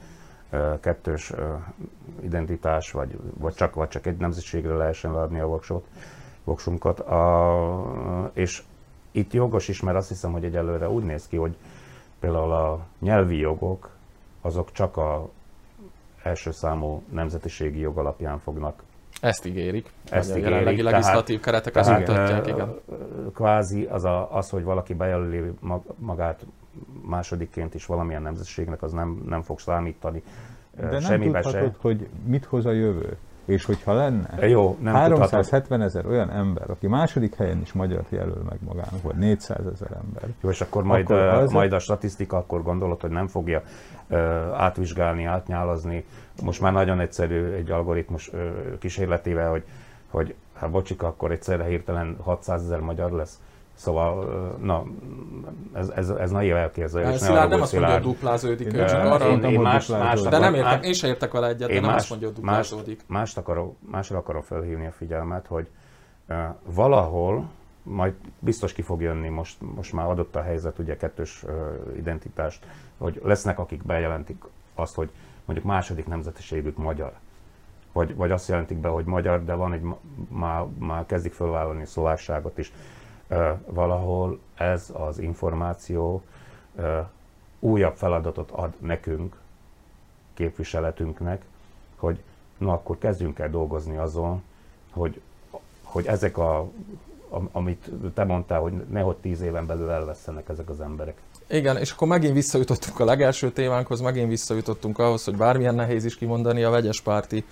kettős 0.81 1.31
identitás, 2.23 2.91
vagy, 2.91 3.17
vagy, 3.37 3.53
csak, 3.53 3.73
vagy 3.75 3.87
csak 3.87 4.05
egy 4.05 4.17
nemzetségre 4.17 4.73
lehessen 4.73 5.11
adni 5.11 5.39
a 5.39 5.45
voksot, 5.45 5.85
voksunkat. 6.43 6.99
A, 6.99 8.31
és 8.33 8.63
itt 9.11 9.33
jogos 9.33 9.67
is, 9.67 9.81
mert 9.81 9.97
azt 9.97 10.07
hiszem, 10.07 10.31
hogy 10.31 10.43
egyelőre 10.43 10.89
úgy 10.89 11.03
néz 11.03 11.27
ki, 11.27 11.37
hogy 11.37 11.55
például 12.19 12.51
a 12.51 12.85
nyelvi 12.99 13.37
jogok, 13.37 13.89
azok 14.41 14.71
csak 14.71 14.97
a 14.97 15.29
első 16.23 16.51
számú 16.51 17.03
nemzetiségi 17.11 17.79
jog 17.79 17.97
alapján 17.97 18.39
fognak 18.39 18.83
Ezt 19.21 19.45
ígérik. 19.45 19.91
Ezt 20.09 20.27
Vagy 20.29 20.35
a 20.35 20.39
ígérik, 20.39 20.49
jelenlegi 20.57 20.81
tehát- 20.83 20.91
legislatív 20.91 21.39
keretek 21.39 21.75
ezt 21.75 21.87
Tehát, 21.89 22.07
mutatják, 22.07 22.45
ö, 22.47 22.49
igen. 22.49 22.79
Kvázi 23.33 23.83
az, 23.85 24.03
a, 24.03 24.35
az, 24.35 24.49
hogy 24.49 24.63
valaki 24.63 24.93
bejelöli 24.93 25.51
mag- 25.59 25.93
magát 25.95 26.45
másodikként 27.01 27.73
is 27.73 27.85
valamilyen 27.85 28.21
nemzetiségnek, 28.21 28.81
az 28.81 28.91
nem, 28.91 29.23
nem 29.27 29.41
fog 29.41 29.59
számítani 29.59 30.23
De 30.75 30.99
nem 30.99 31.21
tudhatod, 31.21 31.51
se. 31.51 31.71
hogy 31.81 32.07
mit 32.25 32.45
hoz 32.45 32.65
a 32.65 32.71
jövő. 32.71 33.17
És 33.49 33.65
hogyha 33.65 33.93
lenne 33.93 34.47
Jó, 34.47 34.77
nem 34.81 34.93
tudhatod. 34.93 35.19
370 35.19 35.81
ezer 35.81 36.05
olyan 36.05 36.31
ember, 36.31 36.69
aki 36.69 36.87
második 36.87 37.35
helyen 37.35 37.61
is 37.61 37.73
magyart 37.73 38.09
jelöl 38.09 38.43
meg 38.49 38.57
magának, 38.65 39.01
vagy 39.01 39.15
400 39.15 39.65
ezer 39.73 39.91
ember, 39.91 40.23
Jó, 40.41 40.49
és 40.49 40.61
akkor 40.61 40.83
majd, 40.83 41.03
akkor 41.03 41.17
az- 41.17 41.51
majd 41.51 41.73
a 41.73 41.79
statisztika, 41.79 42.37
akkor 42.37 42.63
gondolod, 42.63 43.01
hogy 43.01 43.09
nem 43.09 43.27
fogja 43.27 43.61
ö, 44.07 44.17
átvizsgálni, 44.53 45.23
átnyálazni. 45.25 46.05
Most 46.43 46.61
már 46.61 46.73
nagyon 46.73 46.99
egyszerű 46.99 47.51
egy 47.51 47.71
algoritmus 47.71 48.33
ö, 48.33 48.49
kísérletével, 48.79 49.49
hogy, 49.49 49.63
hogy 50.07 50.35
hát 50.53 50.71
bocsika, 50.71 51.07
akkor 51.07 51.31
egyszerre 51.31 51.63
hirtelen 51.63 52.15
600 52.23 52.63
ezer 52.63 52.79
magyar 52.79 53.11
lesz. 53.11 53.39
Szóval, 53.79 54.25
na, 54.61 54.83
ez, 55.73 55.89
ez, 55.89 56.09
ez 56.09 56.31
naiv 56.31 56.55
elképzelés. 56.55 57.19
Szilárd 57.19 57.49
nem 57.49 57.61
azt 57.61 57.73
mondja, 57.73 57.99
hogy 58.41 58.61
Én 58.61 58.75
ő 58.75 58.85
csak 58.85 59.03
arra... 59.03 59.29
én, 59.29 59.59
más, 59.59 59.85
duplázódik. 59.87 60.03
más, 60.03 60.21
De 60.21 60.37
nem 60.37 60.53
értek, 60.53 60.85
én 60.85 60.93
sem 60.93 61.09
értek 61.09 61.31
vele 61.31 61.47
egyet, 61.47 61.67
de 61.67 61.73
nem 61.73 61.83
más- 61.83 61.95
azt 61.95 62.09
mondja, 62.09 62.27
hogy 62.27 62.37
duplázódik. 62.37 63.01
mást 63.07 63.37
akarok, 63.37 63.75
másra 63.91 64.17
akarom 64.17 64.41
felhívni 64.41 64.85
a 64.85 64.91
figyelmet, 64.91 65.47
hogy 65.47 65.67
uh, 66.29 66.37
valahol, 66.63 67.49
majd 67.83 68.13
biztos 68.39 68.73
ki 68.73 68.81
fog 68.81 69.01
jönni, 69.01 69.29
most, 69.29 69.57
most 69.75 69.93
már 69.93 70.09
adott 70.09 70.35
a 70.35 70.41
helyzet, 70.41 70.79
ugye 70.79 70.97
kettős 70.97 71.43
uh, 71.43 71.51
identitást, 71.97 72.65
hogy 72.97 73.21
lesznek, 73.23 73.59
akik 73.59 73.83
bejelentik 73.83 74.43
azt, 74.75 74.95
hogy 74.95 75.09
mondjuk 75.45 75.67
második 75.67 76.07
nemzetiségük 76.07 76.77
magyar. 76.77 77.11
Vagy, 77.93 78.15
vagy 78.15 78.31
azt 78.31 78.47
jelentik 78.47 78.77
be, 78.77 78.87
hogy 78.89 79.05
magyar, 79.05 79.43
de 79.43 79.53
van 79.53 79.73
egy, 79.73 79.83
már, 80.29 80.65
már 80.79 81.05
kezdik 81.05 81.33
fölvállalni 81.33 81.85
szlovásságot 81.85 82.57
is. 82.57 82.71
Valahol 83.65 84.39
ez 84.55 84.89
az 84.93 85.19
információ 85.19 86.23
újabb 87.59 87.95
feladatot 87.95 88.51
ad 88.51 88.73
nekünk, 88.79 89.35
képviseletünknek, 90.33 91.41
hogy 91.95 92.19
na 92.57 92.73
akkor 92.73 92.97
kezdjünk 92.97 93.39
el 93.39 93.49
dolgozni 93.49 93.97
azon, 93.97 94.43
hogy, 94.91 95.21
hogy 95.83 96.05
ezek 96.05 96.37
a, 96.37 96.67
am- 97.29 97.49
amit 97.51 97.89
te 98.13 98.23
mondtál, 98.23 98.59
hogy 98.59 98.73
nehogy 98.89 99.15
tíz 99.15 99.41
éven 99.41 99.65
belül 99.65 99.89
elvesztenek 99.89 100.49
ezek 100.49 100.69
az 100.69 100.81
emberek. 100.81 101.21
Igen, 101.47 101.77
és 101.77 101.91
akkor 101.91 102.07
megint 102.07 102.33
visszajutottunk 102.33 102.99
a 102.99 103.05
legelső 103.05 103.51
témánkhoz, 103.51 104.01
megint 104.01 104.29
visszajutottunk 104.29 104.99
ahhoz, 104.99 105.23
hogy 105.23 105.35
bármilyen 105.35 105.75
nehéz 105.75 106.05
is 106.05 106.15
kimondani, 106.15 106.63
a 106.63 106.69
vegyes 106.69 107.01
párti 107.01 107.45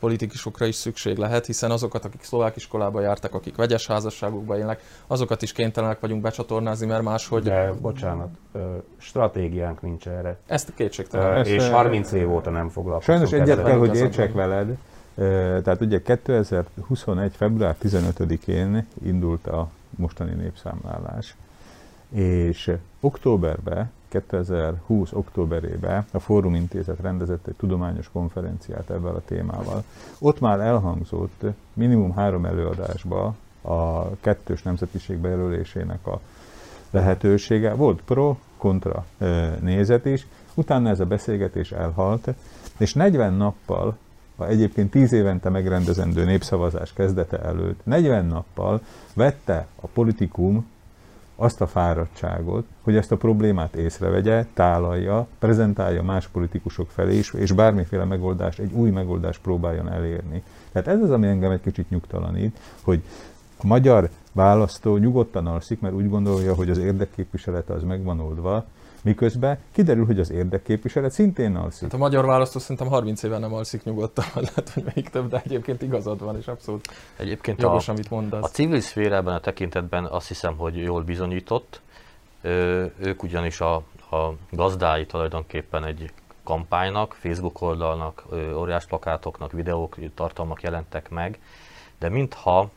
politikusokra 0.00 0.66
is 0.66 0.74
szükség 0.74 1.16
lehet, 1.16 1.46
hiszen 1.46 1.70
azokat, 1.70 2.04
akik 2.04 2.22
szlovák 2.22 2.56
iskolába 2.56 3.00
jártak, 3.00 3.34
akik 3.34 3.56
vegyes 3.56 3.86
házasságokba 3.86 4.58
élnek, 4.58 4.82
azokat 5.06 5.42
is 5.42 5.52
kénytelenek 5.52 6.00
vagyunk 6.00 6.22
becsatornázni, 6.22 6.86
mert 6.86 7.02
máshogy 7.02 7.42
De 7.42 7.72
bocsánat, 7.80 8.28
stratégiánk 8.98 9.82
nincs 9.82 10.08
erre. 10.08 10.38
ezt 10.46 10.72
kétségtelen. 10.74 11.36
Ezt, 11.36 11.50
És 11.50 11.68
ö, 11.68 11.70
30 11.70 12.12
év 12.12 12.32
óta 12.32 12.50
nem 12.50 12.68
foglalkozunk 12.68 13.28
Sajnos 13.28 13.48
egyet 13.48 13.64
kell, 13.64 13.78
hogy 13.78 13.96
értsek 13.96 14.32
veled. 14.32 14.76
Tehát 15.62 15.80
ugye 15.80 16.02
2021. 16.02 17.32
február 17.36 17.76
15-én 17.82 18.86
indult 19.04 19.46
a 19.46 19.68
mostani 19.90 20.34
népszámlálás, 20.34 21.36
és 22.14 22.72
októberben, 23.00 23.90
2020 24.10 25.12
októberében 25.12 26.04
a 26.12 26.18
Fórum 26.18 26.54
Intézet 26.54 27.00
rendezett 27.00 27.46
egy 27.46 27.54
tudományos 27.54 28.10
konferenciát 28.12 28.90
ebben 28.90 29.14
a 29.14 29.20
témával. 29.24 29.84
Ott 30.18 30.40
már 30.40 30.60
elhangzott 30.60 31.44
minimum 31.72 32.14
három 32.14 32.44
előadásba 32.44 33.34
a 33.62 34.10
kettős 34.20 34.62
nemzetiség 34.62 35.18
bejelölésének 35.18 36.06
a 36.06 36.20
lehetősége. 36.90 37.74
Volt 37.74 38.02
pro, 38.02 38.36
kontra 38.56 39.04
nézet 39.60 40.04
is, 40.04 40.26
utána 40.54 40.88
ez 40.88 41.00
a 41.00 41.06
beszélgetés 41.06 41.72
elhalt, 41.72 42.28
és 42.78 42.94
40 42.94 43.32
nappal, 43.32 43.96
a 44.36 44.44
egyébként 44.44 44.90
10 44.90 45.12
évente 45.12 45.48
megrendezendő 45.48 46.24
népszavazás 46.24 46.92
kezdete 46.92 47.38
előtt, 47.38 47.80
40 47.84 48.26
nappal 48.26 48.80
vette 49.14 49.66
a 49.80 49.86
politikum 49.86 50.66
azt 51.40 51.60
a 51.60 51.66
fáradtságot, 51.66 52.66
hogy 52.82 52.96
ezt 52.96 53.12
a 53.12 53.16
problémát 53.16 53.74
észrevegye, 53.74 54.46
tálalja, 54.54 55.26
prezentálja 55.38 56.02
más 56.02 56.28
politikusok 56.28 56.90
felé 56.90 57.18
is, 57.18 57.32
és 57.32 57.52
bármiféle 57.52 58.04
megoldást, 58.04 58.58
egy 58.58 58.72
új 58.72 58.90
megoldást 58.90 59.40
próbáljon 59.40 59.92
elérni. 59.92 60.42
Tehát 60.72 60.88
ez 60.88 61.02
az, 61.02 61.10
ami 61.10 61.26
engem 61.26 61.50
egy 61.50 61.60
kicsit 61.60 61.90
nyugtalanít, 61.90 62.58
hogy 62.82 63.02
a 63.62 63.66
magyar 63.66 64.08
választó 64.32 64.96
nyugodtan 64.96 65.46
alszik, 65.46 65.80
mert 65.80 65.94
úgy 65.94 66.08
gondolja, 66.08 66.54
hogy 66.54 66.70
az 66.70 66.78
érdekképviselete 66.78 67.72
az 67.72 67.82
megvan 67.82 68.20
oldva, 68.20 68.64
miközben 69.02 69.58
kiderül, 69.72 70.06
hogy 70.06 70.20
az 70.20 70.30
érdekképviselet 70.30 71.12
szintén 71.12 71.56
alszik. 71.56 71.82
Hát 71.82 71.92
a 71.92 71.96
magyar 71.96 72.24
választó 72.24 72.58
szerintem 72.58 72.88
30 72.88 73.22
éve 73.22 73.38
nem 73.38 73.54
alszik 73.54 73.84
nyugodtan, 73.84 74.24
lehet, 74.34 74.70
hogy 74.74 74.84
még 74.94 75.08
több, 75.08 75.28
de 75.28 75.42
egyébként 75.44 75.82
igazad 75.82 76.20
van, 76.20 76.36
és 76.36 76.46
abszolút 76.46 76.88
Egyébként 77.16 77.58
a, 77.58 77.62
jogos, 77.62 77.88
amit 77.88 78.06
a 78.10 78.14
mondasz. 78.14 78.50
civil 78.50 78.80
szféra 78.80 79.14
ebben 79.14 79.34
a 79.34 79.40
tekintetben 79.40 80.04
azt 80.04 80.28
hiszem, 80.28 80.56
hogy 80.56 80.76
jól 80.76 81.02
bizonyított. 81.02 81.80
Ö, 82.42 82.84
ők 82.98 83.22
ugyanis 83.22 83.60
a, 83.60 83.74
a 84.10 84.34
gazdái 84.50 85.06
tulajdonképpen 85.06 85.84
egy 85.84 86.12
kampánynak, 86.44 87.16
Facebook 87.18 87.60
oldalnak, 87.60 88.24
óriás 88.54 88.86
plakátoknak, 88.86 89.52
videók, 89.52 89.96
tartalmak 90.14 90.62
jelentek 90.62 91.10
meg, 91.10 91.38
de 91.98 92.08
mintha, 92.08 92.70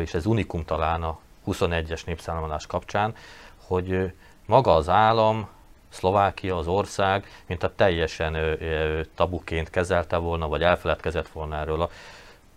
és 0.00 0.14
ez 0.14 0.26
unikum 0.26 0.64
talán 0.64 1.02
a 1.02 1.18
21-es 1.46 2.06
népszámlálás 2.06 2.66
kapcsán, 2.66 3.14
hogy 3.56 4.12
maga 4.46 4.74
az 4.74 4.88
állam, 4.88 5.48
Szlovákia, 5.88 6.56
az 6.56 6.66
ország, 6.66 7.26
mint 7.46 7.62
a 7.62 7.74
teljesen 7.74 8.34
ö, 8.34 8.52
ö, 8.60 9.00
tabuként 9.14 9.70
kezelte 9.70 10.16
volna, 10.16 10.48
vagy 10.48 10.62
elfeledkezett 10.62 11.28
volna 11.28 11.56
erről 11.56 11.82
a 11.82 11.90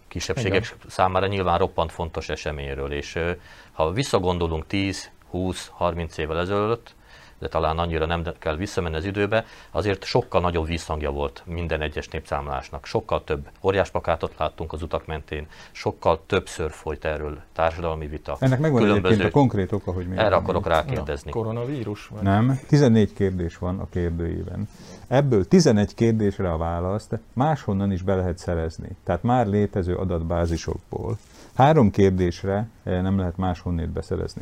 kisebbségek 0.07 0.65
Igen. 0.65 0.77
számára 0.87 1.27
nyilván 1.27 1.57
roppant 1.57 1.91
fontos 1.91 2.29
eseményről, 2.29 2.91
és 2.91 3.15
ö, 3.15 3.31
ha 3.71 3.91
visszagondolunk 3.91 4.67
10, 4.67 5.11
20, 5.29 5.67
30 5.73 6.17
évvel 6.17 6.39
ezelőtt, 6.39 6.95
de 7.39 7.47
talán 7.47 7.77
annyira 7.77 8.05
nem 8.05 8.23
kell 8.39 8.55
visszamenni 8.55 8.95
az 8.95 9.05
időbe, 9.05 9.45
azért 9.71 10.03
sokkal 10.03 10.41
nagyobb 10.41 10.65
visszhangja 10.65 11.11
volt 11.11 11.43
minden 11.45 11.81
egyes 11.81 12.07
népszámlásnak. 12.07 12.85
Sokkal 12.85 13.23
több 13.23 13.47
óriásplakátot 13.61 14.33
láttunk 14.37 14.73
az 14.73 14.81
utak 14.81 15.05
mentén, 15.05 15.47
sokkal 15.71 16.23
többször 16.25 16.71
folyt 16.71 17.05
erről 17.05 17.41
társadalmi 17.53 18.07
vita. 18.07 18.37
Ennek 18.39 18.59
megvan 18.59 18.81
egyébként 18.81 19.03
különböző- 19.03 19.29
a 19.29 19.31
konkrét 19.31 19.71
oka, 19.71 19.91
hogy 19.91 20.07
miért. 20.07 20.21
Erre 20.21 20.35
akarok 20.35 20.67
rákérdezni. 20.67 21.31
Koronavírus? 21.31 22.07
Vagy? 22.07 22.23
Nem, 22.23 22.59
14 22.67 23.13
kérdés 23.13 23.57
van 23.57 23.79
a 23.79 23.89
kérdőíven. 23.89 24.67
Ebből 25.07 25.47
11 25.47 25.93
kérdésre 25.93 26.51
a 26.51 26.57
választ 26.57 27.19
máshonnan 27.33 27.91
is 27.91 28.01
be 28.01 28.15
lehet 28.15 28.37
szerezni. 28.37 28.89
Tehát 29.03 29.23
már 29.23 29.47
létező 29.47 29.95
adatbázisokból. 29.95 31.17
Három 31.55 31.91
kérdésre 31.91 32.67
nem 33.01 33.17
lehet 33.17 33.37
máshonnét 33.37 33.89
beszerezni. 33.89 34.41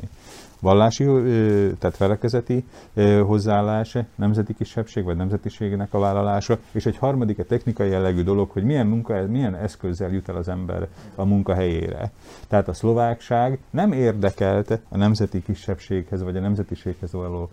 Vallási, 0.59 1.03
tehát 1.79 1.95
felekezeti 1.95 2.65
hozzáállás, 3.25 3.97
nemzeti 4.15 4.53
kisebbség 4.53 5.03
vagy 5.03 5.15
nemzetiségnek 5.15 5.93
a 5.93 5.99
vállalása, 5.99 6.57
és 6.71 6.85
egy 6.85 6.97
harmadik 6.97 7.39
a 7.39 7.43
technikai 7.43 7.89
jellegű 7.89 8.23
dolog, 8.23 8.49
hogy 8.49 8.63
milyen, 8.63 8.87
munka, 8.87 9.27
milyen 9.27 9.55
eszközzel 9.55 10.11
jut 10.11 10.29
el 10.29 10.35
az 10.35 10.47
ember 10.47 10.87
a 11.15 11.25
munkahelyére. 11.25 12.11
Tehát 12.47 12.67
a 12.67 12.73
szlovákság 12.73 13.59
nem 13.69 13.91
érdekelt 13.91 14.79
a 14.89 14.97
nemzeti 14.97 15.43
kisebbséghez 15.43 16.23
vagy 16.23 16.37
a 16.37 16.39
nemzetiséghez 16.39 17.11
való 17.11 17.49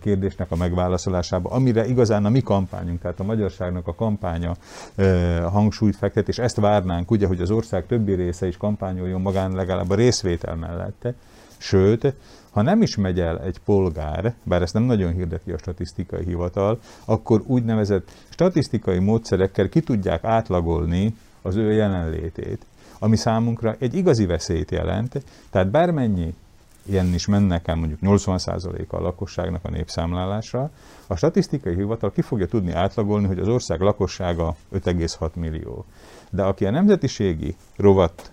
kérdésnek 0.00 0.50
a 0.50 0.56
megválaszolásába, 0.56 1.50
amire 1.50 1.86
igazán 1.86 2.24
a 2.24 2.28
mi 2.28 2.40
kampányunk, 2.40 3.00
tehát 3.00 3.20
a 3.20 3.24
magyarságnak 3.24 3.86
a 3.86 3.94
kampánya 3.94 4.56
hangsúlyt 5.52 5.96
fektet, 5.96 6.28
és 6.28 6.38
ezt 6.38 6.56
várnánk, 6.56 7.10
ugye, 7.10 7.26
hogy 7.26 7.40
az 7.40 7.50
ország 7.50 7.86
többi 7.86 8.14
része 8.14 8.46
is 8.46 8.56
kampányoljon 8.56 9.20
magán 9.20 9.52
legalább 9.52 9.90
a 9.90 9.94
részvétel 10.22 10.54
mellett. 10.54 11.14
Sőt, 11.56 12.14
ha 12.50 12.62
nem 12.62 12.82
is 12.82 12.96
megy 12.96 13.20
el 13.20 13.40
egy 13.40 13.58
polgár, 13.64 14.34
bár 14.42 14.62
ezt 14.62 14.74
nem 14.74 14.82
nagyon 14.82 15.12
hirdeti 15.12 15.50
a 15.50 15.58
statisztikai 15.58 16.24
hivatal, 16.24 16.80
akkor 17.04 17.42
úgynevezett 17.46 18.10
statisztikai 18.28 18.98
módszerekkel 18.98 19.68
ki 19.68 19.80
tudják 19.80 20.24
átlagolni 20.24 21.16
az 21.42 21.56
ő 21.56 21.72
jelenlétét, 21.72 22.66
ami 22.98 23.16
számunkra 23.16 23.76
egy 23.78 23.94
igazi 23.94 24.26
veszélyt 24.26 24.70
jelent, 24.70 25.22
tehát 25.50 25.70
bármennyi 25.70 26.34
ilyen 26.82 27.14
is 27.14 27.26
mennek 27.26 27.68
el 27.68 27.74
mondjuk 27.74 27.98
80%-a 28.02 28.96
a 28.96 29.00
lakosságnak 29.00 29.64
a 29.64 29.70
népszámlálásra, 29.70 30.70
a 31.06 31.16
statisztikai 31.16 31.74
hivatal 31.74 32.12
ki 32.12 32.22
fogja 32.22 32.46
tudni 32.46 32.72
átlagolni, 32.72 33.26
hogy 33.26 33.38
az 33.38 33.48
ország 33.48 33.80
lakossága 33.80 34.56
5,6 34.74 35.32
millió. 35.34 35.84
De 36.30 36.42
aki 36.42 36.66
a 36.66 36.70
nemzetiségi 36.70 37.56
rovat 37.76 38.32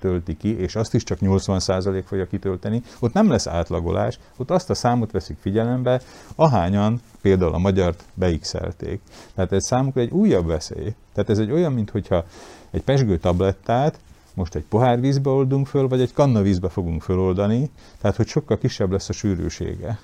tölti 0.00 0.36
ki, 0.36 0.58
és 0.58 0.76
azt 0.76 0.94
is 0.94 1.02
csak 1.02 1.18
80% 1.20 2.02
fogja 2.06 2.26
kitölteni, 2.26 2.82
ott 2.98 3.12
nem 3.12 3.30
lesz 3.30 3.46
átlagolás, 3.46 4.18
ott 4.36 4.50
azt 4.50 4.70
a 4.70 4.74
számot 4.74 5.10
veszik 5.10 5.36
figyelembe, 5.40 6.00
ahányan 6.34 7.00
például 7.20 7.54
a 7.54 7.58
magyart 7.58 8.04
beixelték. 8.14 9.00
Tehát 9.34 9.52
ez 9.52 9.64
számukra 9.64 10.00
egy 10.00 10.10
újabb 10.10 10.46
veszély. 10.46 10.94
Tehát 11.12 11.30
ez 11.30 11.38
egy 11.38 11.50
olyan, 11.50 11.72
mintha 11.72 12.24
egy 12.70 12.82
pesgő 12.82 13.18
tablettát 13.18 13.98
most 14.36 14.54
egy 14.54 14.64
pohár 14.64 15.00
vízbe 15.00 15.30
oldunk 15.30 15.66
föl, 15.66 15.88
vagy 15.88 16.00
egy 16.00 16.12
kanna 16.12 16.42
vízbe 16.42 16.68
fogunk 16.68 17.02
föloldani, 17.02 17.70
tehát 18.00 18.16
hogy 18.16 18.26
sokkal 18.26 18.58
kisebb 18.58 18.90
lesz 18.90 19.08
a 19.08 19.12
sűrűsége. 19.12 19.98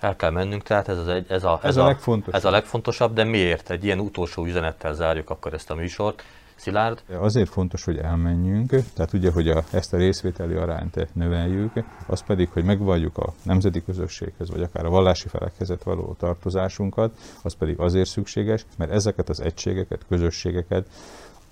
El 0.00 0.16
kell 0.16 0.30
mennünk, 0.30 0.62
tehát 0.62 0.88
ez, 0.88 0.98
az 0.98 1.08
egy, 1.08 1.26
ez, 1.28 1.44
a, 1.44 1.60
ez, 1.62 1.68
ez, 1.68 1.76
a, 1.76 1.82
a 1.82 1.86
legfontosabb. 1.86 2.34
ez 2.34 2.44
a 2.44 2.50
legfontosabb, 2.50 3.14
de 3.14 3.24
miért? 3.24 3.70
Egy 3.70 3.84
ilyen 3.84 3.98
utolsó 3.98 4.44
üzenettel 4.44 4.94
zárjuk 4.94 5.30
akkor 5.30 5.54
ezt 5.54 5.70
a 5.70 5.74
műsort. 5.74 6.22
Szilárd? 6.56 7.02
Azért 7.18 7.48
fontos, 7.48 7.84
hogy 7.84 7.98
elmenjünk, 7.98 8.70
tehát 8.94 9.12
ugye, 9.12 9.30
hogy 9.30 9.48
a, 9.48 9.64
ezt 9.70 9.92
a 9.92 9.96
részvételi 9.96 10.54
arányt 10.54 11.08
növeljük, 11.12 11.72
az 12.06 12.22
pedig, 12.22 12.48
hogy 12.48 12.64
megvalljuk 12.64 13.18
a 13.18 13.32
nemzeti 13.42 13.84
közösséghez, 13.84 14.50
vagy 14.50 14.62
akár 14.62 14.84
a 14.84 14.90
vallási 14.90 15.28
felekhez 15.28 15.72
való 15.84 16.14
tartozásunkat, 16.18 17.18
az 17.42 17.54
pedig 17.54 17.80
azért 17.80 18.08
szükséges, 18.08 18.66
mert 18.76 18.90
ezeket 18.90 19.28
az 19.28 19.40
egységeket, 19.40 20.04
közösségeket 20.08 20.88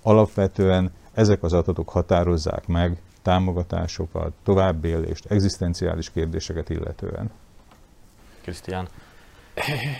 alapvetően 0.01 0.91
ezek 1.13 1.43
az 1.43 1.53
adatok 1.53 1.89
határozzák 1.89 2.67
meg 2.67 3.01
támogatásokat, 3.21 4.33
továbbélést, 4.43 5.25
egzisztenciális 5.25 6.11
kérdéseket 6.11 6.69
illetően. 6.69 7.31
Krisztián? 8.41 8.87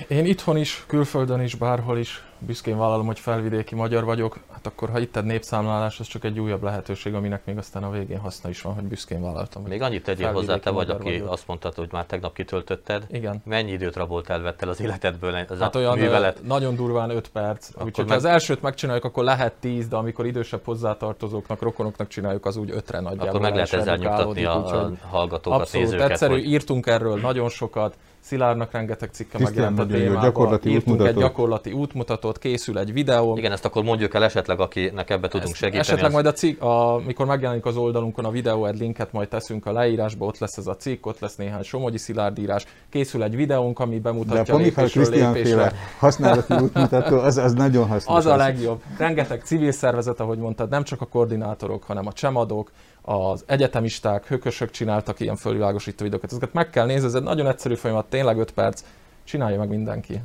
Én 0.07 0.25
itthon 0.25 0.57
is, 0.57 0.83
külföldön 0.87 1.41
is, 1.41 1.55
bárhol 1.55 1.97
is 1.97 2.23
büszkén 2.45 2.77
vállalom, 2.77 3.05
hogy 3.05 3.19
felvidéki 3.19 3.75
magyar 3.75 4.03
vagyok. 4.03 4.39
Hát 4.51 4.67
akkor, 4.67 4.89
ha 4.89 4.99
itt 4.99 5.15
egy 5.15 5.23
népszámlálás, 5.23 5.99
az 5.99 6.07
csak 6.07 6.23
egy 6.23 6.39
újabb 6.39 6.63
lehetőség, 6.63 7.13
aminek 7.13 7.45
még 7.45 7.57
aztán 7.57 7.83
a 7.83 7.89
végén 7.89 8.19
haszna 8.19 8.49
is 8.49 8.61
van, 8.61 8.73
hogy 8.73 8.83
büszkén 8.83 9.21
vállaltam. 9.21 9.63
Még 9.63 9.81
annyit 9.81 10.03
tegyél 10.03 10.31
hozzá, 10.31 10.59
te 10.59 10.69
vagy, 10.69 10.89
aki 10.89 11.03
vagyok. 11.03 11.31
azt 11.31 11.47
mondtad, 11.47 11.75
hogy 11.75 11.87
már 11.91 12.05
tegnap 12.05 12.33
kitöltötted. 12.33 13.05
Igen. 13.11 13.41
Mennyi 13.45 13.71
időt 13.71 13.95
rabolt 13.95 14.29
elvettel 14.29 14.69
az 14.69 14.81
életedből 14.81 15.35
ez 15.35 15.59
hát 15.59 15.75
a 15.75 15.79
olyan 15.79 15.97
művelet? 15.97 16.43
Nagyon 16.43 16.75
durván 16.75 17.09
5 17.09 17.27
perc. 17.27 17.69
Úgyhogy 17.69 18.05
meg... 18.05 18.07
ha 18.07 18.13
az 18.13 18.25
elsőt 18.25 18.61
megcsináljuk, 18.61 19.05
akkor 19.05 19.23
lehet 19.23 19.53
10, 19.53 19.87
de 19.87 19.95
amikor 19.95 20.25
idősebb 20.25 20.61
hozzátartozóknak, 20.65 21.61
rokonoknak 21.61 22.07
csináljuk, 22.07 22.45
az 22.45 22.55
úgy 22.55 22.71
ötre 22.71 22.99
nagyjából. 22.99 23.27
Akkor 23.27 23.41
meg 23.41 23.53
lehet 23.53 23.73
ezzel 23.73 23.95
nyugtatni 23.95 24.43
a, 24.43 24.83
a 24.83 24.91
hallgatókat, 25.09 25.59
abszolút, 25.59 25.85
nézőket. 25.85 26.11
egyszerű, 26.11 26.33
hogy... 26.33 26.45
írtunk 26.45 26.87
erről 26.87 27.19
nagyon 27.19 27.49
sokat, 27.49 27.95
Szilárnak 28.23 28.71
rengeteg 28.71 29.09
cikke 29.11 29.39
megjelent 29.39 29.79
a 29.79 29.85
témában. 29.85 30.23
Gyakorlati 30.23 30.69
Írtunk 30.69 30.87
útmutatót. 30.87 31.15
egy 31.15 31.21
gyakorlati 31.21 31.71
útmutatót, 31.71 32.37
készül 32.37 32.79
egy 32.79 32.93
videó. 32.93 33.37
Igen, 33.37 33.51
ezt 33.51 33.65
akkor 33.65 33.83
mondjuk 33.83 34.13
el 34.13 34.23
esetleg, 34.23 34.59
akinek 34.59 35.09
ebbe 35.09 35.27
tudunk 35.27 35.49
ezt 35.49 35.55
segíteni. 35.55 35.79
Esetleg 35.79 36.05
az... 36.05 36.13
majd 36.13 36.25
a 36.25 36.31
cikk, 36.31 36.61
amikor 36.61 37.25
megjelenik 37.25 37.65
az 37.65 37.77
oldalunkon 37.77 38.25
a 38.25 38.31
videó, 38.31 38.65
egy 38.65 38.79
linket 38.79 39.11
majd 39.11 39.27
teszünk 39.27 39.65
a 39.65 39.71
leírásba, 39.71 40.25
ott 40.25 40.37
lesz 40.37 40.57
ez 40.57 40.67
a 40.67 40.75
cikk, 40.75 41.05
ott 41.05 41.19
lesz 41.19 41.35
néhány 41.35 41.61
Somogyi 41.61 41.97
Szilárd 41.97 42.39
írás, 42.39 42.65
készül 42.89 43.23
egy 43.23 43.35
videónk, 43.35 43.79
ami 43.79 43.99
bemutatja 43.99 44.43
De 44.43 44.53
a 44.53 44.57
lépésről 44.57 45.09
lépésre. 45.09 45.73
használati 45.99 46.53
útmutató, 46.53 47.17
az, 47.17 47.37
az 47.37 47.53
nagyon 47.53 47.87
hasznos. 47.87 48.17
Az 48.17 48.25
a 48.25 48.35
legjobb. 48.35 48.81
Rengeteg 48.97 49.41
civil 49.43 49.71
szervezet, 49.71 50.19
ahogy 50.19 50.37
mondtad, 50.37 50.69
nem 50.69 50.83
csak 50.83 51.01
a 51.01 51.05
koordinátorok, 51.05 51.83
hanem 51.83 52.07
a 52.07 52.11
csemadok, 52.11 52.71
az 53.05 53.43
egyetemisták, 53.47 54.27
hökösök 54.27 54.71
csináltak 54.71 55.19
ilyen 55.19 55.35
fölvilágosító 55.35 56.03
videókat. 56.03 56.31
Ezeket 56.31 56.53
meg 56.53 56.69
kell 56.69 56.85
nézni, 56.85 57.07
ez 57.07 57.13
egy 57.13 57.23
nagyon 57.23 57.47
egyszerű 57.47 57.75
folyamat, 57.75 58.09
tényleg 58.09 58.37
5 58.37 58.51
perc, 58.51 58.83
csinálja 59.23 59.57
meg 59.57 59.69
mindenki. 59.69 60.21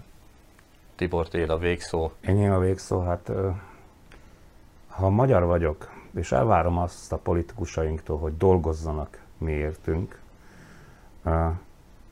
Tibor, 0.96 1.28
tél 1.28 1.50
a 1.50 1.58
végszó. 1.58 2.10
Ennyi 2.20 2.48
a 2.48 2.58
végszó, 2.58 3.00
hát 3.00 3.30
ha 4.88 5.08
magyar 5.08 5.44
vagyok, 5.44 5.90
és 6.14 6.32
elvárom 6.32 6.78
azt 6.78 7.12
a 7.12 7.16
politikusainktól, 7.16 8.18
hogy 8.18 8.36
dolgozzanak 8.36 9.22
miértünk, 9.38 10.20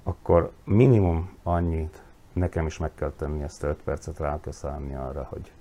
akkor 0.03 0.51
minimum 0.65 1.39
annyit 1.43 2.03
nekem 2.33 2.67
is 2.67 2.79
meg 2.79 2.95
kell 2.95 3.13
tenni 3.17 3.43
ezt 3.43 3.63
5 3.63 3.77
percet 3.85 4.19
rá 4.19 4.41
kell 4.41 4.97
arra, 4.97 5.27
hogy 5.31 5.53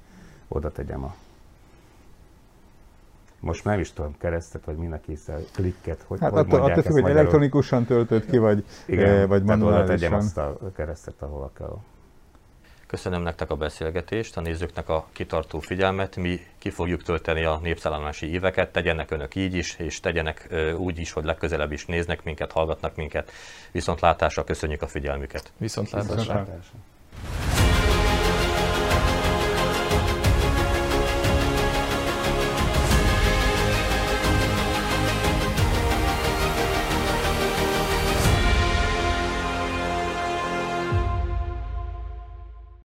oda 0.47 0.71
tegyem 0.71 1.03
a 1.03 1.15
most 3.45 3.63
nem 3.63 3.79
is 3.79 3.93
tudom, 3.93 4.15
keresztet, 4.17 4.65
vagy 4.65 4.75
minek 4.75 5.03
hiszel, 5.05 5.39
klikket, 5.53 6.03
hogy, 6.07 6.19
hát 6.19 6.31
hogy 6.31 6.39
attól, 6.39 6.61
attól 6.61 6.83
függ, 6.83 7.01
hogy 7.01 7.11
elektronikusan 7.11 7.85
töltött 7.85 8.29
ki, 8.29 8.37
vagy, 8.37 8.65
Igen, 8.85 9.09
eh, 9.09 9.27
vagy 9.27 9.43
manuálisan. 9.43 9.85
tegyem 9.85 10.13
azt 10.13 10.37
a 10.37 10.57
keresztet, 10.75 11.21
ahol 11.21 11.51
kell. 11.57 11.77
Köszönöm 12.87 13.21
nektek 13.21 13.51
a 13.51 13.55
beszélgetést, 13.55 14.37
a 14.37 14.41
nézőknek 14.41 14.89
a 14.89 15.07
kitartó 15.11 15.59
figyelmet. 15.59 16.15
Mi 16.15 16.39
ki 16.57 16.69
fogjuk 16.69 17.03
tölteni 17.03 17.43
a 17.43 17.59
népszállási 17.63 18.31
éveket, 18.31 18.71
tegyenek 18.71 19.11
önök 19.11 19.35
így 19.35 19.53
is, 19.53 19.75
és 19.79 19.99
tegyenek 19.99 20.49
úgy 20.77 20.99
is, 20.99 21.11
hogy 21.11 21.23
legközelebb 21.23 21.71
is 21.71 21.85
néznek 21.85 22.23
minket, 22.23 22.51
hallgatnak 22.51 22.95
minket. 22.95 23.31
Viszontlátásra 23.71 24.43
köszönjük 24.43 24.81
a 24.81 24.87
figyelmüket. 24.87 25.51
Viszontlátásra. 25.57 26.15
Viszontlátásra. 26.15 27.64